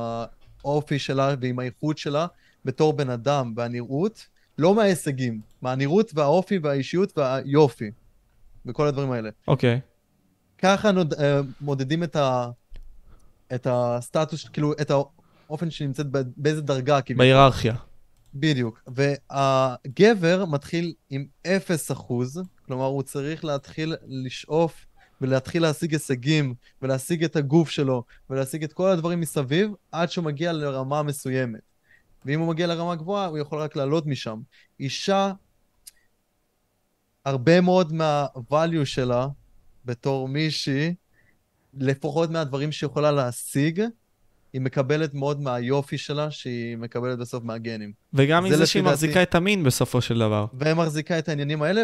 [0.63, 2.27] האופי שלה, ועם האיכות שלה,
[2.65, 4.27] בתור בן אדם, והנראות,
[4.57, 7.91] לא מההישגים, מהנראות והאופי והאישיות והיופי,
[8.65, 9.29] וכל הדברים האלה.
[9.47, 9.75] אוקיי.
[9.75, 9.91] Okay.
[10.57, 11.17] ככה נוד, uh,
[11.61, 12.49] מודדים את, ה,
[13.55, 16.05] את הסטטוס, כאילו, את האופן שהיא נמצאת
[16.37, 17.01] באיזה דרגה.
[17.01, 17.17] כאילו.
[17.17, 17.75] בהיררכיה.
[18.33, 18.83] בדיוק.
[18.87, 24.85] והגבר מתחיל עם 0 אחוז, כלומר, הוא צריך להתחיל לשאוף
[25.21, 30.53] ולהתחיל להשיג הישגים, ולהשיג את הגוף שלו, ולהשיג את כל הדברים מסביב, עד שהוא מגיע
[30.53, 31.59] לרמה מסוימת.
[32.25, 34.39] ואם הוא מגיע לרמה גבוהה, הוא יכול רק לעלות משם.
[34.79, 35.31] אישה,
[37.25, 39.27] הרבה מאוד מה-value שלה,
[39.85, 40.93] בתור מישהי,
[41.73, 43.81] לפחות מהדברים שהיא יכולה להשיג,
[44.53, 47.91] היא מקבלת מאוד מהיופי שלה, שהיא מקבלת בסוף מהגנים.
[48.13, 48.83] וגם זה מזה שהיא.
[48.83, 50.45] מחזיקה את המין בסופו של דבר.
[50.53, 51.81] ומחזיקה את העניינים האלה,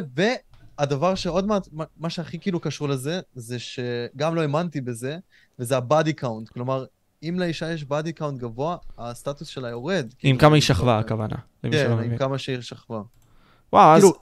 [0.79, 5.17] והדבר שעוד מעט, מה- מה שהכי כאילו קשור לזה, זה שגם לא האמנתי בזה,
[5.59, 6.49] וזה ה body count.
[6.49, 6.85] כלומר,
[7.23, 10.03] אם לאישה יש body count גבוה, הסטטוס שלה יורד.
[10.05, 10.99] עם כאילו, כמה היא שכבה.
[10.99, 11.35] הכוונה.
[11.71, 12.17] כן, עם מבין.
[12.17, 13.01] כמה שהיא שכבה.
[13.73, 14.01] וואו, אז...
[14.01, 14.15] כאילו,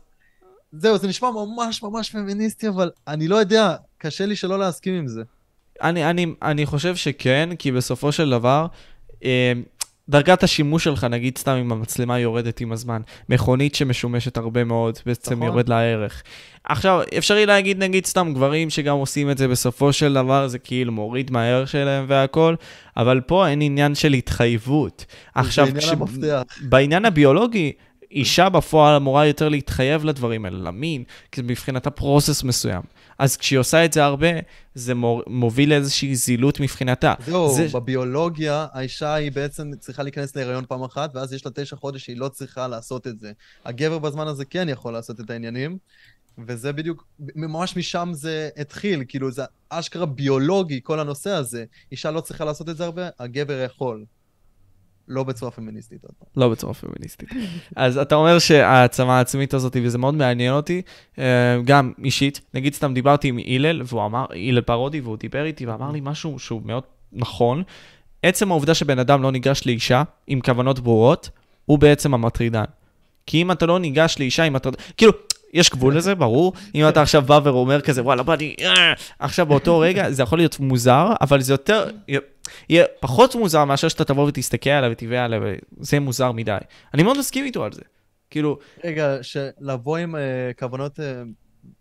[0.72, 5.08] זהו, זה נשמע ממש ממש פמיניסטי, אבל אני לא יודע, קשה לי שלא להסכים עם
[5.08, 5.24] זה.
[5.82, 8.68] אני, אני, אני חושב שכן, כי בסופו של דבר,
[9.24, 9.54] אה,
[10.10, 15.34] דרגת השימוש שלך, נגיד סתם אם המצלמה יורדת עם הזמן, מכונית שמשומשת הרבה מאוד, בעצם
[15.36, 15.48] נכון.
[15.48, 16.24] יורד לה הערך.
[16.64, 20.92] עכשיו, אפשרי להגיד נגיד סתם גברים שגם עושים את זה בסופו של דבר, זה כאילו
[20.92, 22.56] מוריד מהערך שלהם והכל,
[22.98, 25.06] אבל פה אין עניין של התחייבות.
[25.36, 26.44] עכשיו, המפתח.
[26.62, 27.72] בעניין הביולוגי,
[28.12, 32.82] אישה בפועל אמורה יותר להתחייב לדברים האלה, למין, כי מבחינתה פרוסס מסוים.
[33.18, 34.28] אז כשהיא עושה את זה הרבה,
[34.76, 34.94] זה
[35.28, 37.14] מוביל לאיזושהי זילות מבחינתה.
[37.26, 41.76] זהו, זה- בביולוגיה, האישה היא בעצם צריכה להיכנס להיריון פעם אחת, ואז יש לה תשע
[41.76, 43.32] חודש שהיא לא צריכה לעשות את זה.
[43.66, 45.78] הגבר בזמן הזה כן יכול לעשות את העניינים,
[46.48, 47.06] וזה בדיוק,
[47.36, 51.66] ממש משם זה התחיל, כאילו זה אשכרה ביולוגי, כל הנושא הזה.
[51.92, 54.06] אישה לא צריכה לעשות את זה הרבה, הגבר יכול.
[55.08, 56.02] לא בצורה פמיניסטית.
[56.38, 57.30] לא בצורה פמיניסטית.
[57.76, 60.82] אז אתה אומר שהעצמה העצמית הזאת, וזה מאוד מעניין אותי,
[61.20, 61.24] אה,
[61.66, 65.92] גם אישית, נגיד סתם דיברתי עם הלל, והוא אמר, הלל פרודי, והוא דיבר איתי ואמר
[65.92, 66.84] לי משהו שהוא מאוד
[67.14, 67.64] נכון.
[68.24, 71.30] עצם העובדה שבן אדם לא ניגש לאישה עם כוונות ברורות,
[71.66, 72.64] הוא בעצם המטרידן.
[73.26, 75.12] כי אם אתה לא ניגש לאישה עם מטרידן, כאילו,
[75.56, 76.54] יש גבול לזה, ברור.
[76.76, 80.40] אם אתה עכשיו בא ואומר כזה, וואלה, בא לי, אה", עכשיו באותו רגע, זה יכול
[80.40, 81.90] להיות מוזר, אבל זה יותר,
[82.70, 85.40] יהיה פחות מוזר מאשר שאתה תבוא ותסתכל עליה ותבעה עליה,
[85.80, 86.58] וזה מוזר מדי.
[86.94, 87.82] אני מאוד מסכים איתו על זה.
[88.30, 89.18] כאילו, רגע,
[89.60, 90.18] לבוא עם uh,
[90.60, 91.04] כוונות uh,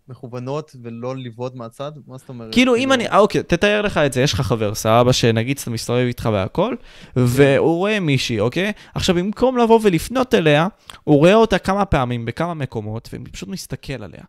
[0.09, 1.91] מכוונות ולא לבעוט מהצד?
[2.07, 2.53] מה זאת אומרת?
[2.53, 5.69] כאילו אם אני, אה, אוקיי, תתאר לך את זה, יש לך חבר, סבבה, שנגיד אתה
[5.69, 6.75] מסתובב איתך והכל,
[7.15, 8.71] והוא רואה מישהי, אוקיי?
[8.95, 10.67] עכשיו, במקום לבוא ולפנות אליה,
[11.03, 14.23] הוא רואה אותה כמה פעמים בכמה מקומות, ופשוט מסתכל עליה.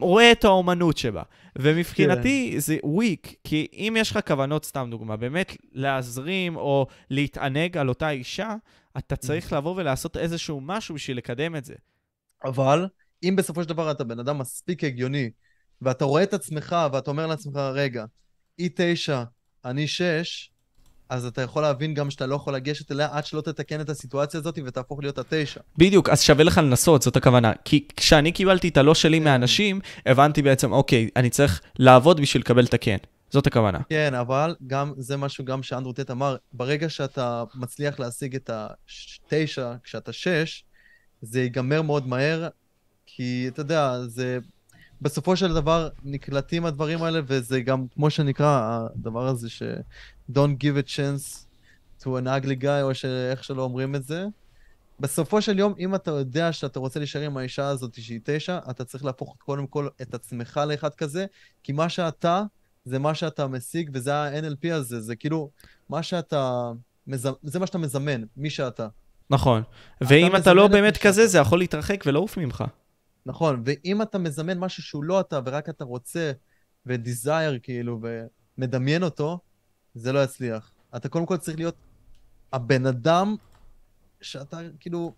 [0.00, 1.22] רואה את האומנות שבה.
[1.58, 7.88] ומבחינתי זה וויק, כי אם יש לך כוונות, סתם דוגמה, באמת להזרים או להתענג על
[7.88, 8.54] אותה אישה,
[8.98, 11.74] אתה צריך לבוא ולעשות איזשהו משהו בשביל לקדם את זה.
[12.44, 12.86] אבל
[13.22, 15.30] אם בסופו של דבר אתה בן אדם מספיק הגיוני,
[15.82, 18.04] ואתה רואה את עצמך ואתה אומר לעצמך, רגע,
[18.58, 19.22] היא תשע,
[19.64, 20.50] אני שש,
[21.08, 24.40] אז אתה יכול להבין גם שאתה לא יכול לגשת אליה עד שלא תתקן את הסיטואציה
[24.40, 25.60] הזאת ותהפוך להיות התשע.
[25.76, 27.52] בדיוק, אז שווה לך לנסות, זאת הכוונה.
[27.64, 32.64] כי כשאני קיבלתי את הלא שלי מהאנשים, הבנתי בעצם, אוקיי, אני צריך לעבוד בשביל לקבל
[32.64, 32.96] את הכן.
[33.30, 33.78] זאת הכוונה.
[33.88, 39.72] כן, אבל גם, זה משהו גם שאנדרו טט אמר, ברגע שאתה מצליח להשיג את התשע
[39.84, 40.64] כשאתה שש,
[41.22, 42.48] זה ייגמר מאוד מהר,
[43.18, 44.38] כי אתה יודע, זה...
[45.02, 49.62] בסופו של דבר נקלטים הדברים האלה, וזה גם, כמו שנקרא, הדבר הזה ש...
[50.32, 51.46] Don't give a chance
[52.02, 54.26] to an ugly guy, או שאיך שלא אומרים את זה.
[55.00, 58.84] בסופו של יום, אם אתה יודע שאתה רוצה להישאר עם האישה הזאת שהיא תשע, אתה
[58.84, 61.26] צריך להפוך קודם כל את עצמך לאחד כזה,
[61.62, 62.42] כי מה שאתה,
[62.84, 65.50] זה מה שאתה משיג, וזה ה-NLP הזה, זה כאילו,
[65.88, 66.70] מה שאתה,
[67.06, 67.28] מז...
[67.42, 68.88] זה מה שאתה מזמן, מי שאתה.
[69.30, 69.62] נכון.
[70.00, 71.26] ואם אתה לא באמת כזה.
[71.26, 72.64] זה יכול להתרחק ולעוף ממך.
[73.28, 76.32] נכון, ואם אתה מזמן משהו שהוא לא אתה, ורק אתה רוצה,
[76.86, 78.00] ודיזייר כאילו,
[78.58, 79.38] ומדמיין אותו,
[79.94, 80.72] זה לא יצליח.
[80.96, 81.76] אתה קודם כל צריך להיות
[82.52, 83.36] הבן אדם
[84.20, 85.14] שאתה, כאילו,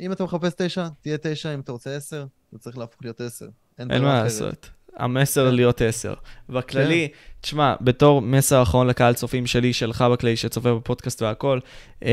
[0.00, 3.48] אם אתה מחפש תשע, תהיה תשע, אם אתה רוצה עשר, אתה צריך להפוך להיות עשר.
[3.78, 4.24] אין ברירה מה אחרת.
[4.24, 4.70] לעשות.
[4.96, 5.54] המסר כן.
[5.54, 6.14] להיות עשר.
[6.48, 7.08] בכללי,
[7.40, 11.58] תשמע, בתור מסר אחרון לקהל צופים שלי, שלך בכללי, שצופה בפודקאסט והכל,
[12.00, 12.06] um,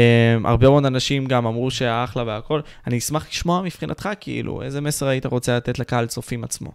[0.45, 2.61] הרבה מאוד אנשים גם אמרו שהיה אחלה והכל.
[2.87, 6.71] אני אשמח לשמוע מבחינתך, כאילו, איזה מסר היית רוצה לתת לקהל צופים עצמו?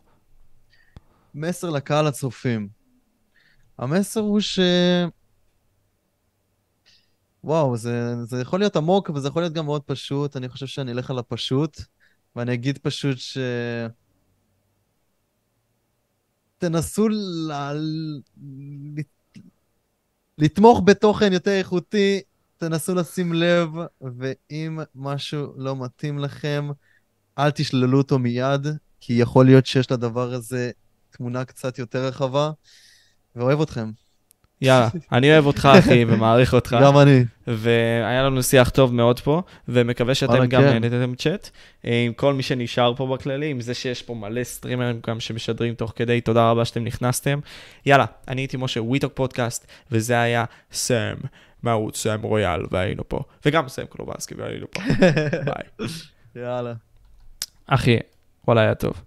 [1.34, 2.68] מסר לקהל הצופים.
[3.78, 4.58] המסר הוא ש...
[7.44, 10.36] וואו, זה, זה יכול להיות עמוק, וזה יכול להיות גם מאוד פשוט.
[10.36, 11.80] אני חושב שאני אלך על הפשוט,
[12.36, 13.38] ואני אגיד פשוט ש...
[16.60, 17.52] תנסו ל...
[17.72, 19.00] ל...
[20.38, 22.20] לתמוך בתוכן יותר איכותי,
[22.56, 23.68] תנסו לשים לב,
[24.00, 26.68] ואם משהו לא מתאים לכם,
[27.38, 28.66] אל תשללו אותו מיד,
[29.00, 30.70] כי יכול להיות שיש לדבר הזה
[31.10, 32.50] תמונה קצת יותר רחבה,
[33.36, 33.90] ואוהב אתכם.
[34.62, 36.76] יאללה, אני אוהב אותך, אחי, ומעריך אותך.
[36.82, 37.24] גם אני.
[37.46, 40.78] והיה לנו שיח טוב מאוד פה, ומקווה שאתם גם כן.
[40.80, 41.50] נהנתם צ'אט.
[41.84, 45.74] אה, עם כל מי שנשאר פה בכללי, עם זה שיש פה מלא סטרימרים גם שמשדרים
[45.74, 47.40] תוך כדי, תודה רבה שאתם נכנסתם.
[47.86, 51.14] יאללה, אני הייתי משה we talk פודקאסט, וזה היה סם
[51.62, 53.22] מערוץ סם רויאל, והיינו פה.
[53.46, 54.80] וגם סם קלובסקי, והיינו פה.
[55.46, 55.88] ביי.
[56.36, 56.72] יאללה.
[57.66, 57.96] אחי,
[58.46, 59.02] וואלה היה טוב.